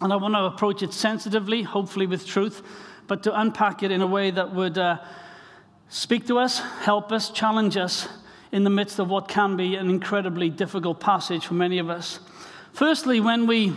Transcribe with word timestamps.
And 0.00 0.12
I 0.12 0.16
want 0.16 0.34
to 0.34 0.44
approach 0.44 0.82
it 0.82 0.94
sensitively, 0.94 1.62
hopefully 1.62 2.06
with 2.06 2.26
truth, 2.26 2.62
but 3.06 3.22
to 3.24 3.38
unpack 3.38 3.82
it 3.82 3.90
in 3.90 4.00
a 4.00 4.06
way 4.06 4.30
that 4.30 4.54
would 4.54 4.78
uh, 4.78 4.98
speak 5.90 6.26
to 6.28 6.38
us, 6.38 6.60
help 6.60 7.12
us, 7.12 7.30
challenge 7.30 7.76
us 7.76 8.08
in 8.50 8.64
the 8.64 8.70
midst 8.70 8.98
of 8.98 9.08
what 9.10 9.28
can 9.28 9.56
be 9.56 9.76
an 9.76 9.90
incredibly 9.90 10.48
difficult 10.48 11.00
passage 11.00 11.46
for 11.46 11.54
many 11.54 11.78
of 11.78 11.90
us. 11.90 12.20
Firstly, 12.72 13.20
when 13.20 13.46
we 13.46 13.76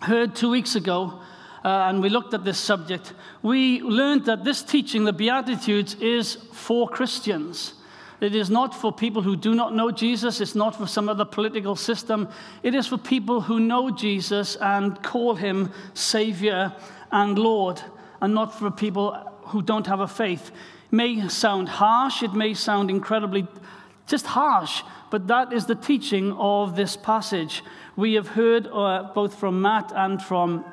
heard 0.00 0.34
two 0.34 0.48
weeks 0.48 0.76
ago 0.76 1.21
uh, 1.64 1.86
and 1.88 2.02
we 2.02 2.08
looked 2.08 2.34
at 2.34 2.44
this 2.44 2.58
subject, 2.58 3.12
we 3.42 3.80
learned 3.82 4.24
that 4.26 4.44
this 4.44 4.62
teaching, 4.62 5.04
the 5.04 5.12
Beatitudes, 5.12 5.94
is 5.94 6.34
for 6.52 6.88
Christians. 6.88 7.74
It 8.20 8.36
is 8.36 8.50
not 8.50 8.72
for 8.72 8.92
people 8.92 9.22
who 9.22 9.34
do 9.34 9.52
not 9.52 9.74
know 9.74 9.90
Jesus. 9.90 10.40
It's 10.40 10.54
not 10.54 10.76
for 10.76 10.86
some 10.86 11.08
other 11.08 11.24
political 11.24 11.74
system. 11.74 12.28
It 12.62 12.72
is 12.72 12.86
for 12.86 12.96
people 12.96 13.40
who 13.40 13.58
know 13.58 13.90
Jesus 13.90 14.54
and 14.56 15.02
call 15.02 15.34
him 15.34 15.72
Savior 15.94 16.72
and 17.10 17.36
Lord, 17.36 17.82
and 18.20 18.32
not 18.32 18.56
for 18.56 18.70
people 18.70 19.12
who 19.46 19.60
don't 19.60 19.88
have 19.88 19.98
a 19.98 20.06
faith. 20.06 20.50
It 20.50 20.92
may 20.92 21.28
sound 21.28 21.68
harsh, 21.68 22.22
it 22.22 22.32
may 22.32 22.54
sound 22.54 22.90
incredibly 22.90 23.46
just 24.06 24.26
harsh, 24.26 24.82
but 25.10 25.26
that 25.26 25.52
is 25.52 25.66
the 25.66 25.74
teaching 25.74 26.32
of 26.34 26.76
this 26.76 26.96
passage. 26.96 27.64
We 27.96 28.14
have 28.14 28.28
heard 28.28 28.68
uh, 28.68 29.10
both 29.14 29.34
from 29.34 29.62
Matt 29.62 29.92
and 29.94 30.22
from 30.22 30.64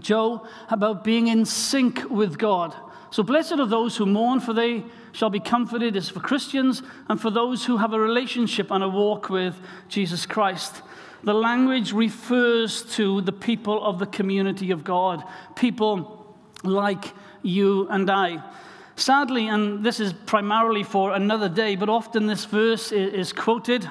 Joe 0.00 0.46
about 0.70 1.04
being 1.04 1.28
in 1.28 1.44
sync 1.44 2.10
with 2.10 2.38
God. 2.38 2.74
So, 3.10 3.22
blessed 3.22 3.52
are 3.52 3.66
those 3.66 3.96
who 3.96 4.06
mourn, 4.06 4.40
for 4.40 4.52
they 4.52 4.84
shall 5.12 5.30
be 5.30 5.40
comforted, 5.40 5.94
is 5.94 6.08
for 6.08 6.20
Christians 6.20 6.82
and 7.08 7.20
for 7.20 7.30
those 7.30 7.64
who 7.64 7.76
have 7.76 7.92
a 7.92 8.00
relationship 8.00 8.70
and 8.70 8.82
a 8.82 8.88
walk 8.88 9.30
with 9.30 9.54
Jesus 9.88 10.26
Christ. 10.26 10.82
The 11.22 11.32
language 11.32 11.92
refers 11.92 12.82
to 12.96 13.20
the 13.20 13.32
people 13.32 13.84
of 13.84 13.98
the 13.98 14.06
community 14.06 14.72
of 14.72 14.84
God, 14.84 15.22
people 15.54 16.36
like 16.64 17.12
you 17.42 17.88
and 17.88 18.10
I. 18.10 18.42
Sadly, 18.96 19.48
and 19.48 19.84
this 19.84 20.00
is 20.00 20.12
primarily 20.12 20.82
for 20.82 21.12
another 21.12 21.48
day, 21.48 21.76
but 21.76 21.88
often 21.88 22.26
this 22.26 22.44
verse 22.44 22.92
is 22.92 23.32
quoted 23.32 23.88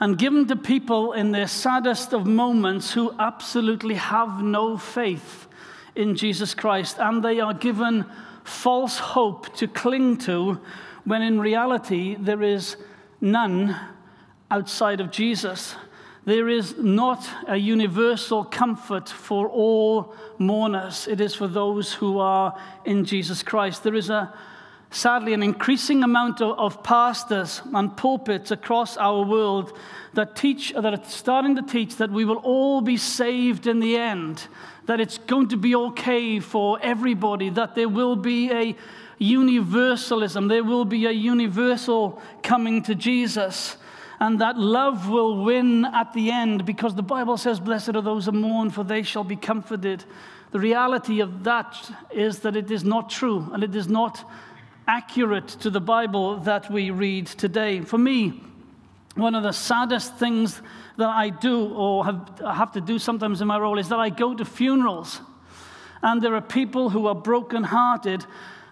and 0.00 0.18
given 0.18 0.46
to 0.46 0.56
people 0.56 1.12
in 1.12 1.32
their 1.32 1.48
saddest 1.48 2.12
of 2.12 2.26
moments 2.26 2.92
who 2.92 3.12
absolutely 3.18 3.96
have 3.96 4.42
no 4.42 4.76
faith 4.76 5.48
in 5.96 6.14
Jesus 6.14 6.54
Christ. 6.54 6.98
And 6.98 7.22
they 7.22 7.40
are 7.40 7.54
given 7.54 8.06
false 8.44 8.98
hope 8.98 9.54
to 9.56 9.66
cling 9.66 10.18
to 10.18 10.60
when 11.04 11.22
in 11.22 11.40
reality 11.40 12.16
there 12.18 12.42
is 12.42 12.76
none 13.20 13.76
outside 14.50 15.00
of 15.00 15.10
Jesus. 15.10 15.74
There 16.24 16.48
is 16.48 16.76
not 16.78 17.26
a 17.48 17.56
universal 17.56 18.44
comfort 18.44 19.08
for 19.08 19.48
all 19.48 20.14
mourners. 20.38 21.08
It 21.08 21.20
is 21.20 21.34
for 21.34 21.48
those 21.48 21.94
who 21.94 22.18
are 22.18 22.56
in 22.84 23.04
Jesus 23.04 23.42
Christ. 23.42 23.82
There 23.82 23.94
is 23.94 24.10
a 24.10 24.32
sadly, 24.90 25.34
an 25.34 25.42
increasing 25.42 26.02
amount 26.02 26.40
of, 26.40 26.58
of, 26.58 26.82
pastors 26.82 27.62
and 27.74 27.96
pulpits 27.96 28.50
across 28.50 28.96
our 28.96 29.22
world 29.24 29.76
that 30.14 30.34
teach, 30.34 30.72
that 30.72 30.94
are 30.94 31.04
starting 31.04 31.56
to 31.56 31.62
teach 31.62 31.96
that 31.96 32.10
we 32.10 32.24
will 32.24 32.38
all 32.38 32.80
be 32.80 32.96
saved 32.96 33.66
in 33.66 33.80
the 33.80 33.96
end, 33.96 34.48
that 34.86 35.00
it's 35.00 35.18
going 35.18 35.48
to 35.48 35.56
be 35.56 35.74
okay 35.74 36.40
for 36.40 36.78
everybody, 36.82 37.50
that 37.50 37.74
there 37.74 37.88
will 37.88 38.16
be 38.16 38.50
a 38.50 38.76
universalism, 39.18 40.48
there 40.48 40.64
will 40.64 40.84
be 40.84 41.06
a 41.06 41.12
universal 41.12 42.20
coming 42.42 42.82
to 42.82 42.94
Jesus. 42.94 43.76
And 44.20 44.40
that 44.40 44.58
love 44.58 45.08
will 45.08 45.44
win 45.44 45.84
at 45.84 46.12
the 46.12 46.30
end 46.30 46.66
because 46.66 46.94
the 46.94 47.02
Bible 47.02 47.36
says, 47.36 47.60
Blessed 47.60 47.94
are 47.94 48.02
those 48.02 48.26
who 48.26 48.32
mourn, 48.32 48.70
for 48.70 48.82
they 48.82 49.02
shall 49.02 49.22
be 49.22 49.36
comforted. 49.36 50.04
The 50.50 50.58
reality 50.58 51.20
of 51.20 51.44
that 51.44 51.76
is 52.10 52.40
that 52.40 52.56
it 52.56 52.70
is 52.70 52.82
not 52.82 53.10
true 53.10 53.48
and 53.52 53.62
it 53.62 53.76
is 53.76 53.86
not 53.86 54.24
accurate 54.88 55.48
to 55.48 55.68
the 55.68 55.80
Bible 55.80 56.38
that 56.38 56.70
we 56.70 56.90
read 56.90 57.26
today. 57.26 57.82
For 57.82 57.98
me, 57.98 58.42
one 59.14 59.34
of 59.34 59.42
the 59.42 59.52
saddest 59.52 60.16
things 60.16 60.62
that 60.96 61.08
I 61.08 61.28
do 61.28 61.68
or 61.74 62.06
have, 62.06 62.40
have 62.40 62.72
to 62.72 62.80
do 62.80 62.98
sometimes 62.98 63.42
in 63.42 63.48
my 63.48 63.58
role 63.58 63.78
is 63.78 63.90
that 63.90 64.00
I 64.00 64.08
go 64.08 64.34
to 64.34 64.44
funerals. 64.46 65.20
And 66.02 66.22
there 66.22 66.34
are 66.34 66.40
people 66.40 66.88
who 66.88 67.06
are 67.06 67.14
brokenhearted, 67.14 68.24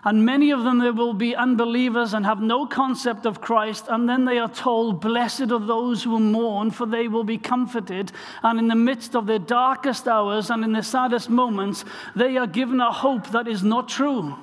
and 0.05 0.25
many 0.25 0.53
of 0.53 0.63
them 0.63 0.79
there 0.79 0.93
will 0.93 1.13
be 1.13 1.37
unbelievers 1.37 2.15
and 2.15 2.25
have 2.25 2.41
no 2.41 2.65
concept 2.65 3.27
of 3.27 3.41
Christ, 3.41 3.87
and 3.89 4.09
then 4.09 4.25
they 4.25 4.39
are 4.39 4.49
told, 4.49 5.01
Blessed 5.01 5.51
are 5.51 5.59
those 5.59 6.05
who 6.05 6.19
mourn, 6.19 6.71
for 6.71 6.87
they 6.87 7.09
will 7.09 7.25
be 7.25 7.39
comforted. 7.39 8.13
And 8.43 8.59
in 8.59 8.69
the 8.69 8.77
midst 8.77 9.17
of 9.17 9.27
their 9.27 9.41
darkest 9.41 10.09
hours 10.09 10.49
and 10.49 10.65
in 10.65 10.73
their 10.73 10.83
saddest 10.83 11.29
moments, 11.29 11.85
they 12.15 12.37
are 12.37 12.47
given 12.47 12.81
a 12.81 12.93
hope 12.93 13.33
that 13.33 13.49
is 13.49 13.63
not 13.63 13.89
true 13.89 14.37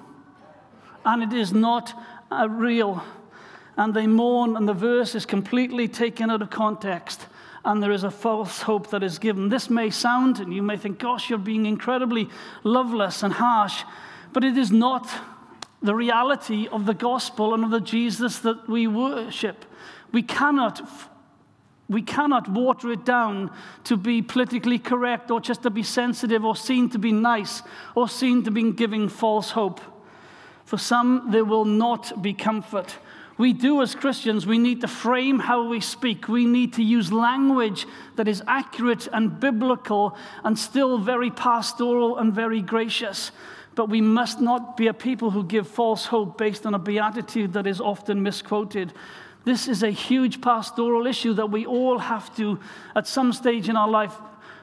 and 1.05 1.23
it 1.23 1.33
is 1.33 1.53
not 1.53 1.93
uh, 2.31 2.47
real. 2.49 3.03
And 3.77 3.93
they 3.93 4.07
mourn, 4.07 4.55
and 4.55 4.67
the 4.67 4.73
verse 4.73 5.15
is 5.15 5.25
completely 5.25 5.87
taken 5.87 6.29
out 6.29 6.41
of 6.41 6.49
context, 6.49 7.25
and 7.65 7.81
there 7.81 7.91
is 7.91 8.03
a 8.03 8.11
false 8.11 8.61
hope 8.61 8.89
that 8.91 9.03
is 9.03 9.17
given. 9.19 9.49
This 9.49 9.69
may 9.69 9.89
sound, 9.89 10.39
and 10.39 10.53
you 10.53 10.61
may 10.61 10.77
think, 10.77 10.99
gosh, 10.99 11.29
you're 11.29 11.39
being 11.39 11.65
incredibly 11.65 12.29
loveless 12.63 13.23
and 13.23 13.33
harsh, 13.33 13.83
but 14.31 14.43
it 14.43 14.57
is 14.57 14.71
not 14.71 15.09
the 15.81 15.95
reality 15.95 16.67
of 16.67 16.85
the 16.85 16.93
gospel 16.93 17.53
and 17.53 17.63
of 17.63 17.71
the 17.71 17.81
Jesus 17.81 18.39
that 18.39 18.69
we 18.69 18.87
worship. 18.87 19.65
We 20.11 20.23
cannot 20.23 20.81
we 21.89 22.01
cannot 22.01 22.47
water 22.47 22.91
it 22.91 23.03
down 23.05 23.51
to 23.83 23.97
be 23.97 24.21
politically 24.21 24.79
correct 24.79 25.29
or 25.29 25.41
just 25.41 25.63
to 25.63 25.69
be 25.69 25.83
sensitive 25.83 26.45
or 26.45 26.55
seen 26.55 26.89
to 26.89 26.97
be 26.97 27.11
nice 27.11 27.61
or 27.93 28.07
seen 28.07 28.41
to 28.43 28.51
be 28.51 28.71
giving 28.71 29.09
false 29.09 29.51
hope. 29.51 29.81
For 30.65 30.77
some, 30.77 31.31
there 31.31 31.45
will 31.45 31.65
not 31.65 32.21
be 32.21 32.33
comfort. 32.33 32.97
We 33.37 33.51
do, 33.51 33.81
as 33.81 33.95
Christians, 33.95 34.45
we 34.45 34.59
need 34.59 34.81
to 34.81 34.87
frame 34.87 35.39
how 35.39 35.67
we 35.67 35.79
speak. 35.79 36.27
We 36.27 36.45
need 36.45 36.73
to 36.73 36.83
use 36.83 37.11
language 37.11 37.87
that 38.15 38.27
is 38.27 38.43
accurate 38.47 39.07
and 39.11 39.39
biblical 39.39 40.15
and 40.43 40.57
still 40.57 40.99
very 40.99 41.31
pastoral 41.31 42.17
and 42.17 42.31
very 42.31 42.61
gracious. 42.61 43.31
But 43.75 43.89
we 43.89 44.01
must 44.01 44.39
not 44.39 44.77
be 44.77 44.87
a 44.87 44.93
people 44.93 45.31
who 45.31 45.43
give 45.43 45.67
false 45.67 46.05
hope 46.05 46.37
based 46.37 46.65
on 46.67 46.75
a 46.75 46.79
beatitude 46.79 47.53
that 47.53 47.65
is 47.65 47.81
often 47.81 48.21
misquoted. 48.21 48.93
This 49.45 49.67
is 49.67 49.81
a 49.81 49.89
huge 49.89 50.39
pastoral 50.39 51.07
issue 51.07 51.33
that 51.33 51.49
we 51.49 51.65
all 51.65 51.97
have 51.97 52.35
to, 52.37 52.59
at 52.95 53.07
some 53.07 53.33
stage 53.33 53.67
in 53.67 53.75
our 53.75 53.89
life, 53.89 54.15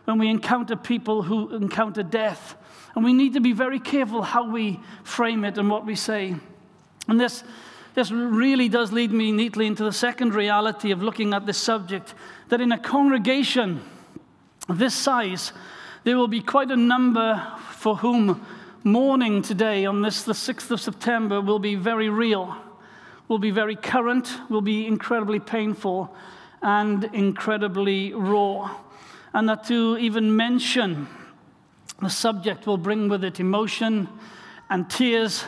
when 0.04 0.18
we 0.18 0.28
encounter 0.28 0.76
people 0.76 1.22
who 1.22 1.54
encounter 1.54 2.02
death, 2.04 2.56
and 2.94 3.04
we 3.04 3.12
need 3.12 3.34
to 3.34 3.40
be 3.40 3.52
very 3.52 3.78
careful 3.78 4.22
how 4.22 4.50
we 4.50 4.80
frame 5.04 5.44
it 5.44 5.58
and 5.58 5.70
what 5.70 5.86
we 5.86 5.94
say. 5.94 6.34
And 7.08 7.20
this, 7.20 7.44
this 7.94 8.10
really 8.10 8.68
does 8.68 8.92
lead 8.92 9.12
me 9.12 9.32
neatly 9.32 9.66
into 9.66 9.84
the 9.84 9.92
second 9.92 10.34
reality 10.34 10.90
of 10.90 11.02
looking 11.02 11.32
at 11.34 11.46
this 11.46 11.58
subject 11.58 12.14
that 12.48 12.60
in 12.60 12.72
a 12.72 12.78
congregation 12.78 13.80
this 14.68 14.94
size, 14.94 15.52
there 16.04 16.16
will 16.16 16.28
be 16.28 16.40
quite 16.40 16.70
a 16.70 16.76
number 16.76 17.46
for 17.72 17.96
whom 17.96 18.44
mourning 18.84 19.42
today, 19.42 19.84
on 19.84 20.02
this, 20.02 20.22
the 20.22 20.32
6th 20.32 20.70
of 20.70 20.80
September, 20.80 21.40
will 21.40 21.58
be 21.58 21.74
very 21.74 22.08
real, 22.08 22.56
will 23.28 23.38
be 23.38 23.50
very 23.50 23.76
current, 23.76 24.32
will 24.48 24.62
be 24.62 24.86
incredibly 24.86 25.38
painful, 25.38 26.14
and 26.62 27.04
incredibly 27.12 28.12
raw. 28.14 28.74
And 29.32 29.48
that 29.48 29.64
to 29.64 29.96
even 29.98 30.34
mention 30.34 31.08
the 32.00 32.10
subject 32.10 32.66
will 32.66 32.78
bring 32.78 33.08
with 33.08 33.24
it 33.24 33.40
emotion 33.40 34.08
and 34.68 34.88
tears. 34.88 35.44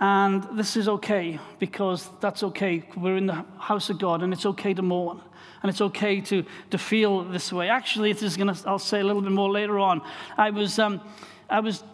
And 0.00 0.42
this 0.52 0.76
is 0.76 0.88
okay 0.88 1.38
because 1.58 2.08
that's 2.20 2.42
okay. 2.42 2.88
We're 2.96 3.16
in 3.16 3.26
the 3.26 3.44
house 3.58 3.90
of 3.90 3.98
God 3.98 4.22
and 4.22 4.32
it's 4.32 4.46
okay 4.46 4.74
to 4.74 4.82
mourn. 4.82 5.20
And 5.62 5.68
it's 5.68 5.82
okay 5.82 6.22
to, 6.22 6.44
to 6.70 6.78
feel 6.78 7.22
this 7.22 7.52
way. 7.52 7.68
Actually, 7.68 8.14
this 8.14 8.22
is 8.22 8.36
going 8.36 8.54
to, 8.54 8.68
I'll 8.68 8.78
say 8.78 9.00
a 9.00 9.04
little 9.04 9.20
bit 9.20 9.32
more 9.32 9.50
later 9.50 9.78
on. 9.78 10.00
I 10.38 10.48
was, 10.50 10.78
um, 10.78 11.02
I 11.50 11.60
was 11.60 11.84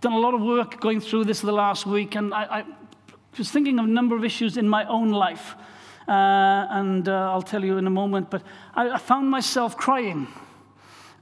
done 0.00 0.12
a 0.12 0.18
lot 0.18 0.34
of 0.34 0.42
work 0.42 0.80
going 0.80 1.00
through 1.00 1.24
this 1.24 1.40
the 1.40 1.50
last 1.50 1.86
week, 1.86 2.14
and 2.14 2.32
I, 2.32 2.60
I 2.60 2.64
was 3.36 3.50
thinking 3.50 3.80
of 3.80 3.86
a 3.86 3.88
number 3.88 4.14
of 4.14 4.24
issues 4.24 4.56
in 4.56 4.68
my 4.68 4.84
own 4.84 5.10
life. 5.10 5.56
Uh, 6.06 6.66
and 6.70 7.08
uh, 7.08 7.32
I'll 7.32 7.42
tell 7.42 7.64
you 7.64 7.78
in 7.78 7.86
a 7.88 7.90
moment. 7.90 8.30
But 8.30 8.42
I, 8.74 8.90
I 8.90 8.98
found 8.98 9.28
myself 9.28 9.76
crying. 9.76 10.28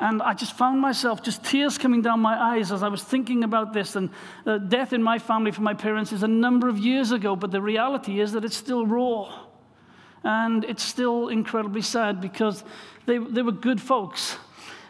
And 0.00 0.20
I 0.22 0.34
just 0.34 0.56
found 0.56 0.80
myself 0.80 1.22
just 1.22 1.44
tears 1.44 1.78
coming 1.78 2.02
down 2.02 2.20
my 2.20 2.36
eyes 2.54 2.72
as 2.72 2.82
I 2.82 2.88
was 2.88 3.02
thinking 3.02 3.44
about 3.44 3.72
this. 3.72 3.96
And 3.96 4.10
the 4.44 4.58
death 4.58 4.92
in 4.92 5.02
my 5.02 5.18
family 5.18 5.52
for 5.52 5.62
my 5.62 5.74
parents 5.74 6.12
is 6.12 6.22
a 6.22 6.28
number 6.28 6.68
of 6.68 6.78
years 6.78 7.12
ago, 7.12 7.36
but 7.36 7.50
the 7.52 7.62
reality 7.62 8.20
is 8.20 8.32
that 8.32 8.44
it's 8.44 8.56
still 8.56 8.86
raw. 8.86 9.46
And 10.24 10.64
it's 10.64 10.82
still 10.82 11.28
incredibly 11.28 11.82
sad 11.82 12.20
because 12.20 12.64
they, 13.06 13.18
they 13.18 13.42
were 13.42 13.52
good 13.52 13.80
folks. 13.80 14.36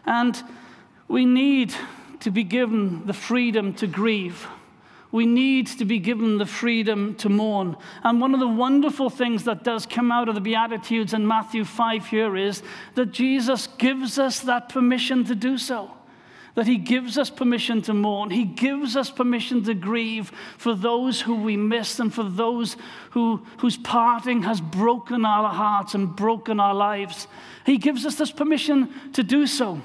And 0.06 0.41
we 1.09 1.25
need 1.25 1.75
to 2.21 2.31
be 2.31 2.45
given 2.45 3.06
the 3.06 3.12
freedom 3.12 3.75
to 3.75 3.87
grieve 3.87 4.47
we 5.14 5.26
need 5.26 5.69
to 5.69 5.84
be 5.84 6.00
given 6.00 6.38
the 6.38 6.44
freedom 6.44 7.14
to 7.14 7.28
mourn. 7.28 7.76
And 8.02 8.20
one 8.20 8.34
of 8.34 8.40
the 8.40 8.49
wonderful 8.49 9.08
things 9.08 9.44
that 9.44 9.62
does 9.62 9.87
come 9.87 10.11
out 10.11 10.28
of 10.28 10.34
the 10.34 10.40
Beatitudes 10.40 11.14
in 11.14 11.25
Matthew 11.25 11.64
5 11.64 12.08
here 12.08 12.37
is 12.37 12.64
that 12.96 13.12
Jesus 13.12 13.69
gives 13.78 14.19
us 14.19 14.40
that 14.40 14.70
permission 14.70 15.25
to 15.26 15.37
do 15.37 15.56
so. 15.56 15.93
That 16.56 16.66
he 16.66 16.78
gives 16.78 17.16
us 17.16 17.31
permission 17.31 17.81
to 17.82 17.94
mourn. 17.94 18.31
He 18.31 18.44
gives 18.44 18.96
us 18.96 19.08
permission 19.08 19.62
to 19.66 19.75
grieve 19.75 20.32
for 20.58 20.75
those 20.75 21.20
who 21.20 21.37
we 21.37 21.56
miss 21.56 22.00
and 22.00 22.12
for 22.12 22.25
those 22.25 22.76
who, 23.10 23.46
whose 23.58 23.76
parting 23.76 24.43
has 24.43 24.60
broken 24.60 25.25
our 25.25 25.49
hearts 25.49 25.94
and 25.94 26.17
broken 26.17 26.58
our 26.58 26.75
lives. 26.75 27.28
He 27.64 27.78
gives 27.78 28.05
us 28.05 28.17
this 28.17 28.32
permission 28.32 28.93
to 29.12 29.22
do 29.22 29.46
so. 29.46 29.81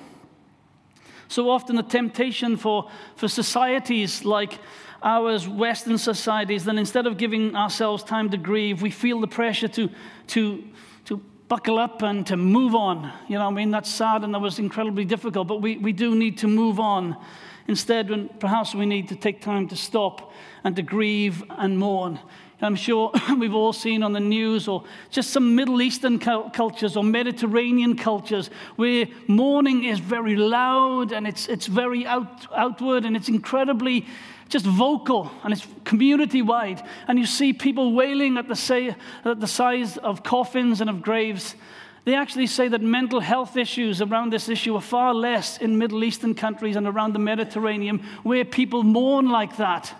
So 1.28 1.52
often, 1.52 1.76
the 1.76 1.84
temptation 1.84 2.58
for, 2.58 2.90
for 3.16 3.28
societies 3.28 4.26
like 4.26 4.58
ours, 5.04 5.48
Western 5.48 5.98
societies, 5.98 6.66
then 6.66 6.78
instead 6.78 7.08
of 7.08 7.18
giving 7.18 7.56
ourselves 7.56 8.04
time 8.04 8.30
to 8.30 8.38
grieve, 8.38 8.82
we 8.82 8.92
feel 8.92 9.20
the 9.22 9.28
pressure 9.28 9.68
to, 9.68 9.90
to, 10.28 10.64
to 11.06 11.18
buckle 11.48 11.80
up 11.80 12.02
and 12.02 12.26
to 12.28 12.38
move 12.38 12.76
on. 12.76 13.12
You 13.28 13.38
know, 13.38 13.48
I 13.48 13.52
mean, 13.52 13.72
that's 13.72 13.90
sad 13.90 14.24
and 14.24 14.34
that 14.34 14.40
was 14.40 14.60
incredibly 14.60 15.06
difficult, 15.06 15.48
but 15.48 15.62
we, 15.62 15.78
we 15.78 15.94
do 15.94 16.16
need 16.16 16.38
to 16.40 16.48
move 16.48 16.80
on. 16.80 17.18
Instead, 17.68 18.10
when 18.10 18.30
perhaps 18.40 18.74
we 18.74 18.86
need 18.86 19.10
to 19.10 19.16
take 19.16 19.42
time 19.42 19.68
to 19.68 19.76
stop 19.76 20.34
and 20.64 20.76
to 20.76 20.82
grieve 20.82 21.44
and 21.50 21.78
mourn. 21.78 22.20
I'm 22.62 22.76
sure 22.76 23.12
we've 23.38 23.56
all 23.56 23.74
seen 23.74 24.04
on 24.04 24.14
the 24.14 24.20
news, 24.20 24.68
or 24.68 24.84
just 25.10 25.32
some 25.32 25.56
Middle 25.56 25.82
Eastern 25.82 26.20
cultures 26.20 26.98
or 26.98 27.04
Mediterranean 27.04 27.96
cultures 27.96 28.50
where 28.76 29.08
mourning 29.28 29.86
is 29.86 30.00
very 30.00 30.36
loud 30.36 31.12
and 31.12 31.28
it's, 31.28 31.48
it's 31.48 31.68
very 31.68 32.06
out, 32.06 32.48
outward 32.56 33.06
and 33.06 33.16
it's 33.16 33.30
incredibly 33.30 34.06
just 34.50 34.66
vocal 34.66 35.32
and 35.44 35.54
it's 35.54 35.66
community 35.86 36.42
wide. 36.42 36.84
And 37.08 37.18
you 37.18 37.26
see 37.26 37.54
people 37.54 37.94
wailing 37.94 38.38
at 38.38 38.48
the, 38.48 38.56
say, 38.56 38.96
at 39.24 39.40
the 39.40 39.48
size 39.48 39.98
of 39.98 40.24
coffins 40.24 40.82
and 40.82 40.90
of 40.90 41.02
graves. 41.02 41.56
They 42.06 42.16
actually 42.16 42.48
say 42.48 42.68
that 42.70 42.82
mental 42.82 43.20
health 43.20 43.56
issues 43.56 44.02
around 44.02 44.34
this 44.34 44.50
issue 44.50 44.76
are 44.76 44.82
far 44.82 45.14
less 45.14 45.60
in 45.60 45.78
Middle 45.78 46.04
Eastern 46.04 46.34
countries 46.34 46.76
and 46.76 46.88
around 46.88 47.14
the 47.14 47.20
Mediterranean 47.20 48.00
where 48.24 48.44
people 48.44 48.84
mourn 48.84 49.30
like 49.30 49.58
that. 49.58 49.94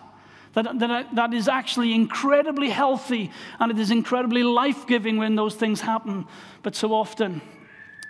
That, 0.54 0.80
that, 0.80 1.16
that 1.16 1.34
is 1.34 1.48
actually 1.48 1.94
incredibly 1.94 2.70
healthy 2.70 3.32
and 3.60 3.72
it 3.72 3.78
is 3.78 3.92
incredibly 3.92 4.44
life 4.44 4.88
giving 4.88 5.18
when 5.18 5.36
those 5.36 5.56
things 5.56 5.82
happen. 5.82 6.26
But 6.64 6.76
so 6.76 6.94
often 6.94 7.42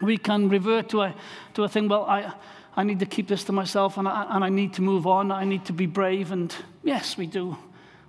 we 0.02 0.18
can 0.18 0.48
revert 0.48 0.90
to 0.90 1.02
a, 1.02 1.16
to 1.56 1.64
a 1.64 1.70
thing, 1.70 1.90
well, 1.90 2.06
I, 2.06 2.34
I 2.78 2.84
need 2.84 3.00
to 3.00 3.06
keep 3.06 3.28
this 3.28 3.44
to 3.46 3.52
myself 3.52 3.98
and 3.98 4.08
I, 4.08 4.26
and 4.30 4.44
I 4.44 4.50
need 4.50 4.74
to 4.76 4.82
move 4.82 5.06
on. 5.06 5.32
I 5.32 5.44
need 5.44 5.66
to 5.66 5.74
be 5.74 5.86
brave. 5.86 6.32
And 6.32 6.56
yes, 6.84 7.18
we 7.18 7.28
do. 7.28 7.58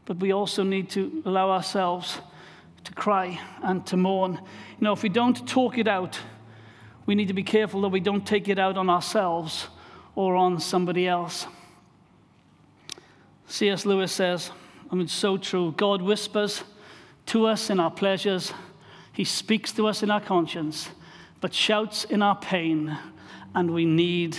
But 0.05 0.19
we 0.19 0.33
also 0.33 0.63
need 0.63 0.91
to 0.91 1.23
allow 1.27 1.51
ourselves 1.51 2.21
to 2.85 2.93
cry 2.93 3.41
and 3.63 3.85
to 3.87 3.97
mourn. 3.97 4.35
You 4.35 4.85
know, 4.85 4.93
if 4.93 5.03
we 5.03 5.09
don't 5.09 5.47
talk 5.49 5.77
it 5.77 5.89
out, 5.89 6.19
we 7.07 7.15
need 7.15 7.29
to 7.29 7.35
be 7.35 7.43
careful 7.43 7.81
that 7.83 7.89
we 7.89 8.01
don't 8.01 8.27
take 8.27 8.49
it 8.49 8.59
out 8.59 8.77
on 8.77 8.89
ourselves 8.89 9.69
or 10.15 10.37
on 10.37 10.61
somebody 10.61 11.09
else. 11.09 11.47
C.S. 13.51 13.85
Lewis 13.85 14.13
says, 14.13 14.53
I 14.93 14.95
mean, 14.95 15.09
so 15.09 15.37
true. 15.37 15.75
God 15.77 16.01
whispers 16.01 16.63
to 17.27 17.47
us 17.47 17.69
in 17.69 17.81
our 17.81 17.91
pleasures, 17.91 18.53
He 19.13 19.25
speaks 19.25 19.73
to 19.73 19.89
us 19.89 20.03
in 20.03 20.11
our 20.11 20.21
conscience, 20.21 20.89
but 21.41 21.53
shouts 21.53 22.05
in 22.05 22.23
our 22.23 22.37
pain 22.37 22.97
and 23.55 23.73
we 23.73 23.85
need 23.85 24.37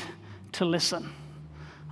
to 0.54 0.66
listen. 0.66 1.12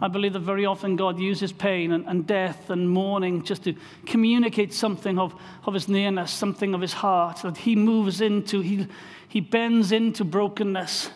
I 0.02 0.08
believe 0.08 0.32
that 0.32 0.40
very 0.40 0.66
often 0.66 0.96
God 0.96 1.20
uses 1.20 1.52
pain 1.52 1.92
and, 1.92 2.08
and, 2.08 2.26
death 2.26 2.70
and 2.70 2.90
mourning 2.90 3.44
just 3.44 3.66
to 3.66 3.76
communicate 4.06 4.74
something 4.74 5.20
of, 5.20 5.36
of 5.66 5.74
his 5.74 5.90
nearness, 5.90 6.32
something 6.32 6.74
of 6.74 6.80
his 6.80 6.94
heart, 6.94 7.42
that 7.42 7.58
he 7.58 7.76
moves 7.76 8.22
into, 8.22 8.62
he, 8.62 8.88
he 9.28 9.42
bends 9.42 9.92
into 9.92 10.24
brokenness, 10.24 11.10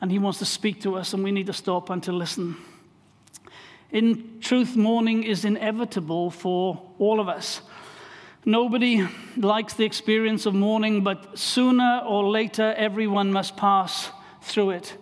and 0.00 0.10
he 0.10 0.18
wants 0.18 0.40
to 0.40 0.44
speak 0.44 0.80
to 0.80 0.96
us, 0.96 1.12
and 1.12 1.22
we 1.22 1.30
need 1.30 1.46
to 1.46 1.52
stop 1.52 1.88
and 1.88 2.02
to 2.02 2.10
listen. 2.10 2.56
In 3.90 4.40
truth, 4.40 4.76
mourning 4.76 5.22
is 5.22 5.44
inevitable 5.44 6.30
for 6.30 6.82
all 6.98 7.20
of 7.20 7.28
us. 7.28 7.60
Nobody 8.44 9.06
likes 9.36 9.74
the 9.74 9.84
experience 9.84 10.46
of 10.46 10.54
mourning, 10.54 11.02
but 11.02 11.38
sooner 11.38 12.02
or 12.06 12.28
later, 12.28 12.74
everyone 12.76 13.32
must 13.32 13.56
pass 13.56 14.10
through 14.42 14.70
it 14.70 14.96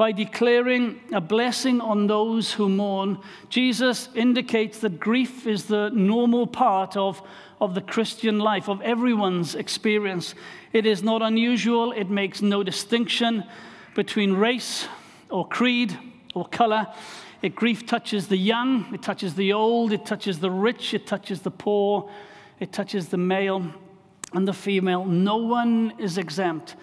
by 0.00 0.12
declaring 0.12 0.98
a 1.12 1.20
blessing 1.20 1.78
on 1.78 2.06
those 2.06 2.54
who 2.54 2.70
mourn, 2.70 3.18
Jesus 3.50 4.08
indicates 4.14 4.78
that 4.78 4.98
grief 4.98 5.46
is 5.46 5.64
the 5.64 5.90
normal 5.90 6.46
part 6.46 6.96
of, 6.96 7.20
of 7.60 7.74
the 7.74 7.82
Christian 7.82 8.38
life, 8.38 8.70
of 8.70 8.80
everyone's 8.80 9.54
experience. 9.54 10.34
It 10.72 10.86
is 10.86 11.02
not 11.02 11.20
unusual, 11.20 11.92
it 11.92 12.08
makes 12.08 12.40
no 12.40 12.62
distinction 12.62 13.44
between 13.94 14.32
race 14.32 14.88
or 15.28 15.46
creed 15.46 15.98
or 16.32 16.46
color. 16.48 16.86
It, 17.42 17.54
grief 17.54 17.86
touches 17.86 18.28
the 18.28 18.36
young, 18.36 18.92
it 18.92 19.02
touches 19.02 19.34
the 19.34 19.52
old, 19.52 19.92
it 19.92 20.04
touches 20.04 20.40
the 20.40 20.50
rich, 20.50 20.92
it 20.92 21.06
touches 21.06 21.40
the 21.40 21.50
poor, 21.50 22.10
it 22.58 22.72
touches 22.72 23.08
the 23.08 23.16
male 23.16 23.72
and 24.34 24.46
the 24.46 24.52
female. 24.52 25.04
No 25.04 25.36
one 25.38 25.94
is 25.98 26.18
exempt. 26.18 26.76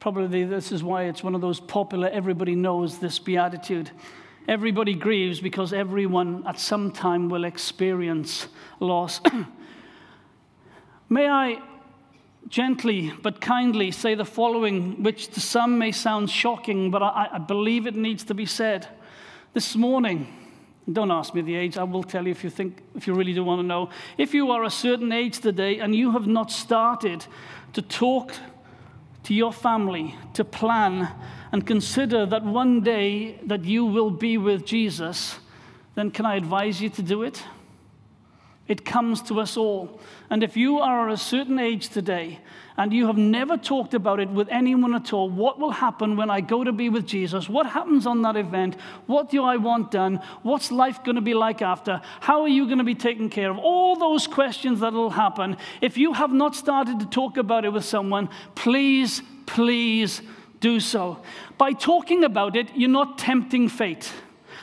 Probably 0.00 0.44
this 0.44 0.72
is 0.72 0.82
why 0.82 1.04
it's 1.04 1.22
one 1.22 1.34
of 1.34 1.40
those 1.40 1.60
popular, 1.60 2.08
everybody 2.08 2.54
knows 2.54 2.98
this 2.98 3.18
beatitude. 3.18 3.90
Everybody 4.48 4.94
grieves 4.94 5.40
because 5.40 5.72
everyone 5.72 6.44
at 6.46 6.58
some 6.58 6.90
time 6.90 7.28
will 7.28 7.44
experience 7.44 8.48
loss. 8.80 9.20
May 11.08 11.28
I 11.28 11.62
gently 12.48 13.12
but 13.22 13.40
kindly 13.40 13.90
say 13.92 14.14
the 14.14 14.24
following, 14.24 15.02
which 15.02 15.28
to 15.28 15.40
some 15.40 15.78
may 15.78 15.92
sound 15.92 16.28
shocking, 16.28 16.90
but 16.90 17.02
I, 17.02 17.28
I, 17.32 17.38
believe 17.38 17.86
it 17.86 17.94
needs 17.94 18.24
to 18.24 18.34
be 18.34 18.44
said. 18.44 18.88
This 19.54 19.76
morning, 19.76 20.26
don't 20.90 21.10
ask 21.10 21.34
me 21.34 21.42
the 21.42 21.54
age, 21.54 21.76
I 21.76 21.84
will 21.84 22.02
tell 22.02 22.24
you 22.24 22.30
if 22.30 22.42
you 22.42 22.48
think, 22.48 22.78
if 22.94 23.06
you 23.06 23.12
really 23.12 23.34
do 23.34 23.44
want 23.44 23.58
to 23.58 23.66
know. 23.66 23.90
If 24.16 24.32
you 24.32 24.50
are 24.50 24.64
a 24.64 24.70
certain 24.70 25.12
age 25.12 25.40
today 25.40 25.78
and 25.78 25.94
you 25.94 26.12
have 26.12 26.26
not 26.26 26.50
started 26.50 27.26
to 27.74 27.82
talk 27.82 28.32
to 29.24 29.34
your 29.34 29.52
family 29.52 30.16
to 30.32 30.42
plan 30.42 31.06
and 31.52 31.66
consider 31.66 32.24
that 32.24 32.44
one 32.46 32.80
day 32.80 33.38
that 33.44 33.66
you 33.66 33.84
will 33.84 34.10
be 34.10 34.38
with 34.38 34.64
Jesus, 34.64 35.38
then 35.96 36.10
can 36.10 36.24
I 36.24 36.36
advise 36.36 36.80
you 36.80 36.88
to 36.88 37.02
do 37.02 37.22
it? 37.22 37.44
It 38.68 38.84
comes 38.84 39.22
to 39.22 39.40
us 39.40 39.56
all. 39.56 40.00
And 40.30 40.42
if 40.42 40.56
you 40.56 40.78
are 40.78 41.08
a 41.08 41.16
certain 41.16 41.58
age 41.58 41.88
today 41.88 42.38
and 42.76 42.92
you 42.92 43.06
have 43.06 43.18
never 43.18 43.56
talked 43.56 43.92
about 43.92 44.20
it 44.20 44.30
with 44.30 44.48
anyone 44.50 44.94
at 44.94 45.12
all, 45.12 45.28
what 45.28 45.58
will 45.58 45.72
happen 45.72 46.16
when 46.16 46.30
I 46.30 46.40
go 46.40 46.62
to 46.62 46.72
be 46.72 46.88
with 46.88 47.04
Jesus? 47.04 47.48
What 47.48 47.66
happens 47.66 48.06
on 48.06 48.22
that 48.22 48.36
event? 48.36 48.76
What 49.06 49.30
do 49.30 49.42
I 49.42 49.56
want 49.56 49.90
done? 49.90 50.20
What's 50.42 50.70
life 50.70 51.02
going 51.02 51.16
to 51.16 51.20
be 51.20 51.34
like 51.34 51.60
after? 51.60 52.00
How 52.20 52.42
are 52.42 52.48
you 52.48 52.66
going 52.66 52.78
to 52.78 52.84
be 52.84 52.94
taken 52.94 53.28
care 53.28 53.50
of? 53.50 53.58
All 53.58 53.96
those 53.96 54.28
questions 54.28 54.80
that 54.80 54.92
will 54.92 55.10
happen. 55.10 55.56
If 55.80 55.98
you 55.98 56.12
have 56.12 56.32
not 56.32 56.54
started 56.54 57.00
to 57.00 57.06
talk 57.06 57.36
about 57.36 57.64
it 57.64 57.72
with 57.72 57.84
someone, 57.84 58.28
please, 58.54 59.22
please 59.46 60.22
do 60.60 60.78
so. 60.78 61.20
By 61.58 61.72
talking 61.72 62.22
about 62.22 62.56
it, 62.56 62.68
you're 62.76 62.88
not 62.88 63.18
tempting 63.18 63.68
fate. 63.68 64.12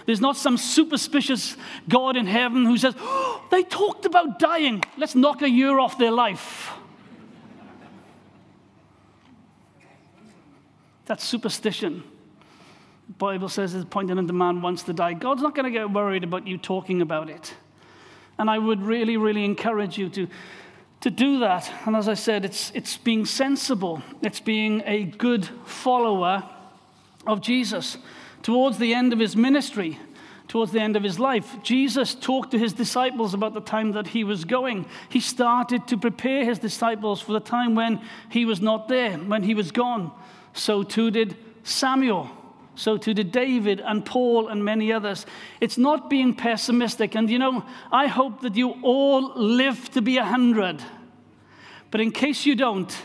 There's 0.09 0.21
not 0.21 0.37
some 0.37 0.57
superstitious 0.57 1.55
God 1.87 2.17
in 2.17 2.25
heaven 2.25 2.65
who 2.65 2.79
says, 2.79 2.95
oh, 2.97 3.43
they 3.51 3.61
talked 3.61 4.07
about 4.07 4.39
dying. 4.39 4.83
Let's 4.97 5.13
knock 5.13 5.43
a 5.43 5.47
year 5.47 5.77
off 5.77 5.99
their 5.99 6.09
life. 6.09 6.71
That's 11.05 11.23
superstition. 11.23 12.03
The 13.05 13.13
Bible 13.19 13.49
says 13.49 13.75
it's 13.75 13.85
pointing 13.87 14.17
at 14.17 14.25
the 14.25 14.33
man 14.33 14.63
wants 14.63 14.81
to 14.85 14.93
die. 14.93 15.13
God's 15.13 15.43
not 15.43 15.53
going 15.53 15.65
to 15.65 15.79
get 15.79 15.91
worried 15.91 16.23
about 16.23 16.47
you 16.47 16.57
talking 16.57 17.03
about 17.03 17.29
it. 17.29 17.53
And 18.39 18.49
I 18.49 18.57
would 18.57 18.81
really, 18.81 19.15
really 19.15 19.45
encourage 19.45 19.99
you 19.99 20.09
to, 20.09 20.27
to 21.01 21.11
do 21.11 21.37
that. 21.41 21.71
And 21.85 21.95
as 21.95 22.09
I 22.09 22.15
said, 22.15 22.45
it's, 22.45 22.71
it's 22.73 22.97
being 22.97 23.27
sensible, 23.27 24.01
it's 24.23 24.39
being 24.39 24.81
a 24.87 25.03
good 25.03 25.47
follower 25.65 26.49
of 27.27 27.41
Jesus 27.41 27.99
towards 28.41 28.77
the 28.77 28.93
end 28.93 29.13
of 29.13 29.19
his 29.19 29.35
ministry, 29.35 29.99
towards 30.47 30.71
the 30.71 30.79
end 30.79 30.95
of 30.95 31.03
his 31.03 31.19
life. 31.19 31.57
Jesus 31.61 32.15
talked 32.15 32.51
to 32.51 32.59
his 32.59 32.73
disciples 32.73 33.33
about 33.33 33.53
the 33.53 33.61
time 33.61 33.91
that 33.93 34.07
he 34.07 34.23
was 34.23 34.45
going. 34.45 34.85
He 35.07 35.19
started 35.19 35.87
to 35.87 35.97
prepare 35.97 36.43
his 36.43 36.59
disciples 36.59 37.21
for 37.21 37.33
the 37.33 37.39
time 37.39 37.75
when 37.75 38.01
he 38.29 38.45
was 38.45 38.59
not 38.59 38.87
there, 38.87 39.17
when 39.17 39.43
he 39.43 39.53
was 39.53 39.71
gone. 39.71 40.11
So 40.53 40.83
too 40.83 41.11
did 41.11 41.37
Samuel. 41.63 42.31
So 42.75 42.97
too 42.97 43.13
did 43.13 43.31
David 43.31 43.81
and 43.81 44.05
Paul 44.05 44.47
and 44.47 44.65
many 44.65 44.91
others. 44.91 45.25
It's 45.59 45.77
not 45.77 46.09
being 46.09 46.33
pessimistic. 46.33 47.13
And 47.13 47.29
you 47.29 47.37
know, 47.37 47.63
I 47.91 48.07
hope 48.07 48.41
that 48.41 48.55
you 48.55 48.71
all 48.81 49.33
live 49.35 49.91
to 49.91 50.01
be 50.01 50.17
a 50.17 50.25
hundred. 50.25 50.81
But 51.91 52.01
in 52.01 52.11
case 52.11 52.45
you 52.45 52.55
don't, 52.55 52.95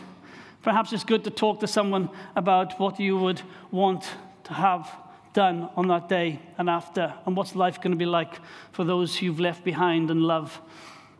perhaps 0.63 0.93
it's 0.93 1.03
good 1.03 1.23
to 1.25 1.29
talk 1.29 1.59
to 1.59 1.67
someone 1.67 2.09
about 2.35 2.79
what 2.79 2.99
you 2.99 3.17
would 3.17 3.41
want 3.69 4.05
to 4.45 4.53
have 4.53 4.89
done 5.35 5.69
on 5.75 5.89
that 5.89 6.09
day 6.09 6.39
and 6.57 6.69
after, 6.69 7.13
and 7.25 7.35
what's 7.37 7.55
life 7.55 7.79
going 7.79 7.91
to 7.91 7.97
be 7.97 8.05
like 8.05 8.39
for 8.71 8.83
those 8.83 9.21
you've 9.21 9.39
left 9.39 9.63
behind 9.63 10.09
and 10.09 10.23
love 10.23 10.59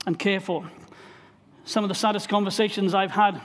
and 0.08 0.18
care 0.18 0.40
for. 0.40 0.68
Some 1.66 1.84
of 1.84 1.90
the 1.90 1.96
saddest 1.96 2.30
conversations 2.30 2.94
I've 2.94 3.12
had 3.12 3.42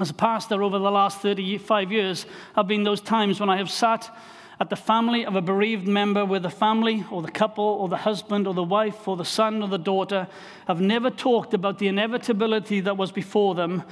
as 0.00 0.10
a 0.10 0.14
pastor 0.14 0.62
over 0.62 0.78
the 0.78 0.90
last 0.90 1.20
35 1.20 1.92
years 1.92 2.26
have 2.56 2.66
been 2.66 2.82
those 2.82 3.00
times 3.00 3.38
when 3.38 3.50
I 3.50 3.58
have 3.58 3.70
sat 3.70 4.10
at 4.58 4.70
the 4.70 4.76
family 4.76 5.26
of 5.26 5.36
a 5.36 5.42
bereaved 5.42 5.86
member 5.86 6.24
where 6.24 6.40
the 6.40 6.48
family 6.48 7.04
or 7.10 7.20
the 7.20 7.30
couple 7.30 7.64
or 7.64 7.88
the 7.88 7.98
husband 7.98 8.46
or 8.46 8.54
the 8.54 8.62
wife 8.62 9.06
or 9.06 9.16
the 9.16 9.24
son 9.24 9.62
or 9.62 9.68
the 9.68 9.78
daughter 9.78 10.28
have 10.66 10.80
never 10.80 11.10
talked 11.10 11.52
about 11.52 11.78
the 11.78 11.88
inevitability 11.88 12.80
that 12.80 12.96
was 12.96 13.12
before 13.12 13.54
them, 13.54 13.82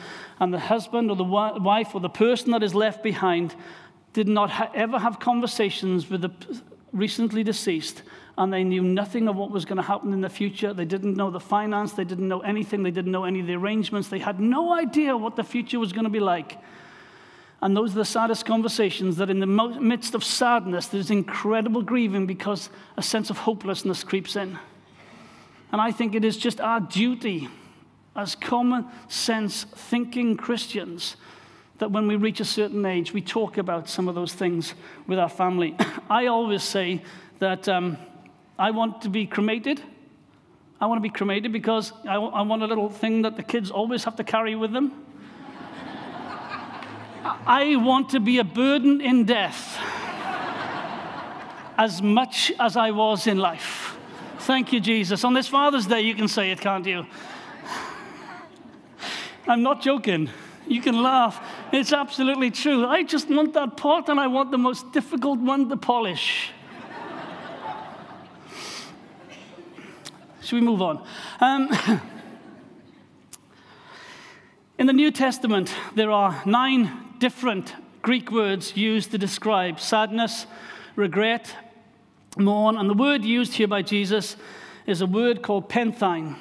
and 0.41 0.55
the 0.55 0.59
husband 0.59 1.11
or 1.11 1.17
the 1.17 1.25
wife 1.25 1.95
or 1.95 2.01
the 2.01 2.09
person 2.09 2.53
that 2.53 2.63
is 2.63 2.75
left 2.75 3.03
behind 3.03 3.55
did 4.13 4.29
not 4.29 4.51
ha- 4.51 4.71
ever 4.75 4.99
have 4.99 5.19
conversations 5.19 6.11
with 6.11 6.23
the 6.23 6.31
recently 6.93 7.43
deceased 7.43 8.03
and 8.39 8.53
they 8.53 8.65
knew 8.65 8.83
nothing 8.83 9.29
of 9.29 9.37
what 9.37 9.51
was 9.51 9.65
going 9.65 9.77
to 9.77 9.83
happen 9.83 10.13
in 10.13 10.21
the 10.21 10.29
future. 10.29 10.73
They 10.73 10.85
didn't 10.85 11.17
know 11.17 11.31
the 11.31 11.41
finance, 11.41 11.93
they 11.93 12.05
didn't 12.05 12.29
know 12.29 12.41
anything, 12.41 12.83
they 12.83 12.91
didn't 12.91 13.13
know 13.13 13.25
any 13.25 13.41
of 13.41 13.47
the 13.47 13.55
arrangements, 13.55 14.09
they 14.09 14.19
had 14.19 14.41
no 14.41 14.73
idea 14.73 15.17
what 15.17 15.37
the 15.37 15.45
future 15.45 15.79
was 15.79 15.93
going 15.93 16.05
to 16.05 16.11
be 16.11 16.21
like. 16.21 16.59
And 17.61 17.77
those 17.77 17.93
are 17.93 17.99
the 17.99 18.05
saddest 18.05 18.45
conversations 18.45 19.19
that, 19.19 19.31
in 19.31 19.39
the 19.39 19.47
midst 19.47 20.17
of 20.17 20.25
sadness, 20.25 20.89
there's 20.89 21.13
incredible 21.13 21.83
grieving 21.83 22.27
because 22.27 22.71
a 22.97 23.03
sense 23.03 23.31
of 23.31 23.39
hopelessness 23.39 24.03
creeps 24.03 24.35
in. 24.35 24.59
And 25.71 25.81
I 25.81 25.93
think 25.93 26.15
it 26.15 26.25
is 26.25 26.37
just 26.37 26.61
our 26.61 26.81
duty 26.81 27.49
as 28.17 28.35
common 28.35 28.87
sense 29.09 29.65
thinking 29.65 30.37
Christians 30.37 31.17
that 31.83 31.91
when 31.91 32.07
we 32.07 32.15
reach 32.15 32.39
a 32.39 32.45
certain 32.45 32.87
age, 32.87 33.13
we 33.13 33.21
talk 33.21 33.59
about 33.59 33.89
some 33.89 34.07
of 34.07 34.15
those 34.15 34.33
things 34.33 34.75
with 35.09 35.19
our 35.19 35.29
family. 35.29 35.77
I 36.09 36.27
always 36.27 36.63
say 36.63 37.03
that 37.41 37.69
um, 37.69 37.99
I 38.57 38.71
want 38.71 39.03
to 39.03 39.09
be 39.09 39.27
cremated. 39.27 39.83
I 40.81 40.87
want 40.87 40.99
to 40.99 41.03
be 41.03 41.11
cremated 41.11 41.51
because 41.51 41.93
I, 42.05 42.15
w- 42.15 42.33
I 42.33 42.43
want 42.43 42.63
a 42.63 42.69
little 42.69 42.89
thing 42.89 43.23
that 43.23 43.35
the 43.35 43.43
kids 43.43 43.73
always 43.73 44.05
have 44.05 44.15
to 44.15 44.23
carry 44.23 44.55
with 44.55 44.73
them. 44.73 44.93
I 47.49 47.75
want 47.75 48.11
to 48.11 48.21
be 48.21 48.39
a 48.39 48.45
burden 48.45 49.01
in 49.01 49.25
death 49.25 49.77
as 51.79 52.01
much 52.01 52.53
as 52.61 52.77
I 52.77 52.93
was 52.93 53.27
in 53.27 53.39
life. 53.39 53.97
Thank 54.39 54.73
you, 54.73 54.79
Jesus. 54.79 55.25
On 55.25 55.35
this 55.35 55.49
Father's 55.49 55.87
Day, 55.87 56.03
you 56.03 56.15
can 56.15 56.29
say 56.29 56.53
it, 56.53 56.61
can't 56.61 56.87
you? 56.87 57.05
I'm 59.49 59.65
not 59.65 59.83
joking. 59.83 60.31
You 60.67 60.81
can 60.81 61.03
laugh. 61.03 61.41
It's 61.83 61.93
absolutely 61.93 62.51
true. 62.51 62.87
I 62.87 63.03
just 63.03 63.31
want 63.31 63.55
that 63.55 63.79
pot 63.79 64.11
and 64.11 64.21
I 64.21 64.27
want 64.27 64.51
the 64.51 64.59
most 64.59 64.93
difficult 64.93 65.39
one 65.39 65.71
to 65.71 65.77
polish. 65.79 66.51
Should 70.43 70.61
we 70.61 70.67
move 70.67 70.83
on? 70.83 71.03
Um, 71.41 71.71
in 74.79 74.87
the 74.87 74.93
New 74.93 75.11
Testament, 75.11 75.73
there 75.95 76.11
are 76.11 76.43
nine 76.45 77.15
different 77.19 77.75
Greek 78.03 78.31
words 78.31 78.77
used 78.77 79.11
to 79.13 79.19
describe 79.19 79.81
sadness, 79.81 80.45
regret, 80.95 81.57
mourn, 82.37 82.77
and 82.77 82.91
the 82.91 82.95
word 82.95 83.25
used 83.25 83.55
here 83.55 83.69
by 83.69 83.81
Jesus 83.81 84.37
is 84.87 85.01
a 85.01 85.07
word 85.07 85.41
called 85.41 85.71
penthine. 85.71 86.37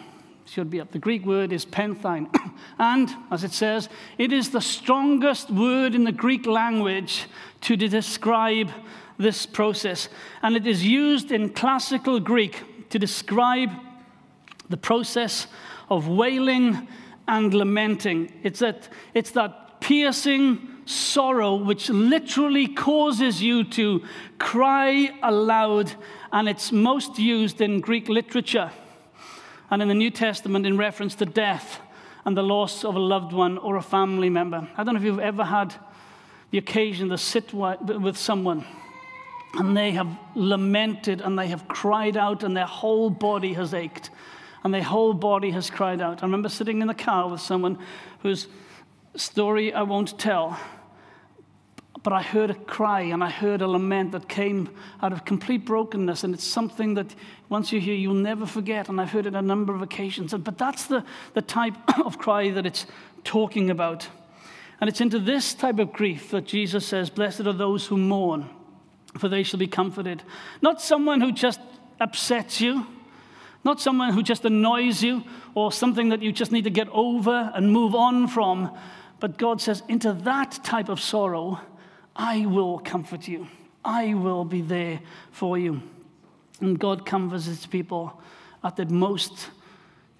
Should 0.51 0.70
be 0.70 0.81
up. 0.81 0.91
The 0.91 1.00
Greek 1.00 1.25
word 1.25 1.53
is 1.53 1.63
penthine. 1.63 2.29
and, 2.77 3.10
as 3.31 3.46
it 3.46 3.53
says, 3.53 3.88
it 4.17 4.34
is 4.34 4.50
the 4.50 4.60
strongest 4.60 5.50
word 5.50 5.96
in 5.96 6.03
the 6.03 6.12
Greek 6.12 6.46
language 6.46 7.27
to 7.62 7.77
describe 7.77 8.70
this 9.17 9.46
process. 9.46 10.10
And 10.41 10.58
it 10.58 10.67
is 10.67 10.86
used 10.86 11.31
in 11.31 11.51
classical 11.51 12.20
Greek 12.20 12.89
to 12.89 13.00
describe 13.00 13.70
the 14.70 14.75
process 14.75 15.48
of 15.89 16.10
wailing 16.10 16.86
and 17.29 17.53
lamenting. 17.53 18.34
It's 18.43 18.60
that, 18.60 18.89
it's 19.13 19.31
that 19.31 19.79
piercing 19.79 20.67
sorrow 20.84 21.55
which 21.55 21.89
literally 21.89 22.67
causes 22.67 23.41
you 23.41 23.63
to 23.63 24.03
cry 24.38 25.17
aloud, 25.24 25.93
and 26.34 26.50
it's 26.50 26.74
most 26.74 27.17
used 27.17 27.62
in 27.62 27.79
Greek 27.79 28.10
literature 28.10 28.70
and 29.72 29.82
in 29.82 29.88
the 29.88 29.96
New 29.96 30.12
Testament 30.12 30.66
in 30.66 30.78
reference 30.78 31.16
to 31.16 31.25
death 31.25 31.80
and 32.25 32.38
the 32.38 32.44
loss 32.44 32.84
of 32.84 32.96
a 32.96 33.00
loved 33.00 33.34
one 33.34 33.58
or 33.58 33.78
a 33.78 33.82
family 33.82 34.30
member. 34.30 34.68
I 34.78 34.84
don't 34.84 34.94
know 34.94 35.00
if 35.00 35.06
you've 35.06 35.20
ever 35.20 35.46
had 35.46 35.74
the 36.51 36.58
occasion 36.58 37.10
to 37.10 37.18
sit 37.18 37.54
with 37.54 38.18
someone 38.18 38.66
and 39.56 39.75
they 39.75 39.92
have 39.92 40.08
lamented 40.36 41.22
and 41.22 41.40
they 41.40 41.48
have 41.48 41.68
cried 41.68 42.18
out 42.18 42.44
and 42.44 42.56
their 42.56 42.66
whole 42.66 43.10
body 43.10 43.54
has 43.54 43.74
ached 43.74 44.12
and 44.63 44.74
their 44.74 44.84
whole 44.84 45.13
body 45.13 45.51
has 45.51 45.70
cried 45.70 46.01
out. 46.01 46.22
I 46.22 46.25
remember 46.25 46.50
sitting 46.50 46.82
in 46.82 46.88
the 46.88 46.94
car 46.94 47.30
with 47.30 47.42
someone 47.42 47.80
whose 48.20 48.48
story 49.16 49.74
I 49.74 49.82
won't 49.82 50.20
tell, 50.20 50.60
but 52.03 52.13
I 52.13 52.22
heard 52.24 52.50
a 52.50 52.55
cry 52.55 53.01
and 53.01 53.24
I 53.24 53.29
heard 53.29 53.62
a 53.62 53.67
lament 53.67 54.13
that 54.13 54.27
came 54.27 54.70
out 55.03 55.13
of 55.13 55.24
complete 55.24 55.65
brokenness. 55.65 56.24
And 56.24 56.34
it's 56.34 56.43
something 56.43 56.96
that 56.96 57.13
once 57.48 57.72
you 57.72 57.79
hear, 57.79 57.93
you'll 57.93 58.15
never 58.15 58.48
forget. 58.48 58.89
And 58.89 59.00
I've 59.00 59.12
heard 59.12 59.27
it 59.27 59.36
a 59.36 59.41
number 59.41 59.75
of 59.75 59.84
occasions. 59.84 60.34
But 60.34 60.58
that's 60.58 60.88
the, 60.88 61.05
the 61.34 61.43
type 61.43 61.75
of 62.03 62.17
cry 62.17 62.50
that 62.51 62.65
it's 62.65 62.88
talking 63.24 63.70
about. 63.70 64.08
And 64.79 64.89
it's 64.89 65.00
into 65.00 65.20
this 65.20 65.53
type 65.53 65.77
of 65.77 65.93
grief 65.93 66.31
that 66.31 66.46
Jesus 66.46 66.88
says, 66.88 67.12
Blessed 67.12 67.41
are 67.41 67.53
those 67.53 67.86
who 67.86 67.98
mourn, 67.98 68.50
for 69.20 69.29
they 69.29 69.43
shall 69.43 69.60
be 69.60 69.67
comforted. 69.67 70.24
Not 70.60 70.81
someone 70.81 71.22
who 71.22 71.31
just 71.31 71.60
upsets 72.00 72.60
you, 72.60 72.88
not 73.63 73.79
someone 73.79 74.12
who 74.12 74.24
just 74.24 74.43
annoys 74.43 75.03
you 75.03 75.24
or 75.53 75.72
something 75.72 76.10
that 76.10 76.24
you 76.24 76.31
just 76.31 76.51
need 76.51 76.63
to 76.63 76.72
get 76.72 76.89
over 76.89 77.51
and 77.53 77.72
move 77.72 77.93
on 77.93 78.27
from. 78.27 78.75
But 79.20 79.38
God 79.38 79.62
says, 79.62 79.84
into 79.88 80.13
that 80.13 80.60
type 80.63 80.89
of 80.89 81.00
sorrow, 81.00 81.62
I 82.15 82.46
will 82.46 82.80
comfort 82.80 83.27
you. 83.27 83.48
I 83.84 84.13
will 84.13 84.46
be 84.46 84.62
there 84.62 85.00
for 85.32 85.58
you. 85.58 85.82
And 86.60 86.80
God 86.80 87.06
comforts 87.06 87.46
his 87.46 87.65
people 87.65 88.22
at 88.63 88.75
the 88.75 88.86
most 88.86 89.50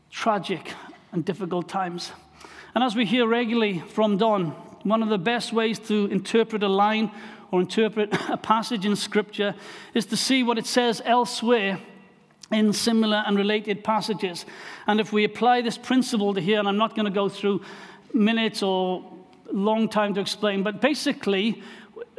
tragic 0.10 0.74
and 1.12 1.24
difficult 1.24 1.70
times. 1.70 2.12
And 2.74 2.84
as 2.84 2.96
we 2.96 3.06
hear 3.06 3.28
regularly 3.28 3.80
from 3.80 4.18
Don, 4.18 4.48
one 4.84 5.04
of 5.04 5.10
the 5.10 5.18
best 5.18 5.54
ways 5.54 5.78
to 5.80 6.06
interpret 6.08 6.64
a 6.64 6.68
line 6.68 7.12
or 7.52 7.62
interpret 7.62 8.14
a 8.30 8.38
passage 8.38 8.86
in 8.86 8.96
Scripture 8.96 9.54
is 9.94 10.06
to 10.08 10.18
see 10.18 10.44
what 10.44 10.58
it 10.58 10.66
says 10.66 11.02
elsewhere 11.06 11.80
in 12.52 12.74
similar 12.74 13.24
and 13.26 13.38
related 13.38 13.84
passages. 13.84 14.46
And 14.88 15.00
if 15.00 15.14
we 15.14 15.24
apply 15.24 15.62
this 15.62 15.78
principle 15.78 16.34
to 16.34 16.42
here, 16.42 16.60
and 16.60 16.68
I'm 16.68 16.78
not 16.78 16.96
going 16.96 17.06
to 17.06 17.12
go 17.12 17.30
through 17.30 17.62
minutes 18.14 18.62
or 18.62 19.04
long 19.52 19.90
time 19.90 20.14
to 20.16 20.22
explain, 20.22 20.64
but 20.64 20.82
basically, 20.82 21.62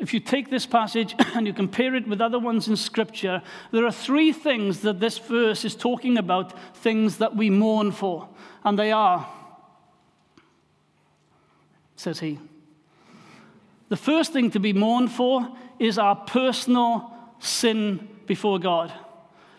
if 0.03 0.13
you 0.13 0.19
take 0.19 0.51
this 0.51 0.67
passage 0.67 1.15
and 1.35 1.47
you 1.47 1.53
compare 1.53 1.95
it 1.95 2.09
with 2.09 2.21
other 2.21 2.39
ones 2.39 2.67
in 2.67 2.77
Scripture, 2.77 3.41
there 3.71 3.87
are 3.87 3.93
three 3.93 4.33
things 4.33 4.81
that 4.81 4.99
this 4.99 5.17
verse 5.17 5.65
is 5.65 5.77
talking 5.77 6.19
about, 6.19 6.59
things 6.77 7.19
that 7.19 7.37
we 7.37 7.49
mourn 7.49 7.93
for. 7.93 8.29
And 8.65 8.77
they 8.77 8.91
are, 8.91 9.29
says 11.95 12.19
he. 12.19 12.41
The 13.91 13.97
first 13.97 14.33
thing 14.33 14.51
to 14.51 14.59
be 14.59 14.73
mourned 14.73 15.13
for 15.13 15.49
is 15.79 15.99
our 15.99 16.17
personal 16.17 17.15
sin 17.39 18.09
before 18.27 18.59
God. 18.59 18.93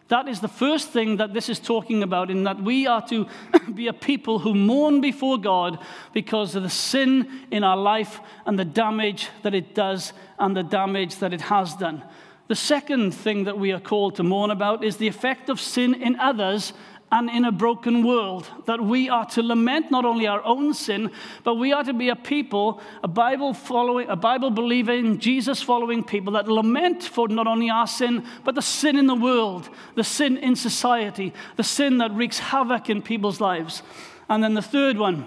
That 0.10 0.28
is 0.28 0.42
the 0.42 0.48
first 0.48 0.90
thing 0.90 1.18
that 1.18 1.34
this 1.34 1.50
is 1.50 1.60
talking 1.60 2.04
about, 2.04 2.30
in 2.30 2.44
that 2.44 2.62
we 2.62 2.86
are 2.86 3.02
to 3.08 3.28
be 3.74 3.88
a 3.88 3.94
people 3.94 4.40
who 4.40 4.54
mourn 4.54 5.02
before 5.02 5.38
God 5.38 5.80
because 6.14 6.56
of 6.56 6.64
the 6.64 6.70
sin 6.70 7.48
in 7.50 7.64
our 7.64 7.78
life 7.78 8.20
and 8.46 8.60
the 8.60 8.66
damage 8.66 9.30
that 9.42 9.56
it 9.56 9.74
does 9.74 10.14
and 10.44 10.58
the 10.58 10.64
damage 10.64 11.16
that 11.20 11.34
it 11.34 11.40
has 11.40 11.74
done. 11.74 12.04
The 12.50 12.56
second 12.56 13.12
thing 13.12 13.46
that 13.46 13.58
we 13.58 13.72
are 13.72 13.80
called 13.80 14.16
to 14.16 14.24
mourn 14.24 14.52
about 14.52 14.84
is 14.84 14.98
the 14.98 15.08
effect 15.08 15.48
of 15.48 15.58
sin 15.58 15.94
in 15.94 16.20
others 16.20 16.74
and 17.14 17.30
in 17.30 17.46
a 17.46 17.52
broken 17.52 18.06
world. 18.06 18.50
That 18.66 18.82
we 18.82 19.08
are 19.08 19.26
to 19.28 19.42
lament 19.42 19.90
not 19.90 20.04
only 20.04 20.28
our 20.28 20.44
own 20.44 20.74
sin, 20.74 21.12
but 21.46 21.56
we 21.56 21.72
are 21.72 21.86
to 21.86 21.94
be 21.94 22.10
a 22.10 22.16
people, 22.18 22.82
a 23.04 23.08
Bible 23.08 23.54
following, 23.54 24.10
a 24.10 24.18
Bible 24.18 24.52
believing, 24.52 25.18
Jesus 25.18 25.62
following 25.62 26.04
people 26.04 26.34
that 26.34 26.50
lament 26.50 27.04
for 27.04 27.30
not 27.30 27.48
only 27.48 27.70
our 27.70 27.88
sin, 27.88 28.26
but 28.44 28.54
the 28.54 28.62
sin 28.62 28.98
in 28.98 29.08
the 29.08 29.16
world, 29.16 29.70
the 29.96 30.04
sin 30.04 30.36
in 30.36 30.58
society, 30.58 31.34
the 31.56 31.64
sin 31.64 32.00
that 32.00 32.12
wreaks 32.12 32.40
havoc 32.40 32.90
in 32.90 33.02
people's 33.02 33.40
lives. 33.40 33.82
And 34.28 34.44
then 34.44 34.56
the 34.56 34.62
third 34.62 34.98
one 34.98 35.26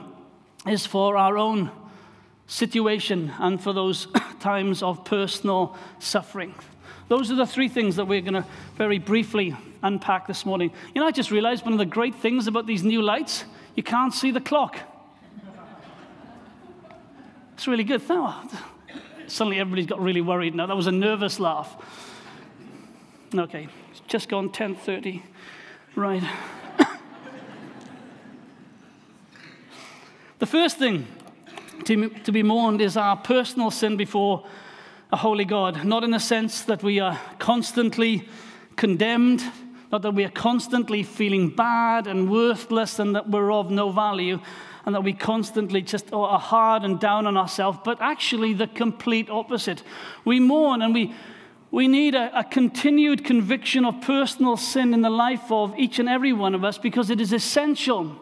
is 0.67 0.85
for 0.85 1.17
our 1.17 1.39
own 1.39 1.71
situation 2.47 3.33
and 3.39 3.63
for 3.63 3.73
those 3.73 4.09
times 4.41 4.83
of 4.83 5.05
personal 5.05 5.77
suffering. 5.99 6.55
Those 7.09 7.31
are 7.31 7.37
the 7.37 7.47
three 7.47 7.69
things 7.69 7.97
that 7.97 8.07
we're 8.07 8.21
going 8.21 8.35
to 8.35 8.45
very 8.77 8.99
briefly 8.99 9.57
unpack 9.83 10.27
this 10.27 10.45
morning. 10.45 10.73
You 10.95 11.01
know, 11.01 11.07
I 11.07 11.13
just 11.13 11.31
realized 11.31 11.65
one 11.65 11.73
of 11.73 11.79
the 11.79 11.87
great 11.87 12.17
things 12.17 12.47
about 12.49 12.67
these 12.67 12.83
new 12.83 13.01
lights, 13.03 13.45
you 13.75 13.83
can't 13.83 14.13
see 14.13 14.31
the 14.31 14.41
clock. 14.41 14.79
It's 17.55 17.67
really 17.67 17.85
good. 17.85 18.03
Oh, 18.11 18.49
suddenly 19.29 19.59
everybody's 19.59 19.87
got 19.87 20.01
really 20.01 20.21
worried 20.21 20.55
now. 20.55 20.67
That 20.67 20.77
was 20.77 20.89
a 20.89 20.93
nervous 20.93 21.41
laugh. 21.41 21.75
Okay, 23.35 23.69
it's 23.91 24.01
just 24.09 24.29
gone 24.29 24.51
10:30. 24.51 25.23
Right. 25.95 26.23
the 30.39 30.47
first 30.47 30.79
thing 30.79 31.07
to, 31.85 32.09
to 32.09 32.33
be 32.33 32.43
mourned 32.43 32.81
is 32.81 32.97
our 32.97 33.17
personal 33.17 33.71
sin 33.71 33.97
before 33.97 34.47
a 35.13 35.17
holy 35.17 35.45
God, 35.45 35.85
not 35.85 36.03
in 36.03 36.11
the 36.11 36.19
sense 36.19 36.63
that 36.63 36.83
we 36.83 36.99
are 36.99 37.19
constantly 37.39 38.29
condemned, 38.77 39.43
not 39.93 40.03
that 40.03 40.13
we 40.13 40.25
are 40.25 40.31
constantly 40.31 41.03
feeling 41.03 41.49
bad 41.49 42.07
and 42.07 42.31
worthless 42.31 42.99
and 42.99 43.15
that 43.15 43.31
we're 43.31 43.53
of 43.53 43.71
no 43.71 43.91
value, 43.91 44.41
and 44.85 44.95
that 44.95 45.03
we 45.03 45.13
constantly 45.13 45.83
just 45.83 46.13
are 46.13 46.39
hard 46.39 46.85
and 46.85 47.01
down 47.01 47.27
on 47.27 47.37
ourselves, 47.37 47.79
but 47.85 47.99
actually 48.01 48.53
the 48.53 48.67
complete 48.67 49.29
opposite. 49.31 49.83
We 50.25 50.41
mourn 50.41 50.83
and 50.83 50.93
we, 50.93 51.15
we 51.71 51.89
need 51.89 52.15
a, 52.15 52.39
a 52.39 52.45
continued 52.45 53.25
conviction 53.25 53.85
of 53.85 54.01
personal 54.01 54.57
sin 54.57 54.93
in 54.95 55.03
the 55.03 55.11
life 55.11 55.51
of 55.51 55.77
each 55.79 55.99
and 55.99 56.09
every 56.09 56.33
one 56.33 56.55
of 56.55 56.65
us 56.65 56.79
because 56.79 57.11
it 57.11 57.21
is 57.21 57.33
essential 57.33 58.17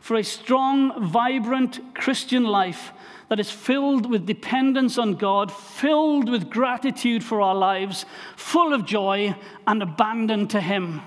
for 0.00 0.16
a 0.16 0.22
strong, 0.22 1.10
vibrant 1.10 1.94
Christian 1.94 2.44
life 2.44 2.92
that 3.28 3.40
is 3.40 3.50
filled 3.50 4.08
with 4.08 4.26
dependence 4.26 4.98
on 4.98 5.14
God, 5.14 5.52
filled 5.52 6.28
with 6.28 6.50
gratitude 6.50 7.24
for 7.24 7.40
our 7.40 7.54
lives, 7.54 8.06
full 8.36 8.72
of 8.72 8.84
joy, 8.84 9.34
and 9.66 9.82
abandoned 9.82 10.50
to 10.50 10.60
Him. 10.60 11.02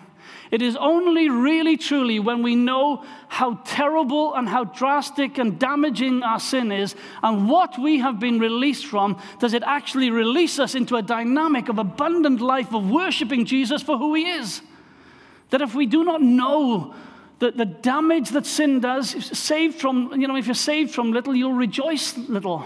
It 0.52 0.64
is 0.64 0.76
only 0.76 1.30
really 1.30 1.78
truly 1.78 2.20
when 2.20 2.42
we 2.42 2.56
know 2.56 3.06
how 3.28 3.60
terrible 3.66 4.34
and 4.34 4.50
how 4.50 4.64
drastic 4.64 5.38
and 5.38 5.60
damaging 5.60 6.24
our 6.24 6.40
sin 6.40 6.72
is 6.72 6.96
and 7.22 7.48
what 7.48 7.78
we 7.78 8.00
have 8.00 8.20
been 8.20 8.40
released 8.40 8.88
from 8.88 9.22
does 9.40 9.54
it 9.54 9.62
actually 9.64 10.10
release 10.10 10.58
us 10.58 10.74
into 10.74 10.96
a 10.96 11.04
dynamic 11.04 11.70
of 11.70 11.78
abundant 11.78 12.42
life 12.42 12.74
of 12.74 12.90
worshiping 12.90 13.46
Jesus 13.46 13.84
for 13.84 13.98
who 13.98 14.16
He 14.16 14.28
is. 14.28 14.62
That 15.52 15.62
if 15.62 15.76
we 15.76 15.86
do 15.86 16.04
not 16.04 16.22
know 16.22 16.96
the, 17.40 17.52
the 17.52 17.66
damage 17.66 18.30
that 18.32 18.46
sin 18.46 18.82
does, 18.82 19.10
saved 19.38 19.80
from, 19.80 20.20
you 20.20 20.28
know, 20.28 20.36
if 20.36 20.46
you're 20.46 20.54
saved 20.54 20.94
from 20.94 21.12
little, 21.12 21.36
you'll 21.36 21.54
rejoice 21.54 22.18
little. 22.18 22.66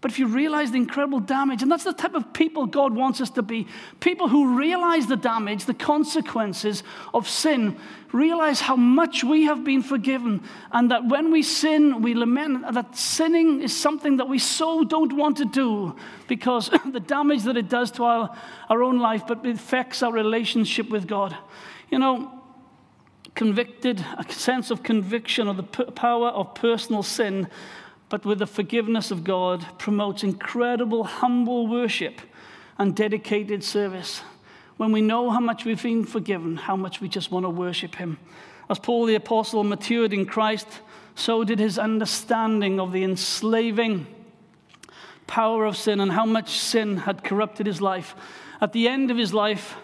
But 0.00 0.12
if 0.12 0.20
you 0.20 0.28
realize 0.28 0.70
the 0.70 0.76
incredible 0.76 1.18
damage, 1.18 1.62
and 1.62 1.72
that's 1.72 1.82
the 1.82 1.92
type 1.92 2.14
of 2.14 2.32
people 2.32 2.66
God 2.66 2.94
wants 2.94 3.20
us 3.20 3.30
to 3.30 3.42
be 3.42 3.66
people 3.98 4.28
who 4.28 4.56
realize 4.56 5.08
the 5.08 5.16
damage, 5.16 5.64
the 5.64 5.74
consequences 5.74 6.84
of 7.12 7.28
sin, 7.28 7.76
realize 8.12 8.60
how 8.60 8.76
much 8.76 9.24
we 9.24 9.44
have 9.44 9.64
been 9.64 9.82
forgiven, 9.82 10.44
and 10.70 10.92
that 10.92 11.08
when 11.08 11.32
we 11.32 11.42
sin, 11.42 12.02
we 12.02 12.14
lament 12.14 12.72
that 12.72 12.96
sinning 12.96 13.62
is 13.62 13.74
something 13.74 14.18
that 14.18 14.28
we 14.28 14.38
so 14.38 14.84
don't 14.84 15.14
want 15.14 15.38
to 15.38 15.44
do 15.44 15.96
because 16.28 16.70
the 16.92 17.00
damage 17.00 17.42
that 17.42 17.56
it 17.56 17.68
does 17.68 17.90
to 17.90 18.04
our, 18.04 18.36
our 18.68 18.84
own 18.84 18.98
life, 19.00 19.22
but 19.26 19.44
it 19.44 19.56
affects 19.56 20.04
our 20.04 20.12
relationship 20.12 20.88
with 20.88 21.08
God. 21.08 21.36
You 21.90 21.98
know, 21.98 22.35
convicted, 23.36 24.04
a 24.18 24.32
sense 24.32 24.72
of 24.72 24.82
conviction 24.82 25.46
of 25.46 25.56
the 25.56 25.62
power 25.62 26.30
of 26.30 26.54
personal 26.56 27.04
sin, 27.04 27.46
but 28.08 28.24
with 28.24 28.40
the 28.40 28.46
forgiveness 28.46 29.12
of 29.12 29.22
God, 29.22 29.64
promotes 29.78 30.24
incredible, 30.24 31.04
humble 31.04 31.68
worship 31.68 32.20
and 32.78 32.96
dedicated 32.96 33.62
service. 33.62 34.22
When 34.76 34.90
we 34.90 35.00
know 35.00 35.30
how 35.30 35.40
much 35.40 35.64
we've 35.64 35.82
been 35.82 36.04
forgiven, 36.04 36.56
how 36.56 36.76
much 36.76 37.00
we 37.00 37.08
just 37.08 37.30
want 37.30 37.44
to 37.44 37.50
worship 37.50 37.94
Him. 37.94 38.18
As 38.68 38.80
Paul 38.80 39.06
the 39.06 39.14
Apostle 39.14 39.62
matured 39.62 40.12
in 40.12 40.26
Christ, 40.26 40.66
so 41.14 41.44
did 41.44 41.58
his 41.58 41.78
understanding 41.78 42.78
of 42.78 42.92
the 42.92 43.02
enslaving 43.02 44.06
power 45.26 45.64
of 45.64 45.76
sin 45.76 45.98
and 45.98 46.12
how 46.12 46.26
much 46.26 46.50
sin 46.50 46.98
had 46.98 47.24
corrupted 47.24 47.66
his 47.66 47.80
life. 47.80 48.14
At 48.60 48.72
the 48.72 48.86
end 48.86 49.10
of 49.10 49.16
his 49.16 49.32
life, 49.32 49.76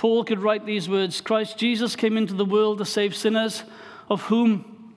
Paul 0.00 0.24
could 0.24 0.40
write 0.40 0.64
these 0.64 0.88
words 0.88 1.20
Christ 1.20 1.58
Jesus 1.58 1.94
came 1.94 2.16
into 2.16 2.32
the 2.32 2.46
world 2.46 2.78
to 2.78 2.86
save 2.86 3.14
sinners, 3.14 3.64
of 4.08 4.22
whom 4.22 4.94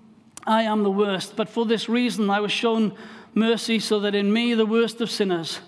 I 0.47 0.63
am 0.63 0.83
the 0.83 0.91
worst. 0.91 1.35
But 1.35 1.49
for 1.49 1.65
this 1.65 1.89
reason 1.89 2.29
I 2.29 2.39
was 2.39 2.53
shown 2.53 2.95
mercy, 3.33 3.79
so 3.79 3.99
that 3.99 4.15
in 4.15 4.31
me, 4.31 4.53
the 4.53 4.65
worst 4.65 5.01
of 5.01 5.11
sinners, 5.11 5.59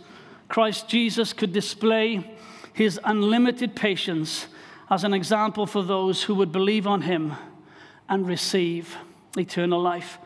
Christ 0.48 0.88
Jesus 0.88 1.34
could 1.34 1.52
display 1.52 2.34
his 2.71 2.98
unlimited 3.04 3.76
patience 3.76 4.48
as 4.89 5.04
an 5.04 5.13
example 5.13 5.65
for 5.65 5.84
those 5.84 6.24
who 6.24 6.36
would 6.36 6.54
believe 6.54 6.88
on 6.88 7.02
him 7.02 7.34
and 8.08 8.26
receive 8.26 8.95
eternal 9.38 9.82
life. 9.82 10.17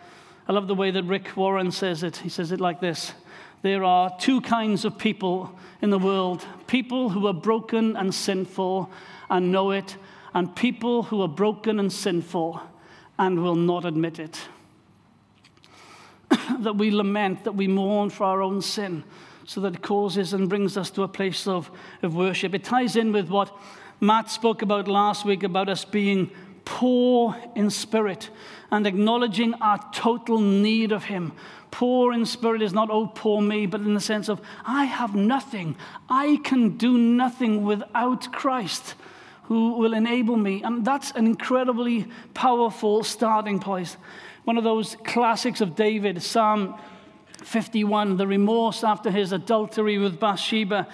I 0.48 0.54
love 0.54 0.67
the 0.67 0.76
way 0.76 0.91
that 0.91 1.06
Rick 1.06 1.36
Warren 1.36 1.72
says 1.72 2.04
it. 2.04 2.17
He 2.17 2.30
says 2.30 2.52
it 2.52 2.62
like 2.62 2.80
this 2.80 3.13
there 3.62 3.84
are 3.84 4.15
two 4.19 4.41
kinds 4.41 4.86
of 4.86 4.98
people 4.98 5.54
in 5.82 5.89
the 5.89 6.00
world 6.00 6.45
people 6.67 7.10
who 7.10 7.28
are 7.28 7.34
broken 7.34 7.95
and 7.95 8.13
sinful 8.13 8.89
and 9.30 9.52
know 9.52 9.72
it, 9.72 9.98
and 10.34 10.56
people 10.56 11.04
who 11.04 11.22
are 11.22 11.28
broken 11.28 11.80
and 11.80 11.91
sinful 11.91 12.62
and 13.17 13.43
will 13.43 13.56
not 13.56 13.86
admit 13.86 14.19
it. 14.19 14.39
that 16.60 16.76
we 16.76 16.91
lament, 16.91 17.43
that 17.43 17.54
we 17.54 17.67
mourn 17.67 18.10
for 18.10 18.24
our 18.26 18.41
own 18.41 18.62
sin, 18.62 19.04
so 19.45 19.62
that 19.62 19.76
it 19.76 19.82
causes 19.82 20.34
and 20.34 20.48
brings 20.48 20.78
us 20.78 20.89
to 20.91 21.04
a 21.04 21.08
place 21.08 21.48
of, 21.48 21.72
of 22.04 22.15
worship. 22.15 22.54
It 22.54 22.63
ties 22.63 22.95
in 22.95 23.12
with 23.12 23.30
what 23.30 23.56
Matt 24.00 24.30
spoke 24.30 24.62
about 24.62 24.88
last 24.88 25.26
week 25.26 25.43
about 25.43 25.69
us 25.69 25.84
being 25.84 26.32
poor 26.65 27.36
in 27.56 27.69
spirit 27.69 28.30
and 28.72 28.86
acknowledging 28.86 29.54
our 29.56 29.80
total 29.91 30.39
need 30.39 30.91
of 30.91 31.06
Him. 31.06 31.34
Poor 31.72 32.13
in 32.13 32.26
spirit 32.26 32.62
is 32.62 32.74
not, 32.74 32.89
oh, 32.91 33.08
poor 33.08 33.41
me, 33.41 33.65
but 33.65 33.82
in 33.82 33.93
the 33.93 34.00
sense 34.00 34.30
of, 34.30 34.41
I 34.65 34.86
have 34.86 35.15
nothing. 35.15 35.76
I 36.10 36.39
can 36.43 36.78
do 36.78 36.98
nothing 36.98 37.63
without 37.63 38.32
Christ 38.32 38.95
who 39.43 39.74
will 39.74 39.93
enable 39.93 40.38
me. 40.38 40.63
And 40.63 40.86
that's 40.86 41.12
an 41.12 41.26
incredibly 41.26 42.08
powerful 42.34 43.04
starting 43.04 43.60
point. 43.60 43.98
One 44.45 44.58
of 44.58 44.63
those 44.63 44.95
classics 45.04 45.62
of 45.62 45.76
David, 45.76 46.22
Psalm 46.22 46.76
51, 47.43 48.17
the 48.17 48.28
remorse 48.28 48.84
after 48.84 49.12
his 49.12 49.32
adultery 49.32 49.98
with 49.98 50.19
Bathsheba 50.19 50.88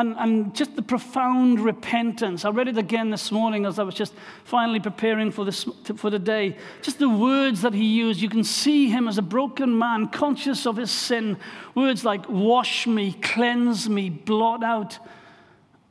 and, 0.00 0.16
and 0.18 0.54
just 0.54 0.76
the 0.76 0.82
profound 0.82 1.60
repentance. 1.60 2.46
I 2.46 2.50
read 2.50 2.68
it 2.68 2.78
again 2.78 3.10
this 3.10 3.30
morning 3.30 3.66
as 3.66 3.78
I 3.78 3.82
was 3.82 3.94
just 3.94 4.14
finally 4.44 4.80
preparing 4.80 5.30
for, 5.30 5.44
this, 5.44 5.64
for 5.96 6.08
the 6.08 6.18
day. 6.18 6.56
Just 6.80 6.98
the 6.98 7.08
words 7.10 7.60
that 7.60 7.74
he 7.74 7.84
used. 7.84 8.22
You 8.22 8.30
can 8.30 8.42
see 8.42 8.88
him 8.88 9.06
as 9.08 9.18
a 9.18 9.22
broken 9.22 9.76
man, 9.76 10.08
conscious 10.08 10.66
of 10.66 10.78
his 10.78 10.90
sin. 10.90 11.36
Words 11.74 12.02
like 12.02 12.26
wash 12.30 12.86
me, 12.86 13.12
cleanse 13.12 13.90
me, 13.90 14.08
blot 14.08 14.64
out, 14.64 14.98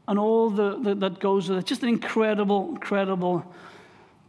and 0.07 0.17
all 0.17 0.49
the, 0.49 0.79
the 0.79 0.95
that 0.95 1.19
goes 1.19 1.47
with 1.47 1.59
it. 1.59 1.65
Just 1.65 1.83
an 1.83 1.89
incredible, 1.89 2.69
incredible, 2.69 3.45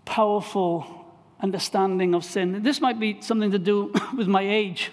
powerful 0.05 1.07
understanding 1.41 2.15
of 2.15 2.23
sin. 2.23 2.63
This 2.63 2.83
might 2.83 3.01
be 3.01 3.23
something 3.23 3.51
to 3.51 3.59
do 3.59 3.95
with 4.15 4.29
my 4.29 4.43
age 4.43 4.91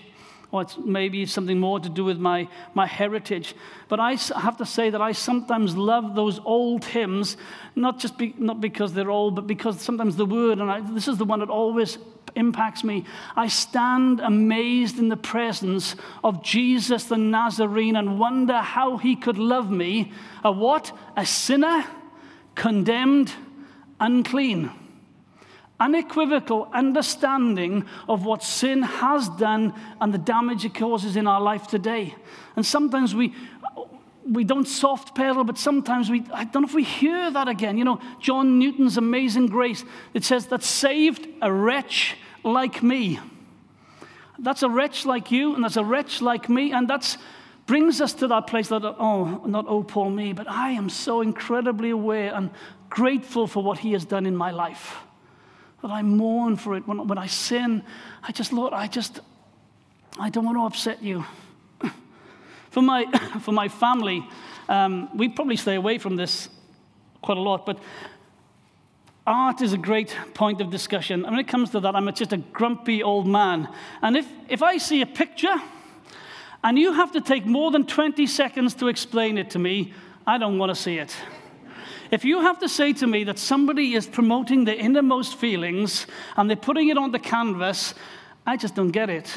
or 0.52 0.62
it's 0.62 0.78
maybe 0.78 1.26
something 1.26 1.60
more 1.60 1.80
to 1.80 1.90
do 1.90 2.06
with 2.06 2.18
my, 2.18 2.48
my 2.74 2.86
heritage. 2.86 3.54
But 3.90 4.00
I 4.00 4.16
have 4.16 4.58
to 4.58 4.66
say 4.66 4.90
that 4.90 5.02
I 5.02 5.12
sometimes 5.12 5.76
love 5.76 6.16
those 6.16 6.40
old 6.46 6.86
hymns, 6.86 7.36
not 7.76 8.00
just 8.00 8.18
be, 8.18 8.34
not 8.38 8.62
because 8.62 8.94
they're 8.94 9.12
old, 9.12 9.36
but 9.36 9.46
because 9.46 9.82
sometimes 9.82 10.16
the 10.16 10.26
word, 10.26 10.60
and 10.60 10.72
I, 10.72 10.80
this 10.80 11.08
is 11.08 11.18
the 11.18 11.26
one 11.26 11.42
that 11.42 11.50
always 11.50 11.98
impacts 12.36 12.84
me. 12.84 13.04
I 13.36 13.48
stand 13.48 14.22
amazed 14.22 15.00
in 15.00 15.10
the 15.10 15.18
presence 15.18 15.96
of 16.24 16.44
Jesus 16.44 17.06
the 17.06 17.18
Nazarene 17.18 17.96
and 17.96 18.20
wonder 18.20 18.58
how 18.58 18.98
he 18.98 19.16
could 19.16 19.38
love 19.38 19.70
me, 19.70 20.14
a 20.44 20.52
what? 20.52 20.98
A 21.18 21.26
sinner, 21.26 21.86
condemned, 22.56 23.34
unclean 24.00 24.72
unequivocal 25.80 26.70
understanding 26.74 27.86
of 28.10 28.26
what 28.26 28.44
sin 28.44 28.82
has 28.82 29.30
done 29.30 29.74
and 30.02 30.14
the 30.14 30.18
damage 30.18 30.66
it 30.66 30.74
causes 30.74 31.16
in 31.16 31.28
our 31.28 31.42
life 31.42 31.68
today. 31.68 32.16
And 32.56 32.66
sometimes 32.66 33.14
we, 33.14 33.34
we 34.26 34.44
don't 34.44 34.68
soft 34.68 35.16
pedal, 35.16 35.44
but 35.44 35.58
sometimes 35.58 36.10
we, 36.10 36.26
I 36.34 36.46
don't 36.46 36.64
know 36.64 36.68
if 36.68 36.74
we 36.74 36.84
hear 36.84 37.30
that 37.32 37.48
again. 37.48 37.78
You 37.78 37.86
know, 37.86 38.00
John 38.20 38.60
Newton's 38.60 38.98
Amazing 38.98 39.48
Grace, 39.48 39.84
it 40.14 40.24
says 40.24 40.48
that 40.48 40.64
saved 40.64 41.28
a 41.42 41.52
wretch 41.52 42.16
like 42.44 42.82
me. 42.82 43.20
That's 44.40 44.64
a 44.64 44.70
wretch 44.70 45.06
like 45.06 45.32
you, 45.32 45.56
and 45.56 45.64
that's 45.64 45.78
a 45.78 45.84
wretch 45.84 46.22
like 46.22 46.48
me, 46.50 46.72
and 46.72 46.88
that's 46.88 47.18
brings 47.66 48.00
us 48.00 48.14
to 48.14 48.28
that 48.30 48.48
place 48.48 48.70
that, 48.70 48.82
oh, 48.84 49.44
not 49.46 49.66
oh, 49.68 49.84
poor 49.84 50.10
me, 50.10 50.32
but 50.32 50.50
I 50.50 50.72
am 50.72 50.90
so 50.90 51.20
incredibly 51.20 51.90
aware 51.90 52.34
and 52.34 52.50
grateful 52.90 53.46
for 53.46 53.62
what 53.62 53.80
He 53.80 53.92
has 53.92 54.06
done 54.06 54.26
in 54.26 54.36
my 54.36 54.52
life. 54.52 55.00
That 55.82 55.92
I 55.92 56.02
mourn 56.02 56.56
for 56.56 56.76
it. 56.76 56.88
When, 56.88 57.08
when 57.08 57.18
I 57.18 57.28
sin, 57.28 57.84
I 58.24 58.32
just, 58.32 58.52
Lord, 58.52 58.74
I 58.74 58.88
just, 58.88 59.20
I 60.20 60.30
don't 60.30 60.46
want 60.46 60.58
to 60.58 60.66
upset 60.66 61.04
you. 61.04 61.26
For 62.72 62.82
my, 62.82 63.06
for 63.42 63.52
my 63.52 63.70
family, 63.70 64.28
um, 64.70 65.10
we 65.18 65.30
probably 65.30 65.56
stay 65.56 65.76
away 65.76 65.98
from 65.98 66.16
this 66.16 66.50
quite 67.22 67.38
a 67.38 67.42
lot, 67.42 67.66
but 67.66 67.80
art 69.26 69.62
is 69.62 69.74
a 69.74 69.78
great 69.78 70.16
point 70.34 70.62
of 70.62 70.70
discussion. 70.70 71.26
And 71.26 71.32
when 71.32 71.40
it 71.40 71.48
comes 71.48 71.72
to 71.72 71.80
that, 71.82 71.96
I'm 71.96 72.12
just 72.14 72.34
a 72.34 72.38
grumpy 72.38 73.04
old 73.04 73.28
man. 73.28 73.68
And 74.02 74.16
if, 74.16 74.28
if 74.48 74.64
I 74.64 74.78
see 74.78 75.02
a 75.02 75.06
picture 75.06 75.56
and 76.64 76.80
you 76.80 76.94
have 76.94 77.12
to 77.12 77.22
take 77.22 77.46
more 77.46 77.70
than 77.72 77.86
20 77.86 78.26
seconds 78.28 78.74
to 78.76 78.88
explain 78.88 79.38
it 79.38 79.50
to 79.52 79.60
me, 79.60 79.94
I 80.26 80.38
don't 80.38 80.58
want 80.58 80.70
to 80.70 80.76
see 80.76 80.98
it. 80.98 81.16
If 82.10 82.24
you 82.24 82.42
have 82.42 82.60
to 82.60 82.70
say 82.70 82.94
to 82.94 83.08
me 83.08 83.24
that 83.26 83.38
somebody 83.38 83.94
is 83.94 84.08
promoting 84.08 84.66
their 84.66 84.76
innermost 84.76 85.36
feelings 85.36 86.08
and 86.36 86.50
they're 86.50 86.56
putting 86.56 86.90
it 86.90 86.98
on 86.98 87.12
the 87.12 87.20
canvas, 87.20 87.94
I 88.46 88.56
just 88.56 88.76
don't 88.76 88.92
get 88.92 89.10
it. 89.10 89.32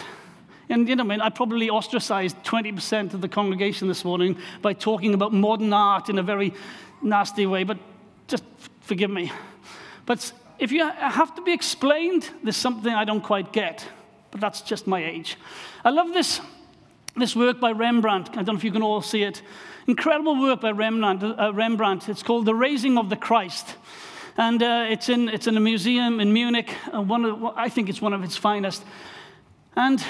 And 0.69 0.89
you 0.89 0.95
know, 0.95 1.03
I 1.03 1.07
mean, 1.07 1.21
I 1.21 1.31
probably 1.31 1.69
ostracized 1.69 2.37
20% 2.45 3.13
of 3.13 3.21
the 3.21 3.29
congregation 3.29 3.89
this 3.89 4.05
morning 4.05 4.37
by 4.63 4.73
talking 4.73 5.15
about 5.15 5.33
modern 5.33 5.73
art 5.73 6.09
in 6.09 6.19
a 6.19 6.23
very 6.23 6.55
nasty 7.03 7.45
way, 7.45 7.65
but 7.65 7.79
just 8.29 8.45
forgive 8.83 9.11
me. 9.11 9.33
But 10.07 10.33
if 10.61 10.71
you 10.71 10.89
have 10.89 11.35
to 11.35 11.43
be 11.43 11.53
explained, 11.53 12.31
there's 12.45 12.57
something 12.57 12.93
I 12.93 13.05
don't 13.05 13.23
quite 13.23 13.53
get. 13.53 13.85
But 14.31 14.41
that's 14.41 14.61
just 14.61 14.87
my 14.87 15.05
age. 15.05 15.37
I 15.85 15.91
love 15.91 16.13
this, 16.13 16.41
this 17.17 17.35
work 17.35 17.59
by 17.59 17.73
Rembrandt. 17.73 18.31
I 18.31 18.35
don't 18.43 18.47
know 18.47 18.55
if 18.55 18.65
you 18.65 18.71
can 18.71 18.83
all 18.83 19.03
see 19.03 19.25
it. 19.25 19.43
Incredible 19.87 20.41
work 20.41 20.61
by 20.61 20.71
Rembrandt. 20.71 21.23
Uh, 21.23 21.53
Rembrandt. 21.55 22.09
It's 22.09 22.23
called 22.23 22.47
The 22.47 22.55
Raising 22.55 22.99
of 22.99 23.09
the 23.09 23.17
Christ. 23.17 23.77
And 24.37 24.63
uh, 24.63 24.87
it's, 24.89 25.09
in, 25.09 25.29
it's 25.29 25.47
in 25.47 25.57
a 25.57 25.61
museum 25.61 26.21
in 26.21 26.33
Munich. 26.33 26.75
Uh, 26.95 27.01
one 27.03 27.25
of, 27.25 27.45
I 27.57 27.69
think 27.69 27.89
it's 27.89 28.01
one 28.01 28.13
of 28.13 28.23
its 28.23 28.37
finest. 28.37 28.85
And 29.77 30.05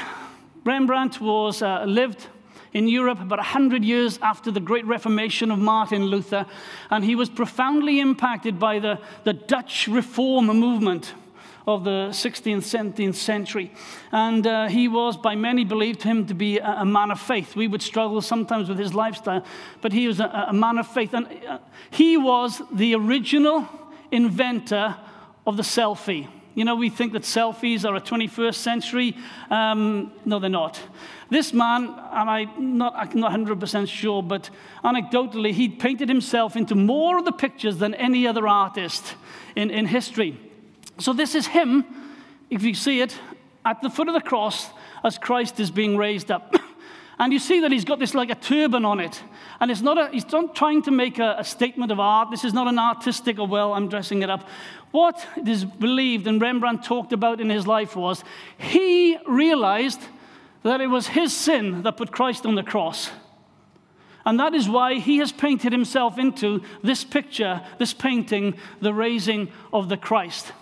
Rembrandt 0.65 1.21
was, 1.21 1.63
uh, 1.63 1.85
lived 1.85 2.27
in 2.73 2.89
Europe 2.89 3.21
about 3.21 3.39
100 3.39 3.85
years 3.85 4.19
after 4.23 4.51
the 4.51 4.61
great 4.61 4.87
Reformation 4.87 5.51
of 5.51 5.59
Martin 5.59 6.05
Luther, 6.05 6.47
and 6.91 7.05
he 7.05 7.17
was 7.17 7.29
profoundly 7.29 7.99
impacted 7.99 8.59
by 8.61 8.79
the, 8.79 8.99
the 9.25 9.33
Dutch 9.33 9.89
Reform 9.89 10.47
movement 10.47 11.15
of 11.67 11.85
the 11.85 12.09
16th, 12.11 12.59
17th 12.59 13.15
century. 13.15 13.73
And 14.13 14.47
uh, 14.47 14.69
he 14.69 14.89
was, 14.89 15.17
by 15.17 15.35
many, 15.37 15.65
believed 15.65 16.03
him 16.03 16.27
to 16.27 16.35
be 16.35 16.59
a, 16.59 16.81
a, 16.81 16.85
man 16.85 17.11
of 17.11 17.21
faith. 17.21 17.55
We 17.55 17.69
would 17.69 17.83
struggle 17.83 18.21
sometimes 18.21 18.69
with 18.69 18.79
his 18.79 18.95
lifestyle, 18.95 19.45
but 19.81 19.93
he 19.93 20.07
was 20.09 20.21
a, 20.21 20.47
a 20.49 20.53
man 20.53 20.79
of 20.79 20.87
faith. 20.87 21.15
And 21.15 21.27
uh, 21.49 21.59
he 21.91 22.17
was 22.17 22.63
the 22.73 22.95
original 22.95 23.69
inventor 24.11 24.97
of 25.47 25.57
the 25.57 25.63
selfie. 25.63 26.29
You 26.55 26.65
know, 26.65 26.75
we 26.75 26.91
think 26.91 27.13
that 27.13 27.23
selfies 27.23 27.89
are 27.89 27.95
a 27.95 28.01
21st 28.01 28.57
century. 28.57 29.17
Um, 29.51 30.13
no, 30.25 30.41
they're 30.41 30.51
not. 30.51 30.81
This 31.31 31.53
man, 31.53 31.85
and 31.85 32.29
I'm 32.29 32.77
not, 32.77 32.95
I'm 32.97 33.21
not 33.21 33.33
100% 33.33 33.89
sure, 33.89 34.23
but 34.23 34.51
anecdotally, 34.85 35.53
he 35.53 35.69
painted 35.69 36.09
himself 36.09 36.57
into 36.57 36.75
more 36.75 37.19
of 37.19 37.25
the 37.25 37.33
pictures 37.33 37.79
than 37.79 37.95
any 37.95 38.27
other 38.27 38.49
artist 38.49 39.15
in, 39.55 39.71
in 39.71 39.87
history. 39.87 40.39
So 40.99 41.13
this 41.13 41.35
is 41.35 41.47
him, 41.47 41.85
if 42.51 42.63
you 42.63 42.75
see 42.75 43.01
it, 43.01 43.19
at 43.65 43.83
the 43.83 43.91
foot 43.91 44.09
of 44.09 44.15
the 44.15 44.21
cross 44.21 44.71
as 45.05 45.19
Christ 45.19 45.61
is 45.61 45.71
being 45.71 45.97
raised 45.97 46.31
up. 46.31 46.55
and 47.19 47.33
you 47.33 47.39
see 47.39 47.61
that 47.61 47.73
he's 47.73 47.85
got 47.85 47.99
this 47.99 48.15
like 48.15 48.31
a 48.31 48.35
turban 48.35 48.85
on 48.85 49.01
it. 49.01 49.23
And 49.61 49.71
it's 49.71 49.83
not 49.83 49.99
a, 49.99 50.09
he's 50.11 50.31
not 50.33 50.55
trying 50.55 50.83
to 50.83 50.91
make 50.91 51.19
a, 51.19 51.37
a 51.39 51.45
statement 51.45 51.93
of 51.93 52.01
art. 52.01 52.31
This 52.31 52.45
is 52.45 52.55
not 52.55 52.67
an 52.67 52.79
artistic, 52.79 53.39
or 53.39 53.47
well, 53.47 53.75
I'm 53.75 53.89
dressing 53.89 54.23
it 54.23 54.31
up. 54.31 54.49
What 54.91 55.27
is 55.47 55.65
believed 55.65 56.27
and 56.27 56.41
Rembrandt 56.41 56.83
talked 56.83 57.13
about 57.13 57.41
in 57.41 57.51
his 57.51 57.67
life 57.67 57.95
was 57.95 58.25
he 58.59 59.19
realized 59.27 60.01
that 60.63 60.81
it 60.81 60.89
was 60.89 61.09
his 61.09 61.35
sin 61.35 61.83
that 61.83 61.97
put 61.97 62.11
Christ 62.11 62.45
on 62.45 62.55
the 62.55 62.63
cross. 62.63 63.11
And 64.25 64.39
that 64.39 64.55
is 64.55 64.69
why 64.69 64.99
he 64.99 65.19
has 65.19 65.33
painted 65.33 65.73
himself 65.73 66.19
into 66.19 66.63
this 66.83 67.05
picture, 67.05 67.63
this 67.79 67.95
painting, 67.95 68.55
the 68.81 68.93
raising 68.93 69.49
of 69.73 69.89
the 69.89 69.97
Christ. 69.97 70.53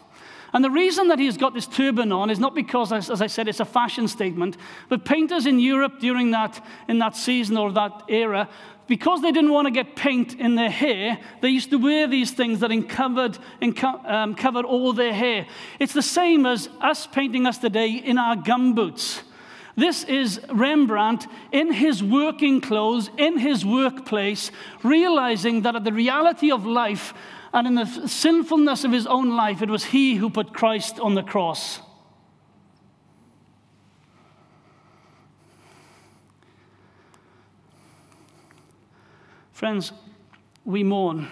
And 0.52 0.64
the 0.64 0.70
reason 0.70 1.08
that 1.08 1.18
he's 1.18 1.36
got 1.36 1.52
this 1.54 1.66
turban 1.66 2.10
on 2.10 2.30
is 2.30 2.38
not 2.38 2.54
because, 2.54 2.92
as 2.92 3.20
I 3.20 3.26
said, 3.26 3.48
it's 3.48 3.60
a 3.60 3.66
fashion 3.66 4.08
statement, 4.08 4.56
but 4.88 5.04
painters 5.04 5.46
in 5.46 5.58
Europe 5.58 6.00
during 6.00 6.30
that, 6.30 6.64
in 6.88 6.98
that 7.00 7.16
season 7.16 7.56
or 7.56 7.70
that 7.72 8.04
era 8.08 8.48
because 8.88 9.20
they 9.20 9.30
didn't 9.30 9.52
want 9.52 9.66
to 9.66 9.70
get 9.70 9.94
paint 9.94 10.34
in 10.34 10.54
their 10.54 10.70
hair, 10.70 11.18
they 11.42 11.50
used 11.50 11.70
to 11.70 11.76
wear 11.76 12.08
these 12.08 12.32
things 12.32 12.60
that 12.60 12.72
uncovered, 12.72 13.38
um, 14.06 14.34
covered 14.34 14.64
all 14.64 14.92
their 14.94 15.12
hair. 15.12 15.46
It's 15.78 15.92
the 15.92 16.02
same 16.02 16.46
as 16.46 16.68
us 16.80 17.06
painting 17.06 17.46
us 17.46 17.58
today 17.58 17.90
in 17.90 18.18
our 18.18 18.34
gumboots. 18.34 19.20
This 19.76 20.02
is 20.04 20.40
Rembrandt 20.50 21.26
in 21.52 21.72
his 21.72 22.02
working 22.02 22.60
clothes, 22.60 23.10
in 23.16 23.38
his 23.38 23.64
workplace, 23.64 24.50
realizing 24.82 25.62
that 25.62 25.76
at 25.76 25.84
the 25.84 25.92
reality 25.92 26.50
of 26.50 26.66
life 26.66 27.14
and 27.52 27.66
in 27.66 27.74
the 27.74 27.86
sinfulness 28.06 28.84
of 28.84 28.92
his 28.92 29.06
own 29.06 29.36
life, 29.36 29.62
it 29.62 29.70
was 29.70 29.84
he 29.84 30.16
who 30.16 30.30
put 30.30 30.52
Christ 30.52 31.00
on 31.00 31.14
the 31.14 31.22
cross. 31.22 31.80
Friends, 39.52 39.92
we 40.64 40.84
mourn. 40.84 41.28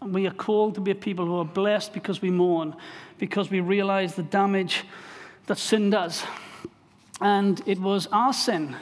And 0.00 0.12
we 0.12 0.26
are 0.26 0.32
called 0.32 0.74
to 0.74 0.80
be 0.80 0.90
a 0.90 0.96
people 0.96 1.26
who 1.26 1.38
are 1.38 1.44
blessed 1.44 1.92
because 1.92 2.20
we 2.20 2.30
mourn, 2.30 2.74
because 3.18 3.50
we 3.50 3.60
realize 3.60 4.16
the 4.16 4.24
damage 4.24 4.84
that 5.46 5.58
sin 5.58 5.90
does. 5.90 6.24
And 7.20 7.62
it 7.66 7.78
was 7.78 8.08
our 8.10 8.32
sin 8.32 8.74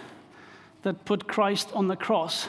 that 0.82 1.04
put 1.04 1.28
Christ 1.28 1.68
on 1.74 1.88
the 1.88 1.96
cross. 1.96 2.48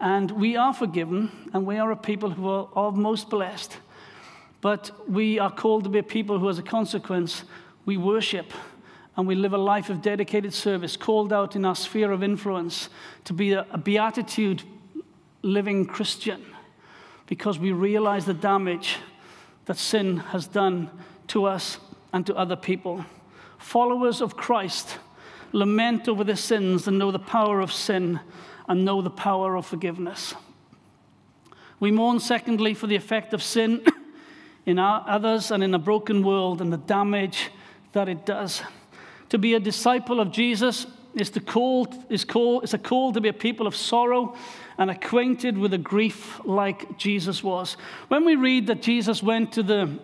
And 0.00 0.30
we 0.30 0.56
are 0.56 0.74
forgiven, 0.74 1.30
and 1.52 1.66
we 1.66 1.78
are 1.78 1.90
a 1.90 1.96
people 1.96 2.30
who 2.30 2.48
are, 2.48 2.92
most 2.92 3.30
blessed. 3.30 3.78
But 4.60 4.90
we 5.08 5.38
are 5.38 5.50
called 5.50 5.84
to 5.84 5.90
be 5.90 5.98
a 5.98 6.02
people 6.02 6.38
who, 6.38 6.48
as 6.48 6.58
a 6.58 6.62
consequence, 6.62 7.44
we 7.84 7.96
worship 7.96 8.52
and 9.16 9.26
we 9.26 9.34
live 9.34 9.54
a 9.54 9.58
life 9.58 9.88
of 9.88 10.02
dedicated 10.02 10.52
service, 10.52 10.96
called 10.96 11.32
out 11.32 11.56
in 11.56 11.64
our 11.64 11.74
sphere 11.74 12.12
of 12.12 12.22
influence 12.22 12.90
to 13.24 13.32
be 13.32 13.52
a, 13.52 13.66
a 13.70 13.78
beatitude 13.78 14.62
living 15.40 15.86
Christian 15.86 16.44
because 17.26 17.58
we 17.58 17.72
realize 17.72 18.26
the 18.26 18.34
damage 18.34 18.98
that 19.64 19.78
sin 19.78 20.18
has 20.18 20.46
done 20.46 20.90
to 21.28 21.46
us 21.46 21.78
and 22.12 22.26
to 22.26 22.34
other 22.36 22.56
people. 22.56 23.04
Followers 23.58 24.20
of 24.20 24.36
Christ 24.36 24.98
lament 25.52 26.08
over 26.08 26.22
their 26.22 26.36
sins 26.36 26.86
and 26.86 26.98
know 26.98 27.10
the 27.10 27.18
power 27.18 27.60
of 27.60 27.72
sin 27.72 28.20
and 28.68 28.84
know 28.84 29.02
the 29.02 29.10
power 29.10 29.56
of 29.56 29.66
forgiveness. 29.66 30.34
We 31.78 31.90
mourn, 31.90 32.20
secondly, 32.20 32.74
for 32.74 32.86
the 32.86 32.96
effect 32.96 33.34
of 33.34 33.42
sin 33.42 33.84
in 34.66 34.78
our 34.78 35.04
others 35.06 35.50
and 35.50 35.62
in 35.62 35.74
a 35.74 35.78
broken 35.78 36.22
world 36.22 36.60
and 36.60 36.72
the 36.72 36.78
damage 36.78 37.50
that 37.92 38.08
it 38.08 38.24
does. 38.24 38.62
To 39.30 39.38
be 39.38 39.54
a 39.54 39.60
disciple 39.60 40.20
of 40.20 40.30
Jesus 40.30 40.86
is, 41.14 41.30
to 41.30 41.40
call, 41.40 41.88
is, 42.08 42.24
call, 42.24 42.60
is 42.60 42.74
a 42.74 42.78
call 42.78 43.12
to 43.12 43.20
be 43.20 43.28
a 43.28 43.32
people 43.32 43.66
of 43.66 43.74
sorrow 43.74 44.36
and 44.78 44.90
acquainted 44.90 45.56
with 45.56 45.72
a 45.72 45.78
grief 45.78 46.40
like 46.44 46.98
Jesus 46.98 47.42
was. 47.42 47.76
When 48.08 48.24
we 48.24 48.36
read 48.36 48.66
that 48.68 48.82
Jesus 48.82 49.22
went 49.22 49.52
to 49.52 49.62
the, 49.62 49.98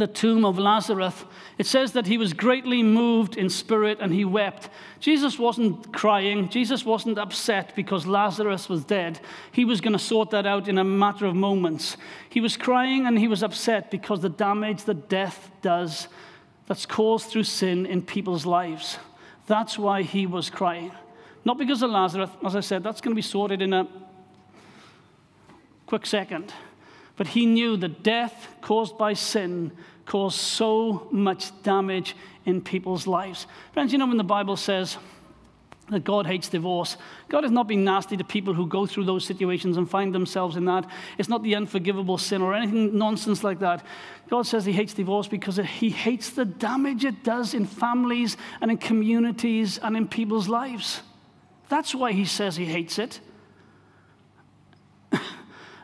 the 0.00 0.06
tomb 0.06 0.44
of 0.44 0.58
Lazarus, 0.58 1.24
it 1.58 1.66
says 1.66 1.92
that 1.92 2.06
he 2.06 2.18
was 2.18 2.32
greatly 2.32 2.82
moved 2.82 3.36
in 3.36 3.48
spirit 3.48 3.98
and 4.00 4.12
he 4.12 4.24
wept. 4.24 4.68
Jesus 5.00 5.38
wasn't 5.38 5.92
crying, 5.92 6.48
Jesus 6.48 6.84
wasn't 6.84 7.18
upset 7.18 7.74
because 7.74 8.06
Lazarus 8.06 8.68
was 8.68 8.84
dead. 8.84 9.20
He 9.52 9.64
was 9.64 9.80
going 9.80 9.92
to 9.92 9.98
sort 9.98 10.30
that 10.30 10.46
out 10.46 10.68
in 10.68 10.78
a 10.78 10.84
matter 10.84 11.26
of 11.26 11.34
moments. 11.34 11.96
He 12.28 12.40
was 12.40 12.56
crying 12.56 13.06
and 13.06 13.18
he 13.18 13.28
was 13.28 13.42
upset 13.42 13.90
because 13.90 14.20
the 14.20 14.28
damage 14.28 14.84
that 14.84 15.08
death 15.08 15.50
does 15.62 16.08
that's 16.66 16.86
caused 16.86 17.30
through 17.30 17.44
sin 17.44 17.86
in 17.86 18.02
people's 18.02 18.44
lives. 18.44 18.98
That's 19.46 19.78
why 19.78 20.02
he 20.02 20.26
was 20.26 20.50
crying. 20.50 20.92
Not 21.44 21.58
because 21.58 21.82
of 21.82 21.90
Lazarus, 21.90 22.30
as 22.44 22.56
I 22.56 22.60
said, 22.60 22.82
that's 22.82 23.00
going 23.00 23.12
to 23.12 23.16
be 23.16 23.22
sorted 23.22 23.62
in 23.62 23.72
a 23.72 23.86
quick 25.86 26.04
second. 26.04 26.52
But 27.16 27.28
he 27.28 27.46
knew 27.46 27.76
that 27.78 28.02
death 28.02 28.48
caused 28.60 28.98
by 28.98 29.14
sin 29.14 29.72
caused 30.06 30.38
so 30.38 31.08
much 31.10 31.50
damage 31.62 32.16
in 32.44 32.62
people's 32.62 33.06
lives. 33.06 33.46
Friends, 33.72 33.92
you 33.92 33.98
know 33.98 34.06
when 34.06 34.16
the 34.16 34.24
Bible 34.24 34.56
says 34.56 34.96
that 35.90 36.04
God 36.04 36.26
hates 36.26 36.48
divorce. 36.48 36.96
God 37.28 37.44
has 37.44 37.52
not 37.52 37.68
been 37.68 37.84
nasty 37.84 38.16
to 38.16 38.24
people 38.24 38.54
who 38.54 38.66
go 38.66 38.86
through 38.86 39.04
those 39.04 39.24
situations 39.24 39.76
and 39.76 39.88
find 39.88 40.14
themselves 40.14 40.56
in 40.56 40.64
that. 40.64 40.88
It's 41.18 41.28
not 41.28 41.42
the 41.42 41.54
unforgivable 41.54 42.18
sin 42.18 42.42
or 42.42 42.54
anything 42.54 42.96
nonsense 42.96 43.44
like 43.44 43.60
that. 43.60 43.84
God 44.28 44.46
says 44.46 44.64
He 44.64 44.72
hates 44.72 44.94
divorce 44.94 45.28
because 45.28 45.56
He 45.56 45.90
hates 45.90 46.30
the 46.30 46.44
damage 46.44 47.04
it 47.04 47.22
does 47.22 47.54
in 47.54 47.66
families 47.66 48.36
and 48.60 48.70
in 48.70 48.78
communities 48.78 49.78
and 49.78 49.96
in 49.96 50.08
people's 50.08 50.48
lives. 50.48 51.02
That's 51.68 51.94
why 51.94 52.12
He 52.12 52.24
says 52.24 52.56
He 52.56 52.64
hates 52.64 52.98
it. 52.98 53.20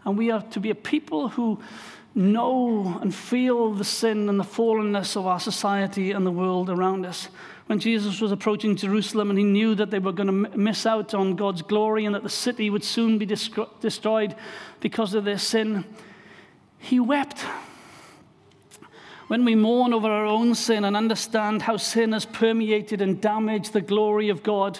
And 0.04 0.18
we 0.18 0.30
are 0.30 0.42
to 0.42 0.60
be 0.60 0.70
a 0.70 0.74
people 0.74 1.28
who 1.28 1.60
know 2.14 2.98
and 3.00 3.14
feel 3.14 3.72
the 3.72 3.84
sin 3.84 4.28
and 4.28 4.38
the 4.38 4.44
fallenness 4.44 5.16
of 5.16 5.26
our 5.26 5.40
society 5.40 6.12
and 6.12 6.26
the 6.26 6.30
world 6.30 6.68
around 6.68 7.06
us 7.06 7.28
when 7.66 7.78
Jesus 7.78 8.20
was 8.20 8.32
approaching 8.32 8.76
Jerusalem 8.76 9.30
and 9.30 9.38
he 9.38 9.44
knew 9.44 9.74
that 9.76 9.90
they 9.90 9.98
were 9.98 10.12
going 10.12 10.26
to 10.26 10.58
miss 10.58 10.84
out 10.84 11.14
on 11.14 11.36
God's 11.36 11.62
glory 11.62 12.04
and 12.04 12.14
that 12.14 12.22
the 12.22 12.28
city 12.28 12.68
would 12.68 12.84
soon 12.84 13.18
be 13.18 13.24
destroyed 13.26 14.34
because 14.80 15.14
of 15.14 15.24
their 15.24 15.38
sin, 15.38 15.84
he 16.78 17.00
wept. 17.00 17.46
When 19.28 19.44
we 19.44 19.54
mourn 19.54 19.94
over 19.94 20.08
our 20.08 20.26
own 20.26 20.54
sin 20.54 20.84
and 20.84 20.94
understand 20.96 21.62
how 21.62 21.78
sin 21.78 22.12
has 22.12 22.26
permeated 22.26 23.00
and 23.00 23.20
damaged 23.20 23.72
the 23.72 23.80
glory 23.80 24.28
of 24.28 24.42
God, 24.42 24.78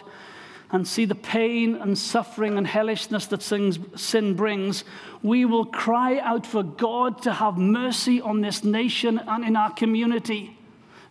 and 0.73 0.89
see 0.89 1.05
the 1.05 1.15
pain 1.15 1.77
and 1.77 1.97
suffering 1.97 2.57
and 2.57 2.67
hellishness 2.67 3.27
that 3.27 3.43
sin 3.43 4.35
brings, 4.35 4.85
we 5.23 5.45
will 5.45 5.67
cry 5.67 6.19
out 6.19 6.47
for 6.47 6.63
God 6.63 7.23
to 7.23 7.33
have 7.33 7.59
mercy 7.59 8.21
on 8.23 8.41
this 8.41 8.65
nation 8.65 9.21
and 9.27 9.45
in 9.45 9.55
our 9.55 9.71
community. 9.71 10.57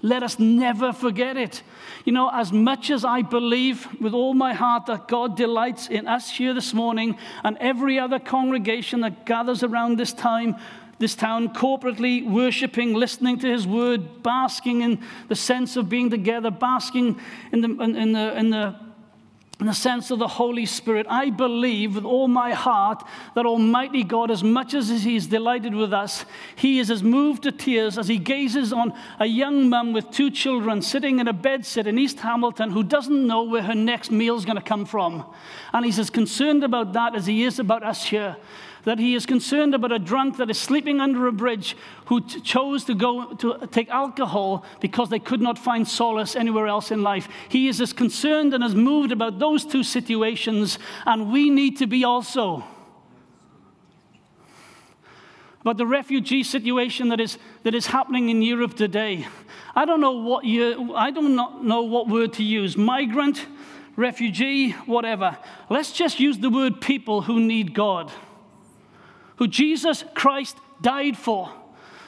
Let 0.01 0.23
us 0.23 0.39
never 0.39 0.91
forget 0.91 1.37
it. 1.37 1.61
You 2.05 2.11
know, 2.11 2.31
as 2.33 2.51
much 2.51 2.89
as 2.89 3.05
I 3.05 3.21
believe 3.21 3.87
with 4.01 4.15
all 4.15 4.33
my 4.33 4.53
heart 4.53 4.87
that 4.87 5.07
God 5.07 5.37
delights 5.37 5.87
in 5.87 6.07
us 6.07 6.31
here 6.31 6.55
this 6.55 6.73
morning 6.73 7.17
and 7.43 7.55
every 7.59 7.99
other 7.99 8.17
congregation 8.17 9.01
that 9.01 9.27
gathers 9.27 9.61
around 9.61 9.99
this 9.99 10.11
time, 10.11 10.55
this 10.97 11.13
town 11.13 11.49
corporately 11.49 12.27
worshiping, 12.27 12.95
listening 12.95 13.37
to 13.39 13.47
his 13.47 13.67
word, 13.67 14.23
basking 14.23 14.81
in 14.81 15.03
the 15.27 15.35
sense 15.35 15.77
of 15.77 15.87
being 15.87 16.09
together, 16.09 16.49
basking 16.49 17.19
in 17.51 17.61
the, 17.61 17.69
in, 17.69 17.95
in 17.95 18.11
the, 18.13 18.37
in 18.37 18.49
the 18.49 18.75
in 19.61 19.67
the 19.67 19.73
sense 19.75 20.09
of 20.09 20.17
the 20.17 20.27
Holy 20.27 20.65
Spirit, 20.65 21.05
I 21.07 21.29
believe 21.29 21.93
with 21.93 22.03
all 22.03 22.27
my 22.27 22.51
heart 22.51 23.07
that 23.35 23.45
Almighty 23.45 24.03
God, 24.03 24.31
as 24.31 24.43
much 24.43 24.73
as 24.73 24.89
He 25.03 25.15
is 25.15 25.27
delighted 25.27 25.75
with 25.75 25.93
us, 25.93 26.25
He 26.55 26.79
is 26.79 26.89
as 26.89 27.03
moved 27.03 27.43
to 27.43 27.51
tears 27.51 27.99
as 27.99 28.07
He 28.07 28.17
gazes 28.17 28.73
on 28.73 28.91
a 29.19 29.27
young 29.27 29.69
mum 29.69 29.93
with 29.93 30.09
two 30.09 30.31
children 30.31 30.81
sitting 30.81 31.19
in 31.19 31.27
a 31.27 31.33
bedsit 31.33 31.85
in 31.85 31.99
East 31.99 32.19
Hamilton 32.21 32.71
who 32.71 32.81
doesn't 32.81 33.27
know 33.27 33.43
where 33.43 33.61
her 33.61 33.75
next 33.75 34.09
meal 34.09 34.35
is 34.35 34.45
going 34.45 34.57
to 34.57 34.63
come 34.63 34.83
from. 34.83 35.23
And 35.73 35.85
He's 35.85 35.99
as 35.99 36.09
concerned 36.09 36.63
about 36.63 36.93
that 36.93 37.13
as 37.13 37.27
He 37.27 37.43
is 37.43 37.59
about 37.59 37.83
us 37.83 38.03
here 38.03 38.37
that 38.83 38.99
he 38.99 39.15
is 39.15 39.25
concerned 39.25 39.75
about 39.75 39.91
a 39.91 39.99
drunk 39.99 40.37
that 40.37 40.49
is 40.49 40.57
sleeping 40.57 40.99
under 40.99 41.27
a 41.27 41.31
bridge 41.31 41.75
who 42.05 42.21
t- 42.21 42.41
chose 42.41 42.83
to 42.85 42.95
go 42.95 43.33
to 43.35 43.67
take 43.71 43.89
alcohol 43.89 44.65
because 44.79 45.09
they 45.09 45.19
could 45.19 45.41
not 45.41 45.57
find 45.57 45.87
solace 45.87 46.35
anywhere 46.35 46.67
else 46.67 46.91
in 46.91 47.03
life. 47.03 47.27
He 47.49 47.67
is 47.67 47.79
as 47.79 47.93
concerned 47.93 48.53
and 48.53 48.63
as 48.63 48.73
moved 48.73 49.11
about 49.11 49.39
those 49.39 49.65
two 49.65 49.83
situations, 49.83 50.79
and 51.05 51.31
we 51.31 51.49
need 51.49 51.77
to 51.77 51.87
be 51.87 52.03
also. 52.03 52.63
About 55.61 55.77
the 55.77 55.85
refugee 55.85 56.41
situation 56.41 57.09
that 57.09 57.19
is, 57.19 57.37
that 57.63 57.75
is 57.75 57.85
happening 57.85 58.29
in 58.29 58.41
Europe 58.41 58.73
today. 58.75 59.27
I 59.75 59.85
don't 59.85 60.01
know 60.01 60.11
what 60.13 60.43
you, 60.43 60.95
I 60.95 61.11
do 61.11 61.29
not 61.29 61.63
know 61.63 61.83
what 61.83 62.07
word 62.07 62.33
to 62.33 62.43
use. 62.43 62.75
Migrant, 62.75 63.45
refugee, 63.95 64.71
whatever. 64.71 65.37
Let's 65.69 65.91
just 65.91 66.19
use 66.19 66.39
the 66.39 66.49
word 66.49 66.81
people 66.81 67.21
who 67.21 67.39
need 67.39 67.75
God 67.75 68.11
who 69.41 69.47
Jesus 69.47 70.03
Christ 70.13 70.55
died 70.83 71.17
for, 71.17 71.51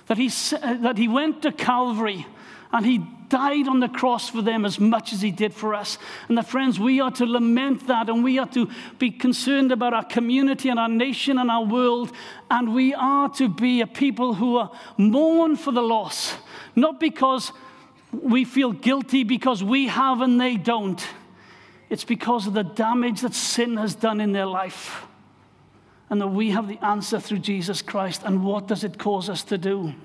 that 0.06 0.19
he, 0.19 0.28
uh, 0.28 0.76
that 0.76 1.00
he 1.00 1.08
went 1.08 1.41
to 1.41 1.52
Calvary 1.52 2.28
and 2.72 2.86
he 2.86 3.00
died 3.28 3.67
on 3.67 3.80
the 3.80 3.89
cross 3.89 4.30
for 4.30 4.43
them 4.43 4.65
as 4.65 4.80
much 4.80 5.12
as 5.13 5.24
he 5.24 5.32
did 5.32 5.52
for 5.52 5.74
us. 5.74 5.98
And 6.28 6.38
the 6.38 6.43
friends, 6.43 6.80
we 6.80 7.02
are 7.02 7.10
to 7.10 7.26
lament 7.26 7.88
that 7.88 8.08
and 8.08 8.24
we 8.24 8.38
are 8.38 8.46
to 8.50 8.69
be 9.00 9.10
concerned 9.10 9.72
about 9.72 9.96
our 9.96 10.04
community 10.04 10.69
and 10.69 10.78
our 10.78 10.88
nation 10.88 11.39
and 11.39 11.50
our 11.50 11.65
world. 11.65 12.12
And 12.52 12.76
we 12.76 12.93
are 12.93 13.30
to 13.30 13.50
be 13.50 13.82
a 13.82 13.88
people 13.88 14.36
who 14.36 14.58
are 14.58 14.69
mourn 14.98 15.56
for 15.56 15.72
the 15.72 15.82
loss, 15.82 16.36
not 16.76 17.00
because 17.00 17.52
we 18.12 18.46
feel 18.46 18.74
guilty 18.74 19.24
because 19.24 19.63
we 19.63 19.88
have 19.88 20.22
and 20.22 20.39
they 20.39 20.56
don't. 20.56 21.04
It's 21.89 22.06
because 22.06 22.46
of 22.46 22.54
the 22.54 22.63
damage 22.63 23.22
that 23.22 23.34
sin 23.34 23.78
has 23.78 23.96
done 23.96 24.22
in 24.22 24.34
their 24.34 24.46
life 24.46 25.08
and 26.13 26.21
that 26.21 26.28
we 26.28 26.52
have 26.52 26.67
the 26.67 26.78
answer 26.86 27.19
through 27.19 27.39
Jesus 27.39 27.82
Christ. 27.82 28.21
And 28.23 28.45
what 28.45 28.67
does 28.67 28.84
it 28.84 28.99
cause 28.99 29.32
us 29.32 29.43
to 29.45 29.58
do? 29.58 29.95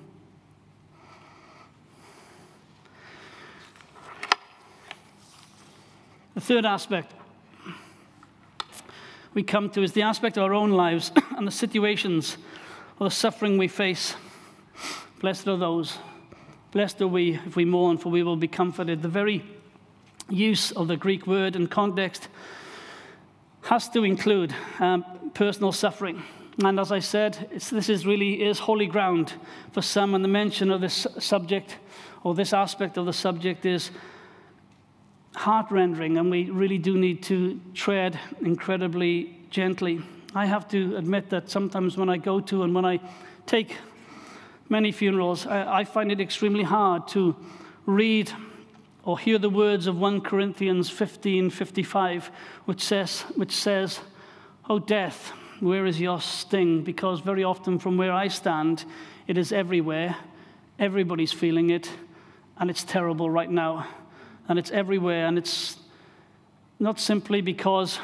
The 6.34 6.40
third 6.40 6.64
aspect 6.64 7.12
we 9.34 9.42
come 9.42 9.68
to 9.68 9.82
is 9.82 9.92
the 9.92 10.00
aspect 10.00 10.38
of 10.38 10.44
our 10.44 10.54
own 10.54 10.70
lives 10.70 11.12
and 11.36 11.46
the 11.46 11.52
situations 11.52 12.38
or 12.98 13.08
the 13.08 13.14
suffering 13.14 13.58
we 13.58 13.68
face. 13.68 14.14
Blessed 15.20 15.46
are 15.46 15.58
those. 15.58 15.98
Blessed 16.70 17.02
are 17.02 17.06
we 17.06 17.34
if 17.34 17.54
we 17.54 17.66
mourn, 17.66 17.98
for 17.98 18.08
we 18.08 18.22
will 18.22 18.36
be 18.36 18.48
comforted. 18.48 19.02
The 19.02 19.08
very 19.08 19.44
use 20.30 20.70
of 20.72 20.88
the 20.88 20.96
Greek 20.96 21.26
word 21.26 21.54
in 21.54 21.66
context 21.66 22.28
has 23.68 23.87
to 23.87 24.02
include 24.02 24.54
um, 24.81 25.04
personal 25.35 25.72
suffering. 25.72 26.22
And 26.64 26.81
as 26.81 26.90
I 26.90 27.00
said, 27.00 27.50
this 27.52 27.90
is 27.90 28.07
really 28.07 28.42
is 28.42 28.59
holy 28.59 28.87
ground 28.87 29.35
for 29.72 29.83
some, 29.83 30.14
and 30.14 30.24
the 30.24 30.28
mention 30.28 30.70
of 30.70 30.81
this 30.81 31.07
subject 31.18 31.76
or 32.24 32.35
this 32.35 32.54
aspect 32.54 32.96
of 32.96 33.04
the 33.04 33.12
subject 33.12 33.66
is 33.66 33.90
heart 35.37 35.66
rending, 35.70 36.16
and 36.16 36.31
we 36.31 36.48
really 36.48 36.78
do 36.78 36.96
need 36.96 37.22
to 37.24 37.61
tread 37.74 38.18
incredibly 38.40 39.37
gently. 39.50 40.00
I 40.35 40.46
have 40.46 40.66
to 40.68 40.96
admit 40.96 41.28
that 41.28 41.50
sometimes 41.50 41.98
when 41.98 42.09
I 42.09 42.16
go 42.16 42.40
to 42.40 42.62
and 42.62 42.74
when 42.74 42.87
I 42.87 43.00
take 43.44 43.76
many 44.70 44.92
funerals, 44.92 45.46
I, 45.46 45.81
I 45.81 45.85
find 45.85 46.11
it 46.11 46.22
extremely 46.22 46.64
hard 46.64 47.07
to 47.09 47.37
read 47.85 48.33
or 49.08 49.18
hear 49.18 49.38
the 49.38 49.48
words 49.48 49.86
of 49.86 49.98
1 49.98 50.20
Corinthians 50.20 50.90
15 50.90 51.48
55, 51.48 52.30
which 52.66 52.84
says, 52.84 53.22
which 53.36 53.52
says, 53.52 54.00
Oh, 54.68 54.78
death, 54.78 55.32
where 55.60 55.86
is 55.86 55.98
your 55.98 56.20
sting? 56.20 56.84
Because 56.84 57.20
very 57.20 57.42
often, 57.42 57.78
from 57.78 57.96
where 57.96 58.12
I 58.12 58.28
stand, 58.28 58.84
it 59.26 59.38
is 59.38 59.50
everywhere. 59.50 60.14
Everybody's 60.78 61.32
feeling 61.32 61.70
it, 61.70 61.90
and 62.58 62.68
it's 62.68 62.84
terrible 62.84 63.30
right 63.30 63.50
now. 63.50 63.86
And 64.46 64.58
it's 64.58 64.70
everywhere, 64.72 65.26
and 65.26 65.38
it's 65.38 65.78
not 66.78 67.00
simply 67.00 67.40
because 67.40 67.98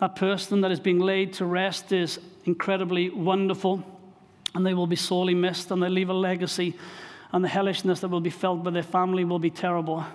that 0.00 0.16
person 0.16 0.62
that 0.62 0.72
is 0.72 0.80
being 0.80 0.98
laid 0.98 1.34
to 1.34 1.46
rest 1.46 1.92
is 1.92 2.18
incredibly 2.44 3.08
wonderful, 3.08 3.84
and 4.52 4.66
they 4.66 4.74
will 4.74 4.88
be 4.88 4.96
sorely 4.96 5.34
missed, 5.34 5.70
and 5.70 5.80
they 5.80 5.88
leave 5.88 6.10
a 6.10 6.12
legacy 6.12 6.74
and 7.34 7.42
the 7.42 7.48
hellishness 7.48 7.98
that 7.98 8.08
will 8.08 8.20
be 8.20 8.30
felt 8.30 8.62
by 8.62 8.70
their 8.70 8.84
family 8.84 9.24
will 9.24 9.40
be 9.40 9.50
terrible. 9.50 10.06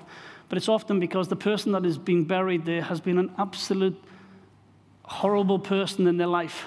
But 0.47 0.57
it's 0.57 0.69
often 0.69 1.01
because 1.01 1.27
the 1.27 1.35
person 1.35 1.73
that 1.73 1.85
is 1.85 1.97
being 1.97 2.23
buried 2.23 2.63
there 2.63 2.81
has 2.81 3.01
been 3.01 3.17
an 3.17 3.29
absolute 3.37 4.01
horrible 5.03 5.59
person 5.59 6.07
in 6.07 6.15
their 6.15 6.27
life, 6.27 6.63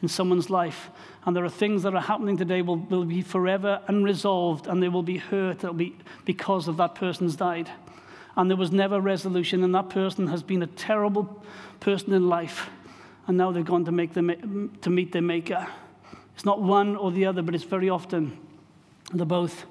in 0.00 0.06
someone's 0.06 0.48
life. 0.48 0.90
And 1.26 1.34
there 1.34 1.44
are 1.44 1.50
things 1.50 1.82
that 1.82 1.92
are 1.92 2.00
happening 2.00 2.36
today 2.36 2.62
will, 2.62 2.76
will 2.76 3.04
be 3.04 3.20
forever 3.20 3.82
unresolved 3.88 4.68
and 4.68 4.80
they 4.80 4.88
will 4.88 5.02
be 5.02 5.16
hurt 5.16 5.76
be 5.76 5.96
because 6.24 6.68
of 6.68 6.76
that 6.76 6.94
person's 6.94 7.34
died. 7.34 7.68
And 8.36 8.48
there 8.48 8.56
was 8.56 8.70
never 8.70 9.00
resolution, 9.00 9.64
and 9.64 9.74
that 9.74 9.90
person 9.90 10.28
has 10.28 10.44
been 10.44 10.62
a 10.62 10.68
terrible 10.68 11.42
person 11.80 12.12
in 12.12 12.28
life. 12.28 12.70
And 13.26 13.36
now 13.36 13.50
they've 13.50 13.64
gone 13.64 13.84
to, 13.86 13.92
make 13.92 14.12
them, 14.12 14.78
to 14.82 14.88
meet 14.88 15.10
their 15.10 15.20
maker. 15.20 15.66
It's 16.36 16.44
not 16.44 16.62
one 16.62 16.94
or 16.94 17.10
the 17.10 17.26
other, 17.26 17.42
but 17.42 17.56
it's 17.56 17.64
very 17.64 17.90
often 17.90 18.38
the 19.12 19.24
both. 19.24 19.64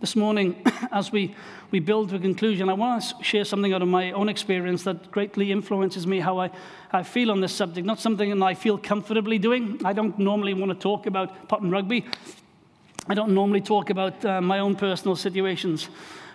This 0.00 0.16
morning, 0.16 0.62
as 0.92 1.12
we, 1.12 1.34
we 1.70 1.80
build 1.80 2.10
to 2.10 2.16
a 2.16 2.18
conclusion, 2.18 2.68
I 2.68 2.74
want 2.74 3.02
to 3.02 3.24
share 3.24 3.44
something 3.44 3.72
out 3.72 3.82
of 3.82 3.88
my 3.88 4.12
own 4.12 4.28
experience 4.28 4.82
that 4.84 5.10
greatly 5.10 5.50
influences 5.50 6.06
me 6.06 6.20
how 6.20 6.38
I, 6.38 6.50
I 6.92 7.02
feel 7.02 7.30
on 7.30 7.40
this 7.40 7.54
subject. 7.54 7.86
Not 7.86 7.98
something 7.98 8.38
that 8.38 8.44
I 8.44 8.54
feel 8.54 8.76
comfortably 8.76 9.38
doing. 9.38 9.80
I 9.84 9.92
don't 9.92 10.18
normally 10.18 10.54
want 10.54 10.70
to 10.72 10.78
talk 10.78 11.06
about 11.06 11.48
pot 11.48 11.62
and 11.62 11.72
rugby. 11.72 12.04
I 13.08 13.14
don't 13.14 13.32
normally 13.32 13.60
talk 13.60 13.90
about 13.90 14.24
uh, 14.24 14.40
my 14.40 14.58
own 14.58 14.76
personal 14.76 15.16
situations. 15.16 15.88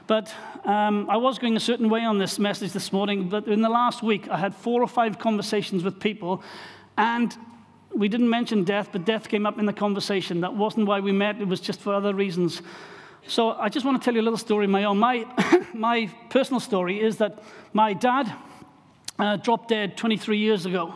But 0.08 0.34
um, 0.66 1.10
I 1.10 1.18
was 1.18 1.40
going 1.40 1.56
a 1.56 1.60
certain 1.60 1.90
way 1.90 2.02
on 2.02 2.18
this 2.18 2.38
message 2.40 2.72
this 2.72 2.92
morning, 2.92 3.30
but 3.30 3.48
in 3.48 3.62
the 3.62 3.70
last 3.70 4.04
week, 4.04 4.30
I 4.30 4.38
had 4.38 4.56
four 4.56 4.82
or 4.82 4.88
five 4.88 5.18
conversations 5.20 5.84
with 5.84 6.00
people, 6.00 6.44
and 6.98 7.36
we 7.96 8.10
didn't 8.10 8.30
mention 8.30 8.64
death, 8.64 8.90
but 8.92 9.06
death 9.06 9.30
came 9.30 9.46
up 9.46 9.58
in 9.58 9.66
the 9.66 9.74
conversation. 9.74 10.42
That 10.42 10.54
wasn't 10.54 10.88
why 10.88 11.00
we 11.00 11.12
met, 11.12 11.40
it 11.40 11.48
was 11.48 11.62
just 11.62 11.80
for 11.80 11.94
other 11.94 12.14
reasons. 12.14 12.62
So 13.28 13.52
I 13.52 13.70
just 13.70 13.86
want 13.86 14.00
to 14.00 14.06
tell 14.06 14.14
you 14.14 14.22
a 14.22 14.24
little 14.24 14.38
story 14.38 14.66
of 14.66 14.72
my 14.72 14.84
own. 14.84 15.00
My, 15.06 15.26
my 15.74 16.08
personal 16.30 16.60
story 16.60 17.02
is 17.02 17.18
that 17.18 17.42
my 17.74 17.94
dad 17.94 18.32
uh, 19.18 19.38
dropped 19.38 19.70
dead 19.70 19.98
23 19.98 20.38
years 20.38 20.66
ago. 20.66 20.94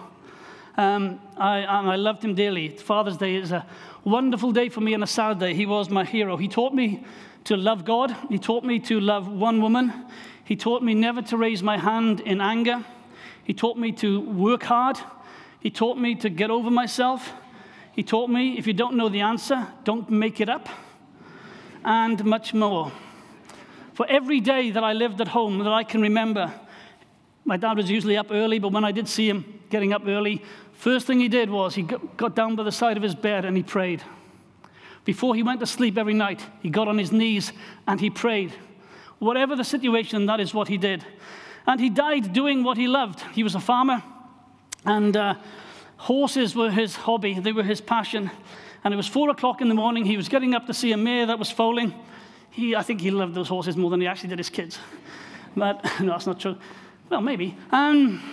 Um, 0.78 1.20
I, 1.38 1.64
I 1.64 1.96
loved 1.96 2.24
him 2.24 2.36
dearly. 2.36 2.70
Father's 2.70 3.18
Day 3.18 3.36
is 3.36 3.52
a 3.52 3.66
wonderful 4.04 4.52
day 4.52 4.70
for 4.70 4.82
me 4.82 4.94
and 4.94 5.04
a 5.04 5.08
sad 5.08 5.40
day. 5.40 5.54
He 5.54 5.66
was 5.66 5.90
my 5.90 6.06
hero. 6.06 6.38
He 6.38 6.48
taught 6.48 6.74
me 6.74 7.04
to 7.46 7.58
love 7.58 7.84
God. 7.84 8.16
He 8.30 8.38
taught 8.38 8.64
me 8.64 8.80
to 8.82 9.00
love 9.00 9.28
one 9.28 9.62
woman. 9.62 9.92
He 10.46 10.56
taught 10.56 10.84
me 10.84 10.94
never 10.94 11.22
to 11.24 11.38
raise 11.38 11.62
my 11.64 11.78
hand 11.78 12.22
in 12.22 12.42
anger. 12.42 12.86
He 13.44 13.54
taught 13.54 13.78
me 13.78 13.92
to 13.94 14.22
work 14.22 14.64
hard. 14.64 14.98
He 15.60 15.70
taught 15.70 15.98
me 15.98 16.16
to 16.16 16.30
get 16.30 16.50
over 16.50 16.70
myself. 16.70 17.34
He 17.92 18.04
taught 18.04 18.30
me 18.30 18.58
if 18.58 18.66
you 18.66 18.74
don't 18.74 18.96
know 18.96 19.10
the 19.10 19.22
answer, 19.22 19.68
don't 19.84 20.10
make 20.10 20.40
it 20.40 20.50
up, 20.50 20.70
and 21.84 22.24
much 22.24 22.54
more. 22.54 22.92
For 23.94 24.06
every 24.08 24.40
day 24.40 24.72
that 24.72 24.84
I 24.84 24.94
lived 24.94 25.20
at 25.20 25.28
home 25.28 25.60
that 25.60 25.74
I 25.74 25.84
can 25.84 26.02
remember, 26.02 26.54
my 27.44 27.58
dad 27.58 27.76
was 27.76 27.90
usually 27.90 28.16
up 28.16 28.28
early, 28.32 28.60
but 28.60 28.72
when 28.72 28.86
I 28.86 28.92
did 28.92 29.08
see 29.08 29.28
him 29.28 29.60
getting 29.70 29.92
up 29.92 30.04
early, 30.08 30.42
first 30.74 31.08
thing 31.08 31.20
he 31.20 31.28
did 31.28 31.50
was 31.50 31.76
he 31.76 31.82
got 31.82 32.36
down 32.36 32.56
by 32.56 32.64
the 32.64 32.72
side 32.72 32.96
of 32.96 33.04
his 33.04 33.16
bed 33.16 33.44
and 33.44 33.58
he 33.58 33.64
prayed. 33.64 34.02
Before 35.04 35.36
he 35.36 35.44
went 35.44 35.60
to 35.60 35.66
sleep 35.66 35.98
every 35.98 36.14
night, 36.14 36.46
he 36.62 36.70
got 36.70 36.88
on 36.88 36.98
his 36.98 37.12
knees 37.12 37.52
and 37.88 38.00
he 38.00 38.10
prayed. 38.10 38.54
Whatever 39.18 39.56
the 39.56 39.64
situation, 39.64 40.28
that 40.28 40.40
is 40.40 40.54
what 40.54 40.68
he 40.68 40.78
did. 40.78 41.04
And 41.68 41.80
he 41.80 41.90
died 41.90 42.32
doing 42.32 42.64
what 42.64 42.78
he 42.78 42.88
loved. 42.88 43.20
He 43.34 43.44
was 43.44 43.56
a 43.56 43.60
farmer, 43.60 44.04
and 44.86 45.16
uh, 45.16 45.36
horses 45.98 46.56
were 46.56 46.72
his 46.72 46.96
hobby, 46.96 47.40
they 47.40 47.52
were 47.52 47.64
his 47.64 47.82
passion. 47.82 48.32
And 48.84 48.94
it 48.94 48.98
was 48.98 49.08
four 49.08 49.30
o'clock 49.30 49.62
in 49.62 49.68
the 49.68 49.76
morning. 49.76 50.06
He 50.06 50.16
was 50.16 50.30
getting 50.30 50.56
up 50.56 50.68
to 50.68 50.74
see 50.74 50.94
a 50.94 50.98
mare 50.98 51.26
that 51.26 51.38
was 51.38 51.52
foaling. 51.52 51.94
He, 52.50 52.76
I 52.76 52.82
think 52.82 53.02
he 53.02 53.12
loved 53.12 53.36
those 53.36 53.50
horses 53.50 53.76
more 53.76 53.90
than 53.90 54.00
he 54.00 54.08
actually 54.08 54.30
did 54.30 54.40
his 54.40 54.50
kids. 54.50 54.80
But 55.56 55.84
no, 56.00 56.14
that's 56.14 56.26
not 56.26 56.40
true. 56.40 56.58
Well, 57.10 57.22
maybe. 57.22 57.58
Um, 57.72 58.20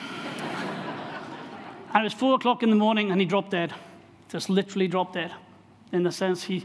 and 1.93 2.01
it 2.01 2.05
was 2.05 2.13
four 2.13 2.35
o'clock 2.35 2.63
in 2.63 2.71
the 2.71 2.77
morning, 2.77 3.11
and 3.11 3.21
he 3.21 3.27
dropped 3.27 3.51
dead. 3.51 3.75
Just 4.29 4.49
literally 4.49 4.87
dropped 4.87 5.15
dead. 5.15 5.33
In 5.93 6.03
the 6.03 6.13
sense, 6.13 6.45
he, 6.45 6.65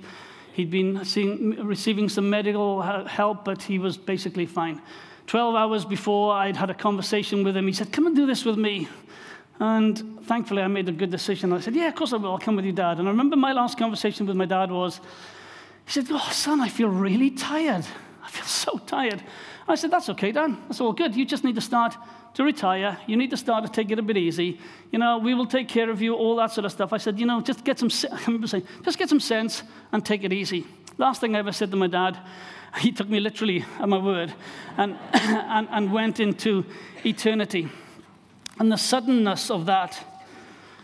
he'd 0.53 0.69
been 0.69 1.03
seeing, 1.03 1.65
receiving 1.65 2.09
some 2.09 2.29
medical 2.29 2.81
help, 2.81 3.45
but 3.45 3.63
he 3.63 3.79
was 3.79 3.97
basically 3.97 4.45
fine. 4.45 4.81
12 5.27 5.55
hours 5.55 5.85
before 5.85 6.33
I'd 6.33 6.57
had 6.57 6.69
a 6.69 6.73
conversation 6.73 7.43
with 7.43 7.55
him, 7.55 7.65
he 7.65 7.73
said, 7.73 7.91
Come 7.91 8.07
and 8.07 8.15
do 8.15 8.25
this 8.25 8.45
with 8.45 8.57
me. 8.57 8.87
And 9.61 10.25
thankfully, 10.25 10.63
I 10.63 10.67
made 10.67 10.89
a 10.89 10.91
good 10.91 11.11
decision. 11.11 11.53
I 11.53 11.59
said, 11.59 11.75
Yeah, 11.75 11.87
of 11.87 11.95
course 11.95 12.13
I 12.13 12.17
will. 12.17 12.31
I'll 12.31 12.39
come 12.39 12.55
with 12.55 12.65
you, 12.65 12.71
Dad. 12.71 12.97
And 12.97 13.07
I 13.07 13.11
remember 13.11 13.35
my 13.35 13.53
last 13.53 13.77
conversation 13.77 14.25
with 14.25 14.35
my 14.35 14.45
dad 14.45 14.71
was, 14.71 14.99
He 15.85 15.91
said, 15.91 16.07
Oh, 16.09 16.29
son, 16.31 16.59
I 16.59 16.67
feel 16.67 16.89
really 16.89 17.29
tired. 17.29 17.85
I 18.23 18.27
feel 18.27 18.45
so 18.65 18.79
tired. 18.79 19.21
I 19.67 19.75
said, 19.75 19.91
That's 19.91 20.09
okay, 20.09 20.31
Dan. 20.31 20.57
That's 20.67 20.81
all 20.81 20.93
good. 20.93 21.15
You 21.15 21.25
just 21.25 21.43
need 21.43 21.53
to 21.53 21.61
start 21.61 21.95
to 22.33 22.43
retire. 22.43 22.97
You 23.05 23.15
need 23.15 23.29
to 23.29 23.37
start 23.37 23.63
to 23.63 23.71
take 23.71 23.91
it 23.91 23.99
a 23.99 24.01
bit 24.01 24.17
easy. 24.17 24.59
You 24.89 24.97
know, 24.97 25.19
we 25.19 25.35
will 25.35 25.45
take 25.45 25.67
care 25.67 25.91
of 25.91 26.01
you, 26.01 26.15
all 26.15 26.35
that 26.37 26.51
sort 26.51 26.65
of 26.65 26.71
stuff. 26.71 26.91
I 26.91 26.97
said, 26.97 27.19
You 27.19 27.27
know, 27.27 27.39
just 27.39 27.63
get 27.63 27.77
some, 27.77 27.91
I 28.11 28.19
remember 28.25 28.47
saying, 28.47 28.65
just 28.83 28.97
get 28.97 29.09
some 29.09 29.19
sense 29.19 29.61
and 29.91 30.03
take 30.03 30.23
it 30.23 30.33
easy. 30.33 30.65
Last 30.97 31.21
thing 31.21 31.35
I 31.35 31.39
ever 31.39 31.51
said 31.51 31.69
to 31.69 31.77
my 31.77 31.85
dad, 31.85 32.17
he 32.79 32.91
took 32.91 33.09
me 33.09 33.19
literally 33.19 33.63
at 33.79 33.87
my 33.87 33.99
word 33.99 34.33
and, 34.77 34.97
and, 35.13 35.67
and 35.69 35.93
went 35.93 36.19
into 36.19 36.65
eternity. 37.05 37.69
And 38.59 38.71
the 38.71 38.77
suddenness 38.77 39.49
of 39.49 39.65
that, 39.65 40.03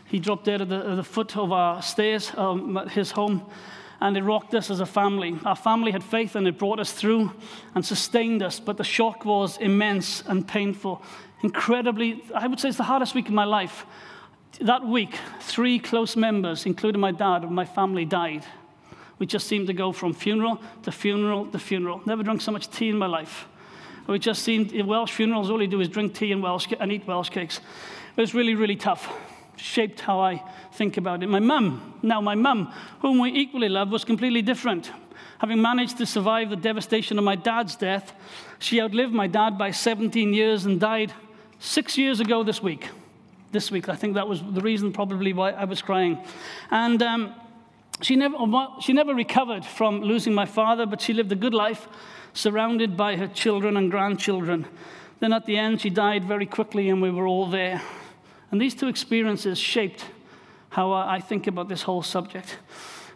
he 0.06 0.20
dropped 0.20 0.46
dead 0.46 0.62
at 0.62 0.70
the, 0.70 0.78
at 0.78 0.96
the 0.96 1.04
foot 1.04 1.36
of 1.38 1.52
our 1.52 1.82
stairs, 1.82 2.32
um, 2.36 2.88
his 2.90 3.12
home 3.12 3.46
and 4.00 4.16
it 4.16 4.24
rocked 4.24 4.54
us 4.54 4.70
as 4.70 4.80
a 4.80 4.86
family. 4.86 5.38
Our 5.46 5.56
family 5.56 5.92
had 5.92 6.04
faith 6.04 6.36
and 6.36 6.48
it 6.48 6.58
brought 6.58 6.80
us 6.80 6.92
through 6.92 7.32
and 7.74 7.86
sustained 7.86 8.44
us, 8.44 8.60
but 8.60 8.78
the 8.78 8.84
shock 8.84 9.26
was 9.26 9.58
immense 9.58 10.22
and 10.28 10.48
painful. 10.48 11.02
Incredibly, 11.42 12.24
I 12.34 12.48
would 12.48 12.60
say 12.60 12.70
it's 12.70 12.78
the 12.78 12.84
hardest 12.84 13.16
week 13.16 13.28
of 13.28 13.34
my 13.34 13.46
life. 13.46 13.86
That 14.62 14.86
week, 14.86 15.16
three 15.42 15.80
close 15.80 16.16
members, 16.16 16.66
including 16.66 17.02
my 17.02 17.12
dad, 17.12 17.44
of 17.44 17.52
my 17.52 17.66
family 17.66 18.06
died. 18.06 18.46
We 19.20 19.26
just 19.26 19.48
seemed 19.48 19.68
to 19.68 19.74
go 19.74 19.92
from 19.92 20.14
funeral 20.14 20.62
to 20.84 20.92
funeral 20.92 21.48
to 21.48 21.60
funeral. 21.60 22.02
Never 22.06 22.24
drunk 22.24 22.42
so 22.42 22.52
much 22.52 22.70
tea 22.70 22.90
in 22.90 22.98
my 22.98 23.08
life. 23.08 23.48
We 24.08 24.20
just 24.20 24.44
seemed, 24.44 24.72
Welsh 24.82 25.12
funerals, 25.12 25.50
all 25.50 25.62
you 25.62 25.68
do 25.68 25.82
is 25.82 25.90
drink 25.90 26.16
tea 26.16 26.32
and, 26.32 26.42
Welsh, 26.42 26.68
and 26.80 26.92
eat 26.92 27.06
Welsh 27.06 27.30
cakes. 27.30 27.58
It 28.16 28.22
was 28.22 28.34
really, 28.34 28.56
really 28.56 28.76
tough 28.78 29.12
shaped 29.58 30.00
how 30.02 30.20
I 30.20 30.42
think 30.74 30.98
about 30.98 31.24
it. 31.24 31.28
My 31.28 31.40
mum, 31.40 31.96
now 32.02 32.22
my 32.22 32.36
mum, 32.36 32.72
whom 33.02 33.20
we 33.20 33.30
equally 33.32 33.70
love, 33.70 33.90
was 33.90 34.06
completely 34.06 34.42
different. 34.42 34.92
Having 35.40 35.62
managed 35.62 35.98
to 35.98 36.06
survive 36.06 36.50
the 36.50 36.56
devastation 36.56 37.18
of 37.18 37.24
my 37.24 37.36
dad's 37.36 37.76
death, 37.76 38.14
she 38.60 38.82
outlived 38.82 39.14
my 39.14 39.28
dad 39.28 39.58
by 39.58 39.72
17 39.72 40.34
years 40.34 40.66
and 40.66 40.80
died 40.80 41.14
six 41.60 41.98
years 41.98 42.20
ago 42.20 42.44
this 42.44 42.62
week. 42.62 42.90
This 43.52 43.72
week, 43.72 43.90
I 43.90 43.96
think 43.96 44.16
that 44.16 44.28
was 44.28 44.42
the 44.42 44.62
reason 44.62 44.92
probably 44.92 45.34
why 45.34 45.52
I 45.52 45.66
was 45.66 45.82
crying. 45.82 46.20
And 46.70 47.02
um, 47.02 47.34
she, 48.02 48.16
never, 48.16 48.36
she 48.82 48.94
never 48.94 49.14
recovered 49.16 49.66
from 49.66 50.02
losing 50.02 50.34
my 50.34 50.46
father, 50.46 50.86
but 50.86 51.02
she 51.02 51.14
lived 51.14 51.32
a 51.32 51.36
good 51.36 51.54
life 51.54 51.88
surrounded 52.38 52.96
by 52.96 53.16
her 53.16 53.28
children 53.28 53.76
and 53.76 53.90
grandchildren. 53.90 54.68
Then 55.20 55.34
at 55.34 55.46
the 55.46 55.58
end, 55.58 55.82
she 55.82 55.90
died 55.90 56.24
very 56.26 56.46
quickly, 56.46 56.90
and 56.90 57.02
we 57.02 57.10
were 57.10 57.28
all 57.28 57.48
there. 57.48 57.82
And 58.52 58.62
these 58.62 58.76
two 58.76 58.88
experiences 58.88 59.58
shaped 59.58 60.06
how 60.70 60.92
I 60.94 61.20
think 61.20 61.48
about 61.48 61.68
this 61.68 61.82
whole 61.82 62.04
subject. 62.04 62.60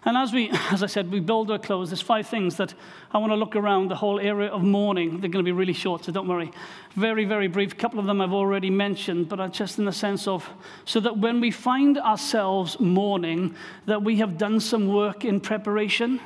And 0.03 0.17
as 0.17 0.33
we, 0.33 0.49
as 0.71 0.81
I 0.81 0.87
said, 0.87 1.11
we 1.11 1.19
build 1.19 1.51
our 1.51 1.59
close, 1.59 1.89
there's 1.89 2.01
five 2.01 2.27
things 2.27 2.57
that 2.57 2.73
I 3.11 3.19
want 3.19 3.31
to 3.31 3.35
look 3.35 3.55
around 3.55 3.89
the 3.89 3.95
whole 3.95 4.19
area 4.19 4.49
of 4.49 4.63
mourning. 4.63 5.19
They're 5.19 5.29
going 5.29 5.45
to 5.45 5.47
be 5.47 5.51
really 5.51 5.73
short, 5.73 6.05
so 6.05 6.11
don't 6.11 6.27
worry. 6.27 6.51
Very, 6.95 7.25
very 7.25 7.47
brief. 7.47 7.73
A 7.73 7.75
couple 7.75 7.99
of 7.99 8.07
them 8.07 8.21
I've 8.21 8.33
already 8.33 8.71
mentioned, 8.71 9.29
but 9.29 9.53
just 9.53 9.77
in 9.77 9.85
the 9.85 9.93
sense 9.93 10.27
of 10.27 10.49
so 10.85 10.99
that 10.99 11.19
when 11.19 11.39
we 11.39 11.51
find 11.51 11.99
ourselves 11.99 12.79
mourning, 12.79 13.55
that 13.85 14.01
we 14.01 14.17
have 14.17 14.39
done 14.39 14.59
some 14.59 14.87
work 14.87 15.23
in 15.23 15.39
preparation. 15.39 16.19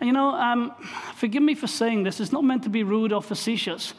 You 0.00 0.12
know, 0.12 0.30
um, 0.30 0.74
forgive 1.14 1.42
me 1.42 1.54
for 1.54 1.66
saying 1.66 2.02
this, 2.02 2.20
it's 2.20 2.32
not 2.32 2.44
meant 2.44 2.62
to 2.64 2.68
be 2.68 2.82
rude 2.82 3.12
or 3.12 3.22
facetious, 3.22 3.94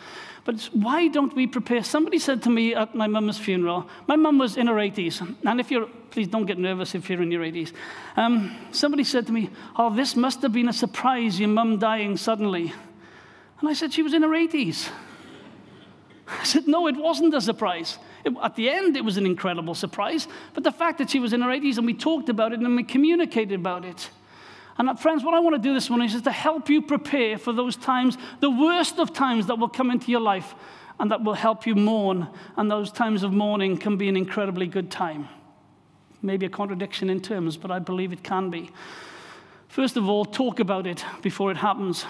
but 0.46 0.62
why 0.72 1.08
don't 1.08 1.36
we 1.36 1.48
prepare? 1.48 1.84
Somebody 1.84 2.20
said 2.20 2.44
to 2.44 2.50
me 2.50 2.76
at 2.76 2.96
my 2.96 3.08
mum's 3.08 3.38
funeral, 3.38 3.90
my 4.08 4.16
mum 4.16 4.38
was 4.38 4.58
in 4.58 4.68
her 4.68 4.76
80s, 4.76 5.36
and 5.44 5.60
if 5.60 5.72
you're, 5.72 5.88
please 6.12 6.28
don't 6.28 6.46
get 6.46 6.58
nervous 6.60 6.96
if 6.96 7.10
you're 7.10 7.22
in 7.22 7.32
your 7.32 7.44
80s. 7.44 7.74
Um, 8.16 8.56
somebody 8.72 9.04
said 9.04 9.26
to 9.28 9.34
me, 9.34 9.50
Oh, 9.76 9.94
this 9.94 10.16
must 10.16 10.42
have 10.44 10.54
been 10.54 10.70
a 10.70 10.74
surprise, 10.74 11.40
your 11.40 11.50
mum 11.50 11.80
dying 11.80 12.16
suddenly. 12.16 12.74
And 13.60 13.70
I 13.70 13.74
said, 13.74 13.92
She 13.92 14.04
was 14.04 14.14
in 14.14 14.22
her 14.22 14.30
80s. 14.30 14.90
I 16.28 16.44
said, 16.44 16.68
No, 16.68 16.88
it 16.88 16.96
wasn't 16.96 17.34
a 17.34 17.42
surprise. 17.42 17.98
It, 18.24 18.34
at 18.42 18.56
the 18.56 18.70
end, 18.70 18.96
it 18.98 19.04
was 19.04 19.18
an 19.18 19.26
incredible 19.26 19.76
surprise, 19.76 20.28
but 20.54 20.64
the 20.64 20.72
fact 20.72 21.00
that 21.00 21.10
she 21.10 21.20
was 21.20 21.34
in 21.34 21.42
her 21.42 21.50
80s 21.50 21.78
and 21.78 21.86
we 21.86 21.94
talked 21.94 22.30
about 22.30 22.54
it 22.54 22.60
and 22.60 22.76
we 22.76 22.84
communicated 22.84 23.60
about 23.60 23.84
it. 23.84 24.10
And 24.78 25.00
friends, 25.00 25.24
what 25.24 25.34
I 25.34 25.40
want 25.40 25.56
to 25.56 25.62
do 25.62 25.74
this 25.74 25.90
morning 25.90 26.08
is 26.08 26.22
to 26.22 26.32
help 26.32 26.70
you 26.70 26.82
prepare 26.82 27.38
for 27.38 27.52
those 27.52 27.76
times, 27.76 28.18
the 28.42 28.52
worst 28.52 29.00
of 29.00 29.12
times 29.12 29.48
that 29.48 29.58
will 29.58 29.70
come 29.70 29.90
into 29.90 30.12
your 30.12 30.20
life 30.22 30.54
and 31.00 31.12
that 31.12 31.24
will 31.24 31.34
help 31.34 31.66
you 31.66 31.76
mourn. 31.76 32.28
And 32.56 32.70
those 32.70 32.92
times 32.92 33.24
of 33.24 33.34
mourning 33.34 33.78
can 33.78 33.98
be 33.98 34.08
an 34.08 34.16
incredibly 34.16 34.68
good 34.68 34.92
time. 34.92 35.30
Maybe 36.22 36.46
a 36.46 36.50
contradiction 36.50 37.10
in 37.10 37.22
terms, 37.22 37.58
but 37.58 37.72
I 37.72 37.80
believe 37.80 38.14
it 38.14 38.24
can 38.24 38.50
be. 38.50 38.70
First 39.68 39.98
of 39.98 40.08
all, 40.08 40.26
talk 40.26 40.60
about 40.60 40.88
it 40.88 41.04
before 41.22 41.52
it 41.52 41.58
happens. 41.58 42.06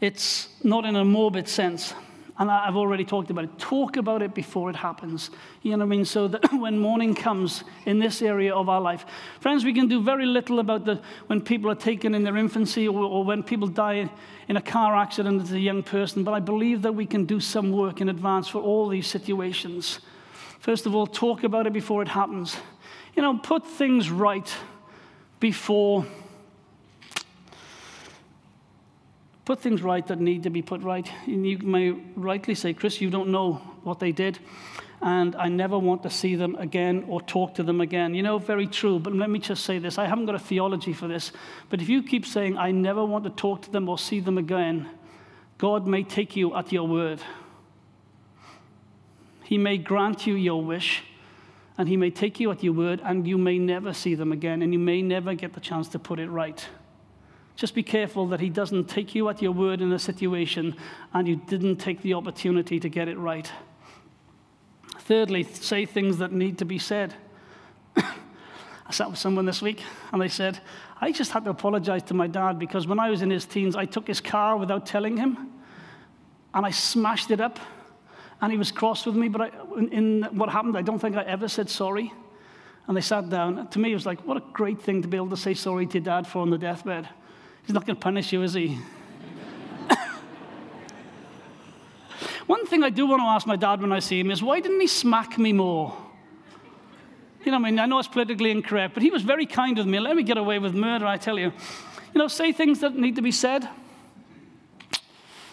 It's 0.00 0.48
not 0.62 0.84
in 0.84 0.96
a 0.96 1.04
morbid 1.04 1.48
sense. 1.48 1.94
And 2.40 2.50
I've 2.52 2.76
already 2.76 3.04
talked 3.04 3.30
about 3.30 3.44
it. 3.44 3.58
Talk 3.58 3.96
about 3.96 4.22
it 4.22 4.32
before 4.32 4.70
it 4.70 4.76
happens. 4.76 5.30
You 5.62 5.72
know 5.72 5.78
what 5.78 5.84
I 5.84 5.88
mean? 5.88 6.04
So 6.04 6.28
that 6.28 6.52
when 6.52 6.78
mourning 6.78 7.16
comes 7.16 7.64
in 7.84 7.98
this 7.98 8.22
area 8.22 8.54
of 8.54 8.68
our 8.68 8.80
life, 8.80 9.04
friends, 9.40 9.64
we 9.64 9.72
can 9.72 9.88
do 9.88 10.00
very 10.00 10.24
little 10.24 10.60
about 10.60 10.84
the, 10.84 11.00
when 11.26 11.40
people 11.40 11.68
are 11.68 11.74
taken 11.74 12.14
in 12.14 12.22
their 12.22 12.36
infancy 12.36 12.86
or, 12.86 13.00
or 13.02 13.24
when 13.24 13.42
people 13.42 13.66
die 13.66 14.08
in 14.46 14.56
a 14.56 14.62
car 14.62 14.96
accident 14.96 15.42
as 15.42 15.52
a 15.52 15.58
young 15.58 15.82
person. 15.82 16.22
But 16.22 16.32
I 16.32 16.40
believe 16.40 16.82
that 16.82 16.92
we 16.92 17.06
can 17.06 17.24
do 17.24 17.40
some 17.40 17.72
work 17.72 18.00
in 18.00 18.08
advance 18.08 18.46
for 18.46 18.62
all 18.62 18.88
these 18.88 19.08
situations. 19.08 19.98
First 20.60 20.86
of 20.86 20.94
all, 20.94 21.08
talk 21.08 21.42
about 21.42 21.66
it 21.66 21.72
before 21.72 22.02
it 22.02 22.08
happens. 22.08 22.56
You 23.16 23.22
know, 23.22 23.36
put 23.38 23.66
things 23.66 24.10
right 24.10 24.48
before 25.40 26.06
put 29.48 29.60
things 29.60 29.80
right 29.80 30.06
that 30.08 30.20
need 30.20 30.42
to 30.42 30.50
be 30.50 30.60
put 30.60 30.82
right. 30.82 31.10
And 31.24 31.46
you 31.46 31.56
may 31.56 31.92
rightly 32.16 32.54
say, 32.54 32.74
Chris, 32.74 33.00
you 33.00 33.08
don't 33.08 33.30
know 33.30 33.54
what 33.82 33.98
they 33.98 34.12
did, 34.12 34.38
and 35.00 35.34
I 35.36 35.48
never 35.48 35.78
want 35.78 36.02
to 36.02 36.10
see 36.10 36.34
them 36.34 36.54
again 36.56 37.06
or 37.08 37.22
talk 37.22 37.54
to 37.54 37.62
them 37.62 37.80
again. 37.80 38.14
You 38.14 38.22
know, 38.22 38.36
very 38.36 38.66
true, 38.66 38.98
but 38.98 39.14
let 39.14 39.30
me 39.30 39.38
just 39.38 39.64
say 39.64 39.78
this 39.78 39.96
I 39.96 40.04
haven't 40.04 40.26
got 40.26 40.34
a 40.34 40.38
theology 40.38 40.92
for 40.92 41.08
this, 41.08 41.32
but 41.70 41.80
if 41.80 41.88
you 41.88 42.02
keep 42.02 42.26
saying, 42.26 42.58
I 42.58 42.72
never 42.72 43.02
want 43.02 43.24
to 43.24 43.30
talk 43.30 43.62
to 43.62 43.70
them 43.70 43.88
or 43.88 43.96
see 43.96 44.20
them 44.20 44.36
again, 44.36 44.86
God 45.56 45.86
may 45.86 46.02
take 46.02 46.36
you 46.36 46.54
at 46.54 46.70
your 46.70 46.86
word. 46.86 47.22
He 49.44 49.56
may 49.56 49.78
grant 49.78 50.26
you 50.26 50.34
your 50.34 50.62
wish, 50.62 51.04
and 51.78 51.88
He 51.88 51.96
may 51.96 52.10
take 52.10 52.38
you 52.38 52.50
at 52.50 52.62
your 52.62 52.74
word, 52.74 53.00
and 53.02 53.26
you 53.26 53.38
may 53.38 53.58
never 53.58 53.94
see 53.94 54.14
them 54.14 54.30
again, 54.30 54.60
and 54.60 54.74
you 54.74 54.78
may 54.78 55.00
never 55.00 55.32
get 55.32 55.54
the 55.54 55.60
chance 55.60 55.88
to 55.88 55.98
put 55.98 56.18
it 56.18 56.28
right. 56.28 56.68
Just 57.58 57.74
be 57.74 57.82
careful 57.82 58.28
that 58.28 58.38
he 58.38 58.50
doesn't 58.50 58.84
take 58.84 59.16
you 59.16 59.28
at 59.28 59.42
your 59.42 59.50
word 59.50 59.80
in 59.80 59.92
a 59.92 59.98
situation 59.98 60.76
and 61.12 61.26
you 61.26 61.34
didn't 61.34 61.78
take 61.78 62.00
the 62.02 62.14
opportunity 62.14 62.78
to 62.78 62.88
get 62.88 63.08
it 63.08 63.18
right. 63.18 63.50
Thirdly, 65.00 65.42
say 65.42 65.84
things 65.84 66.18
that 66.18 66.30
need 66.30 66.58
to 66.58 66.64
be 66.64 66.78
said. 66.78 67.14
I 67.96 68.92
sat 68.92 69.10
with 69.10 69.18
someone 69.18 69.44
this 69.44 69.60
week 69.60 69.82
and 70.12 70.22
they 70.22 70.28
said, 70.28 70.60
I 71.00 71.10
just 71.10 71.32
had 71.32 71.42
to 71.46 71.50
apologize 71.50 72.04
to 72.04 72.14
my 72.14 72.28
dad 72.28 72.60
because 72.60 72.86
when 72.86 73.00
I 73.00 73.10
was 73.10 73.22
in 73.22 73.30
his 73.30 73.44
teens, 73.44 73.74
I 73.74 73.86
took 73.86 74.06
his 74.06 74.20
car 74.20 74.56
without 74.56 74.86
telling 74.86 75.16
him 75.16 75.50
and 76.54 76.64
I 76.64 76.70
smashed 76.70 77.32
it 77.32 77.40
up. 77.40 77.58
And 78.40 78.52
he 78.52 78.56
was 78.56 78.70
cross 78.70 79.04
with 79.04 79.16
me, 79.16 79.26
but 79.26 79.40
I, 79.40 79.50
in, 79.76 79.88
in 79.88 80.22
what 80.30 80.48
happened, 80.48 80.76
I 80.78 80.82
don't 80.82 81.00
think 81.00 81.16
I 81.16 81.24
ever 81.24 81.48
said 81.48 81.68
sorry. 81.68 82.12
And 82.86 82.96
they 82.96 83.00
sat 83.00 83.28
down. 83.28 83.66
To 83.66 83.80
me, 83.80 83.90
it 83.90 83.94
was 83.94 84.06
like, 84.06 84.24
what 84.24 84.36
a 84.36 84.44
great 84.52 84.80
thing 84.80 85.02
to 85.02 85.08
be 85.08 85.16
able 85.16 85.30
to 85.30 85.36
say 85.36 85.54
sorry 85.54 85.88
to 85.88 85.94
your 85.94 86.04
dad 86.04 86.24
for 86.24 86.38
on 86.38 86.50
the 86.50 86.56
deathbed. 86.56 87.08
He's 87.68 87.74
not 87.74 87.84
going 87.84 87.96
to 87.96 88.00
punish 88.00 88.32
you, 88.32 88.42
is 88.42 88.54
he? 88.54 88.78
One 92.46 92.64
thing 92.64 92.82
I 92.82 92.88
do 92.88 93.06
want 93.06 93.20
to 93.20 93.26
ask 93.26 93.46
my 93.46 93.56
dad 93.56 93.82
when 93.82 93.92
I 93.92 93.98
see 93.98 94.18
him 94.20 94.30
is 94.30 94.42
why 94.42 94.60
didn't 94.60 94.80
he 94.80 94.86
smack 94.86 95.36
me 95.36 95.52
more? 95.52 95.94
You 97.44 97.52
know, 97.52 97.58
I 97.58 97.60
mean, 97.60 97.78
I 97.78 97.84
know 97.84 97.98
it's 97.98 98.08
politically 98.08 98.52
incorrect, 98.52 98.94
but 98.94 99.02
he 99.02 99.10
was 99.10 99.20
very 99.20 99.44
kind 99.44 99.76
with 99.76 99.86
me. 99.86 100.00
Let 100.00 100.16
me 100.16 100.22
get 100.22 100.38
away 100.38 100.58
with 100.58 100.74
murder, 100.74 101.04
I 101.04 101.18
tell 101.18 101.38
you. 101.38 101.52
You 102.14 102.18
know, 102.18 102.26
say 102.26 102.52
things 102.52 102.80
that 102.80 102.96
need 102.96 103.16
to 103.16 103.22
be 103.22 103.32
said. 103.32 103.68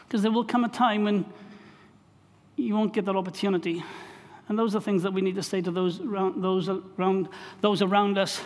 Because 0.08 0.22
there 0.22 0.32
will 0.32 0.46
come 0.46 0.64
a 0.64 0.70
time 0.70 1.04
when 1.04 1.26
you 2.56 2.76
won't 2.76 2.94
get 2.94 3.04
that 3.04 3.18
opportunity. 3.18 3.84
And 4.48 4.58
those 4.58 4.74
are 4.74 4.80
things 4.80 5.04
that 5.04 5.12
we 5.12 5.20
need 5.20 5.36
to 5.36 5.44
say 5.44 5.60
to 5.60 5.70
those 5.70 6.00
around, 6.00 6.42
those 6.42 6.70
around, 6.70 7.28
those 7.60 7.82
around 7.82 8.18
us 8.18 8.40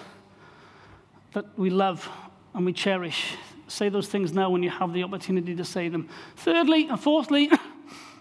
that 1.33 1.45
we 1.55 1.69
love 1.69 2.09
and 2.55 2.65
we 2.65 2.73
cherish. 2.73 3.35
Say 3.69 3.89
those 3.89 4.07
things 4.07 4.33
now 4.33 4.49
when 4.49 4.63
you 4.63 4.69
have 4.69 4.93
the 4.93 5.03
opportunity 5.03 5.55
to 5.55 5.63
say 5.63 5.89
them. 5.89 6.09
Thirdly 6.35 6.87
and 6.87 6.99
fourthly, 6.99 7.51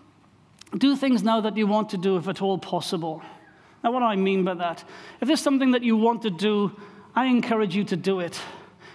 do 0.78 0.94
things 0.94 1.22
now 1.22 1.40
that 1.40 1.56
you 1.56 1.66
want 1.66 1.90
to 1.90 1.96
do 1.96 2.16
if 2.16 2.28
at 2.28 2.42
all 2.42 2.58
possible. 2.58 3.22
Now, 3.82 3.92
what 3.92 4.00
do 4.00 4.04
I 4.04 4.16
mean 4.16 4.44
by 4.44 4.54
that? 4.54 4.84
If 5.20 5.28
there's 5.28 5.40
something 5.40 5.70
that 5.70 5.82
you 5.82 5.96
want 5.96 6.22
to 6.22 6.30
do, 6.30 6.72
I 7.14 7.26
encourage 7.26 7.74
you 7.74 7.84
to 7.84 7.96
do 7.96 8.20
it. 8.20 8.38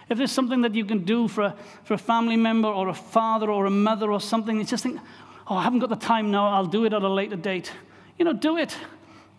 If 0.10 0.18
there's 0.18 0.32
something 0.32 0.62
that 0.62 0.76
you 0.76 0.86
can 0.86 1.04
do 1.06 1.28
for 1.28 1.44
a, 1.44 1.56
for 1.84 1.96
a 1.96 1.98
family 1.98 2.38
member 2.38 2.68
or 2.68 2.90
a 2.90 2.94
father 2.94 3.50
or 3.50 3.66
a 3.66 3.72
mother 3.72 4.12
or 4.12 4.22
something, 4.22 4.58
you 4.58 4.64
just 4.64 4.84
think, 4.84 5.00
oh, 5.48 5.56
I 5.56 5.64
haven't 5.64 5.80
got 5.80 5.90
the 5.90 5.96
time 5.96 6.30
now, 6.30 6.50
I'll 6.50 6.66
do 6.66 6.86
it 6.86 6.94
at 6.94 7.02
a 7.02 7.10
later 7.10 7.36
date. 7.36 7.72
You 8.20 8.26
know, 8.26 8.34
do 8.34 8.58
it. 8.58 8.78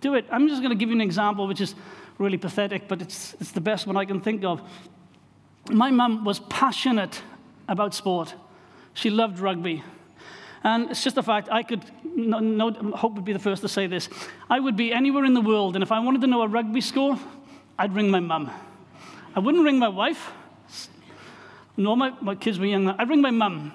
Do 0.01 0.15
it. 0.15 0.27
I'm 0.31 0.49
just 0.49 0.63
going 0.63 0.71
to 0.71 0.77
give 0.77 0.89
you 0.89 0.95
an 0.97 1.01
example 1.01 1.47
which 1.47 1.61
is 1.61 1.75
really 2.19 2.39
pathetic, 2.39 2.89
but 2.89 3.03
it's, 3.03 3.35
it's 3.41 3.53
the 3.53 3.61
best 3.61 3.87
one 3.87 3.97
I 3.97 4.05
can 4.05 4.21
think 4.21 4.45
of. 4.45 4.63
My 5.71 5.91
mum 5.91 6.25
was 6.25 6.41
passionate 6.41 7.23
about 7.69 7.95
sport. 7.95 8.35
She 8.93 9.11
loved 9.11 9.39
rugby. 9.39 9.83
And 10.63 10.91
it's 10.91 11.05
just 11.05 11.19
a 11.19 11.23
fact, 11.23 11.49
I 11.51 11.63
could, 11.63 11.85
no, 12.17 12.39
no, 12.39 12.73
hope 12.97 13.15
would 13.15 13.25
be 13.25 13.35
the 13.35 13.39
first 13.39 13.61
to 13.63 13.69
say 13.69 13.87
this. 13.87 14.09
I 14.49 14.61
would 14.61 14.77
be 14.77 14.93
anywhere 14.93 15.25
in 15.25 15.35
the 15.35 15.43
world, 15.43 15.77
and 15.77 15.83
if 15.83 15.93
I 15.93 15.99
wanted 15.99 16.23
to 16.23 16.27
know 16.27 16.43
a 16.43 16.49
rugby 16.49 16.81
score, 16.81 17.19
I'd 17.79 17.95
ring 17.95 18.11
my 18.11 18.21
mum. 18.21 18.51
I 19.35 19.41
wouldn't 19.41 19.65
ring 19.65 19.79
my 19.79 19.89
wife. 19.89 20.33
No, 21.77 21.97
my, 21.97 22.15
my 22.21 22.35
kids 22.35 22.59
were 22.59 22.67
young. 22.67 22.89
I'd 22.89 23.09
ring 23.09 23.21
my 23.21 23.31
mum. 23.31 23.73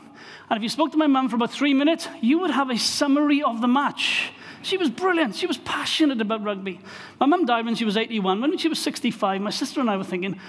And 0.50 0.58
if 0.58 0.64
you 0.64 0.70
spoke 0.70 0.92
to 0.94 0.98
my 0.98 1.06
mum 1.08 1.30
for 1.30 1.36
about 1.36 1.52
three 1.52 1.74
minutes, 1.74 2.08
you 2.22 2.40
would 2.40 2.52
have 2.52 2.70
a 2.70 2.78
summary 2.78 3.44
of 3.44 3.62
the 3.62 3.68
match. 3.68 4.32
She 4.62 4.78
was 4.78 4.90
brilliant. 4.90 5.36
She 5.36 5.46
was 5.46 5.58
passionate 5.58 6.20
about 6.22 6.44
rugby. 6.44 6.80
My 7.20 7.26
mum 7.28 7.46
died 7.46 7.66
when 7.66 7.76
she 7.76 7.86
was 7.86 7.98
81. 7.98 8.42
When 8.42 8.58
she 8.58 8.68
was 8.68 8.80
65, 8.80 9.42
my 9.42 9.52
sister 9.52 9.80
and 9.80 9.90
I 9.90 9.98
were 9.98 10.04
thinking, 10.04 10.40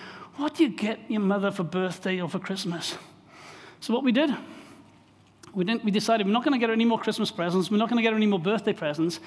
what 0.40 0.54
do 0.54 0.62
you 0.62 0.70
get 0.70 0.98
your 1.08 1.20
mother 1.20 1.50
for 1.50 1.64
birthday 1.64 2.18
or 2.18 2.28
for 2.28 2.38
Christmas? 2.38 2.96
So 3.80 3.92
what 3.92 4.02
we 4.02 4.10
did, 4.10 4.34
we, 5.52 5.64
didn't, 5.64 5.84
we 5.84 5.90
decided 5.90 6.26
we're 6.26 6.32
not 6.32 6.44
going 6.44 6.54
to 6.54 6.58
get 6.58 6.70
her 6.70 6.74
any 6.74 6.86
more 6.86 6.98
Christmas 6.98 7.30
presents. 7.30 7.70
We're 7.70 7.76
not 7.76 7.90
going 7.90 7.98
to 7.98 8.02
get 8.02 8.12
her 8.12 8.16
any 8.16 8.26
more 8.26 8.38
birthday 8.38 8.72
presents. 8.72 9.20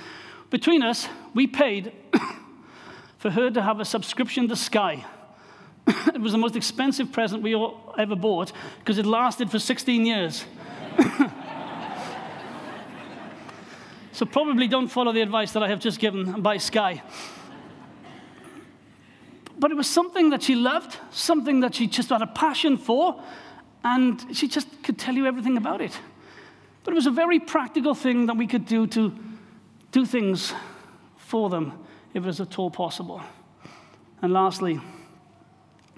Between 0.50 0.82
us, 0.82 1.08
we 1.36 1.46
paid 1.46 1.92
for 3.20 3.30
her 3.30 3.52
to 3.52 3.62
have 3.62 3.80
a 3.80 3.86
subscription 3.86 4.48
to 4.48 4.56
Sky. 4.56 5.06
it 5.88 6.20
was 6.20 6.32
the 6.32 6.38
most 6.40 6.56
expensive 6.56 7.12
present 7.12 7.44
we 7.44 7.56
ever 7.98 8.16
bought 8.16 8.52
because 8.80 8.98
it 8.98 9.06
lasted 9.06 9.52
for 9.52 9.60
16 9.60 10.06
years. 10.08 10.46
so 14.12 14.26
probably 14.26 14.68
don't 14.68 14.88
follow 14.88 15.12
the 15.12 15.22
advice 15.22 15.52
that 15.54 15.62
I 15.62 15.68
have 15.68 15.80
just 15.80 16.00
given 16.00 16.42
by 16.42 16.58
Sky. 16.58 17.04
But 19.64 19.72
it 19.72 19.76
was 19.76 19.90
something 19.90 20.32
that 20.32 20.44
she 20.44 20.56
loved, 20.56 20.98
something 21.12 21.62
that 21.62 21.74
she 21.74 21.88
just 21.88 22.10
had 22.10 22.22
a 22.22 22.28
passion 22.28 22.76
for, 22.76 23.24
and 23.86 24.22
she 24.36 24.50
just 24.50 24.68
could 24.84 25.00
tell 25.00 25.16
you 25.16 25.26
everything 25.26 25.56
about 25.56 25.80
it. 25.80 25.98
But 26.84 26.92
it 26.92 26.96
was 26.96 27.06
a 27.06 27.12
very 27.12 27.40
practical 27.40 27.96
thing 27.96 28.26
that 28.26 28.36
we 28.36 28.46
could 28.46 28.66
do 28.66 28.88
to 28.88 29.18
do 29.94 30.06
things 30.06 30.54
for 31.16 31.50
them 31.50 31.72
if 32.14 32.24
it 32.24 32.26
was 32.26 32.42
at 32.42 32.60
all 32.60 32.72
possible. 32.72 33.22
And 34.22 34.34
lastly, 34.34 34.82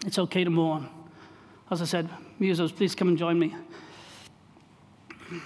it's 0.05 0.19
okay 0.19 0.43
to 0.43 0.51
mourn. 0.51 0.87
As 1.71 1.81
I 1.81 1.85
said, 1.85 2.07
musos, 2.39 2.71
please 2.71 2.93
come 2.93 3.07
and 3.07 3.17
join 3.17 3.39
me. 3.39 3.55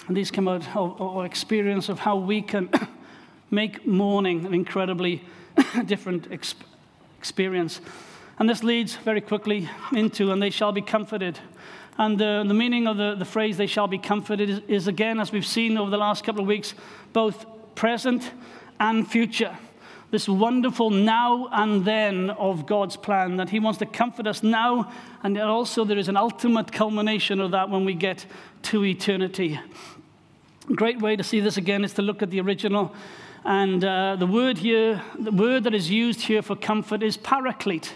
And 0.09 0.17
these 0.17 0.29
come 0.29 0.49
out 0.49 0.67
of 0.75 0.99
our 0.99 1.25
experience 1.25 1.87
of 1.87 1.99
how 1.99 2.17
we 2.17 2.41
can 2.41 2.69
make 3.49 3.87
mourning 3.87 4.45
an 4.45 4.53
incredibly 4.53 5.23
different 5.85 6.29
exp- 6.31 6.65
experience. 7.17 7.79
And 8.39 8.49
this 8.49 8.63
leads 8.63 8.95
very 8.95 9.21
quickly 9.21 9.69
into, 9.91 10.31
and 10.31 10.41
they 10.41 10.49
shall 10.49 10.71
be 10.71 10.81
comforted. 10.81 11.37
And 11.97 12.17
the, 12.17 12.43
the 12.47 12.53
meaning 12.53 12.87
of 12.87 12.97
the, 12.97 13.15
the 13.15 13.25
phrase, 13.25 13.57
they 13.57 13.67
shall 13.67 13.87
be 13.87 13.97
comforted, 13.97 14.49
is, 14.49 14.61
is 14.67 14.87
again, 14.87 15.19
as 15.19 15.31
we've 15.31 15.45
seen 15.45 15.77
over 15.77 15.91
the 15.91 15.97
last 15.97 16.23
couple 16.23 16.41
of 16.41 16.47
weeks, 16.47 16.73
both 17.13 17.45
present 17.75 18.31
and 18.79 19.07
future 19.07 19.57
this 20.11 20.27
wonderful 20.27 20.89
now 20.89 21.47
and 21.51 21.85
then 21.85 22.31
of 22.31 22.65
God's 22.65 22.97
plan, 22.97 23.37
that 23.37 23.49
He 23.49 23.59
wants 23.59 23.79
to 23.79 23.85
comfort 23.85 24.25
us 24.25 24.41
now, 24.41 24.91
and 25.23 25.37
also 25.37 25.85
there 25.85 25.97
is 25.97 26.07
an 26.07 26.17
ultimate 26.17 26.71
culmination 26.71 27.39
of 27.39 27.51
that 27.51 27.69
when 27.69 27.85
we 27.85 27.93
get 27.93 28.25
to 28.63 28.83
eternity. 28.83 29.59
Great 30.67 30.99
way 30.99 31.15
to 31.15 31.23
see 31.23 31.39
this 31.39 31.57
again 31.57 31.83
is 31.83 31.93
to 31.93 32.01
look 32.01 32.21
at 32.21 32.31
the 32.31 32.41
original. 32.41 32.93
And 33.45 33.83
uh, 33.85 34.15
the 34.17 34.27
word 34.27 34.57
here, 34.57 35.01
the 35.17 35.31
word 35.31 35.63
that 35.63 35.73
is 35.73 35.89
used 35.89 36.21
here 36.21 36.41
for 36.41 36.55
comfort 36.55 37.03
is 37.03 37.15
paraclete. 37.15 37.93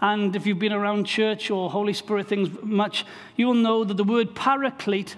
And 0.00 0.34
if 0.36 0.46
you've 0.46 0.58
been 0.58 0.72
around 0.72 1.04
church 1.04 1.50
or 1.50 1.70
Holy 1.70 1.92
Spirit 1.92 2.28
things 2.28 2.50
much, 2.62 3.04
you'll 3.36 3.54
know 3.54 3.84
that 3.84 3.96
the 3.96 4.04
word 4.04 4.34
paraclete 4.34 5.16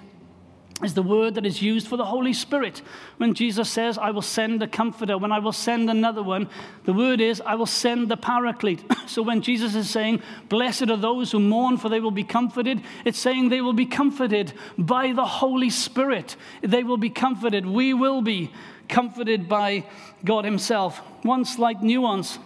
is 0.82 0.94
the 0.94 1.02
word 1.02 1.34
that 1.34 1.44
is 1.44 1.60
used 1.60 1.86
for 1.86 1.96
the 1.96 2.04
Holy 2.04 2.32
Spirit. 2.32 2.82
When 3.18 3.34
Jesus 3.34 3.68
says, 3.68 3.98
I 3.98 4.10
will 4.10 4.22
send 4.22 4.62
a 4.62 4.66
comforter, 4.66 5.18
when 5.18 5.32
I 5.32 5.38
will 5.38 5.52
send 5.52 5.90
another 5.90 6.22
one, 6.22 6.48
the 6.84 6.92
word 6.92 7.20
is, 7.20 7.42
I 7.44 7.54
will 7.54 7.66
send 7.66 8.08
the 8.08 8.16
paraclete. 8.16 8.82
so 9.06 9.22
when 9.22 9.42
Jesus 9.42 9.74
is 9.74 9.90
saying, 9.90 10.22
Blessed 10.48 10.88
are 10.88 10.96
those 10.96 11.32
who 11.32 11.40
mourn, 11.40 11.76
for 11.76 11.88
they 11.88 12.00
will 12.00 12.10
be 12.10 12.24
comforted, 12.24 12.82
it's 13.04 13.18
saying 13.18 13.48
they 13.48 13.60
will 13.60 13.74
be 13.74 13.86
comforted 13.86 14.52
by 14.78 15.12
the 15.12 15.26
Holy 15.26 15.70
Spirit. 15.70 16.36
They 16.62 16.82
will 16.82 16.96
be 16.96 17.10
comforted. 17.10 17.66
We 17.66 17.92
will 17.92 18.22
be 18.22 18.50
comforted 18.88 19.48
by 19.48 19.84
God 20.24 20.44
Himself. 20.44 20.98
One 21.22 21.44
slight 21.44 21.82
nuance, 21.82 22.38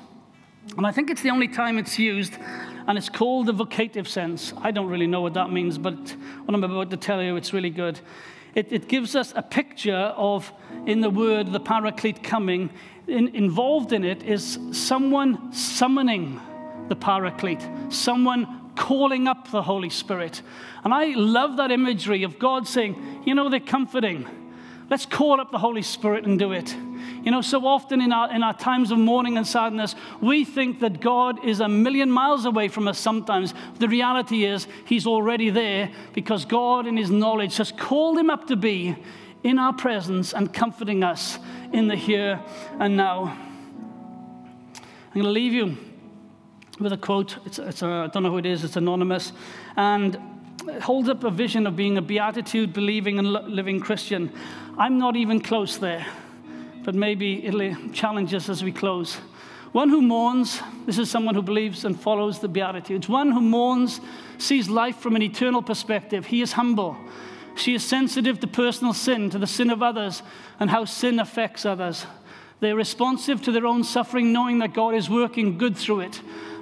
and 0.76 0.86
I 0.86 0.92
think 0.92 1.10
it's 1.10 1.22
the 1.22 1.30
only 1.30 1.48
time 1.48 1.78
it's 1.78 1.98
used 1.98 2.34
and 2.86 2.98
it's 2.98 3.08
called 3.08 3.46
the 3.46 3.54
vocative 3.54 4.06
sense. 4.06 4.52
I 4.58 4.70
don't 4.70 4.88
really 4.88 5.06
know 5.06 5.20
what 5.20 5.34
that 5.34 5.50
means, 5.50 5.78
but 5.78 5.94
what 6.44 6.54
I'm 6.54 6.62
about 6.62 6.90
to 6.90 6.96
tell 6.96 7.22
you, 7.22 7.36
it's 7.36 7.52
really 7.52 7.70
good. 7.70 8.00
It, 8.54 8.72
it 8.72 8.88
gives 8.88 9.16
us 9.16 9.32
a 9.34 9.42
picture 9.42 10.12
of, 10.16 10.52
in 10.86 11.00
the 11.00 11.10
word, 11.10 11.52
the 11.52 11.60
paraclete 11.60 12.22
coming. 12.22 12.70
In, 13.06 13.34
involved 13.34 13.92
in 13.92 14.04
it 14.04 14.22
is 14.22 14.58
someone 14.72 15.52
summoning 15.52 16.40
the 16.88 16.96
paraclete, 16.96 17.66
someone 17.88 18.72
calling 18.76 19.26
up 19.28 19.50
the 19.50 19.62
Holy 19.62 19.90
Spirit. 19.90 20.42
And 20.84 20.92
I 20.92 21.14
love 21.14 21.56
that 21.56 21.70
imagery 21.70 22.22
of 22.22 22.38
God 22.38 22.68
saying, 22.68 23.22
you 23.24 23.34
know, 23.34 23.48
they're 23.48 23.60
comforting. 23.60 24.26
Let's 24.90 25.06
call 25.06 25.40
up 25.40 25.50
the 25.50 25.58
Holy 25.58 25.82
Spirit 25.82 26.26
and 26.26 26.38
do 26.38 26.52
it. 26.52 26.74
You 27.24 27.30
know, 27.30 27.40
so 27.40 27.66
often 27.66 28.02
in 28.02 28.12
our, 28.12 28.30
in 28.30 28.42
our 28.42 28.52
times 28.52 28.90
of 28.90 28.98
mourning 28.98 29.38
and 29.38 29.46
sadness, 29.46 29.94
we 30.20 30.44
think 30.44 30.80
that 30.80 31.00
God 31.00 31.42
is 31.44 31.60
a 31.60 31.68
million 31.68 32.10
miles 32.10 32.44
away 32.44 32.68
from 32.68 32.86
us 32.86 32.98
sometimes. 32.98 33.54
The 33.78 33.88
reality 33.88 34.44
is, 34.44 34.66
He's 34.84 35.06
already 35.06 35.48
there 35.48 35.90
because 36.12 36.44
God, 36.44 36.86
in 36.86 36.98
His 36.98 37.10
knowledge, 37.10 37.56
has 37.56 37.72
called 37.72 38.18
Him 38.18 38.28
up 38.28 38.46
to 38.48 38.56
be 38.56 38.94
in 39.42 39.58
our 39.58 39.72
presence 39.72 40.34
and 40.34 40.52
comforting 40.52 41.02
us 41.02 41.38
in 41.72 41.88
the 41.88 41.96
here 41.96 42.42
and 42.78 42.96
now. 42.96 43.36
I'm 44.74 45.20
going 45.20 45.24
to 45.24 45.30
leave 45.30 45.52
you 45.52 45.78
with 46.78 46.92
a 46.92 46.96
quote. 46.96 47.38
It's, 47.46 47.58
it's 47.58 47.82
a, 47.82 47.86
I 47.86 48.06
don't 48.08 48.22
know 48.22 48.30
who 48.30 48.38
it 48.38 48.46
is, 48.46 48.64
it's 48.64 48.76
anonymous. 48.76 49.32
And 49.76 50.18
holds 50.82 51.08
up 51.08 51.24
a 51.24 51.30
vision 51.30 51.66
of 51.66 51.76
being 51.76 51.98
a 51.98 52.02
beatitude 52.02 52.72
believing 52.72 53.18
and 53.18 53.32
living 53.32 53.80
Christian. 53.80 54.32
I'm 54.78 54.98
not 54.98 55.16
even 55.16 55.40
close 55.40 55.78
there 55.78 56.06
but 56.84 56.94
maybe 56.94 57.44
it'll 57.44 57.74
challenge 57.92 58.34
us 58.34 58.48
as 58.48 58.62
we 58.62 58.70
close. 58.70 59.14
One 59.72 59.88
who 59.88 60.02
mourns, 60.02 60.60
this 60.86 60.98
is 60.98 61.10
someone 61.10 61.34
who 61.34 61.42
believes 61.42 61.84
and 61.84 61.98
follows 61.98 62.38
the 62.38 62.48
Beatitudes. 62.48 63.08
One 63.08 63.32
who 63.32 63.40
mourns 63.40 64.00
sees 64.38 64.68
life 64.68 64.98
from 64.98 65.16
an 65.16 65.22
eternal 65.22 65.62
perspective. 65.62 66.26
He 66.26 66.42
is 66.42 66.52
humble. 66.52 66.96
She 67.56 67.74
is 67.74 67.84
sensitive 67.84 68.38
to 68.40 68.46
personal 68.46 68.92
sin, 68.92 69.30
to 69.30 69.38
the 69.38 69.46
sin 69.46 69.70
of 69.70 69.82
others, 69.82 70.22
and 70.60 70.70
how 70.70 70.84
sin 70.84 71.18
affects 71.18 71.64
others. 71.64 72.06
They're 72.60 72.76
responsive 72.76 73.42
to 73.42 73.52
their 73.52 73.66
own 73.66 73.82
suffering, 73.82 74.32
knowing 74.32 74.58
that 74.58 74.74
God 74.74 74.94
is 74.94 75.10
working 75.10 75.58
good 75.58 75.76
through 75.76 76.00
it. 76.00 76.20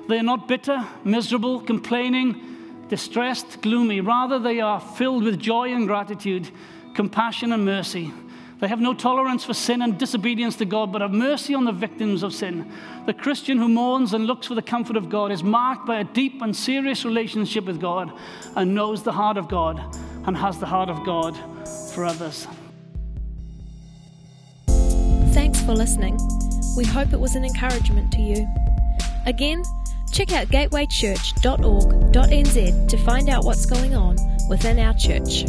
They 0.09 0.19
are 0.19 0.23
not 0.23 0.49
bitter, 0.49 0.87
miserable, 1.05 1.61
complaining, 1.61 2.52
distressed, 2.93 3.63
gloomy. 3.63 4.03
Rather, 4.03 4.39
they 4.39 4.61
are 4.61 4.79
filled 4.79 5.25
with 5.25 5.41
joy 5.41 5.73
and 5.73 5.87
gratitude, 5.87 6.51
compassion 6.93 7.51
and 7.51 7.65
mercy. 7.65 8.13
They 8.61 8.69
have 8.69 8.83
no 8.83 8.93
tolerance 8.93 9.47
for 9.47 9.55
sin 9.55 9.81
and 9.81 9.99
disobedience 9.99 10.57
to 10.57 10.67
God, 10.67 10.93
but 10.93 11.01
have 11.01 11.11
mercy 11.11 11.55
on 11.55 11.65
the 11.65 11.73
victims 11.73 12.23
of 12.23 12.35
sin. 12.35 12.71
The 13.07 13.15
Christian 13.15 13.57
who 13.57 13.69
mourns 13.71 14.13
and 14.13 14.27
looks 14.27 14.47
for 14.47 14.55
the 14.55 14.61
comfort 14.61 14.99
of 14.99 15.09
God 15.09 15.33
is 15.33 15.43
marked 15.43 15.87
by 15.87 16.01
a 16.01 16.05
deep 16.05 16.43
and 16.43 16.55
serious 16.55 17.07
relationship 17.07 17.65
with 17.65 17.81
God 17.81 18.13
and 18.57 18.75
knows 18.75 19.03
the 19.03 19.13
heart 19.13 19.39
of 19.39 19.49
God 19.49 19.81
and 20.27 20.37
has 20.37 20.59
the 20.59 20.67
heart 20.67 20.91
of 20.91 21.03
God 21.07 21.35
for 21.95 22.05
others. 22.05 22.47
Thanks 25.33 25.63
for 25.63 25.73
listening. 25.73 26.19
We 26.77 26.85
hope 26.85 27.15
it 27.15 27.21
was 27.21 27.37
an 27.37 27.45
encouragement 27.45 28.13
to 28.13 28.21
you. 28.21 28.47
Again, 29.25 29.63
check 30.13 30.33
out 30.33 30.47
gatewaychurch.org.nz 30.49 32.89
to 32.89 32.97
find 32.99 33.29
out 33.29 33.45
what's 33.45 33.67
going 33.67 33.97
on 33.97 34.17
within 34.49 34.79
our 34.79 34.95
church. 34.95 35.45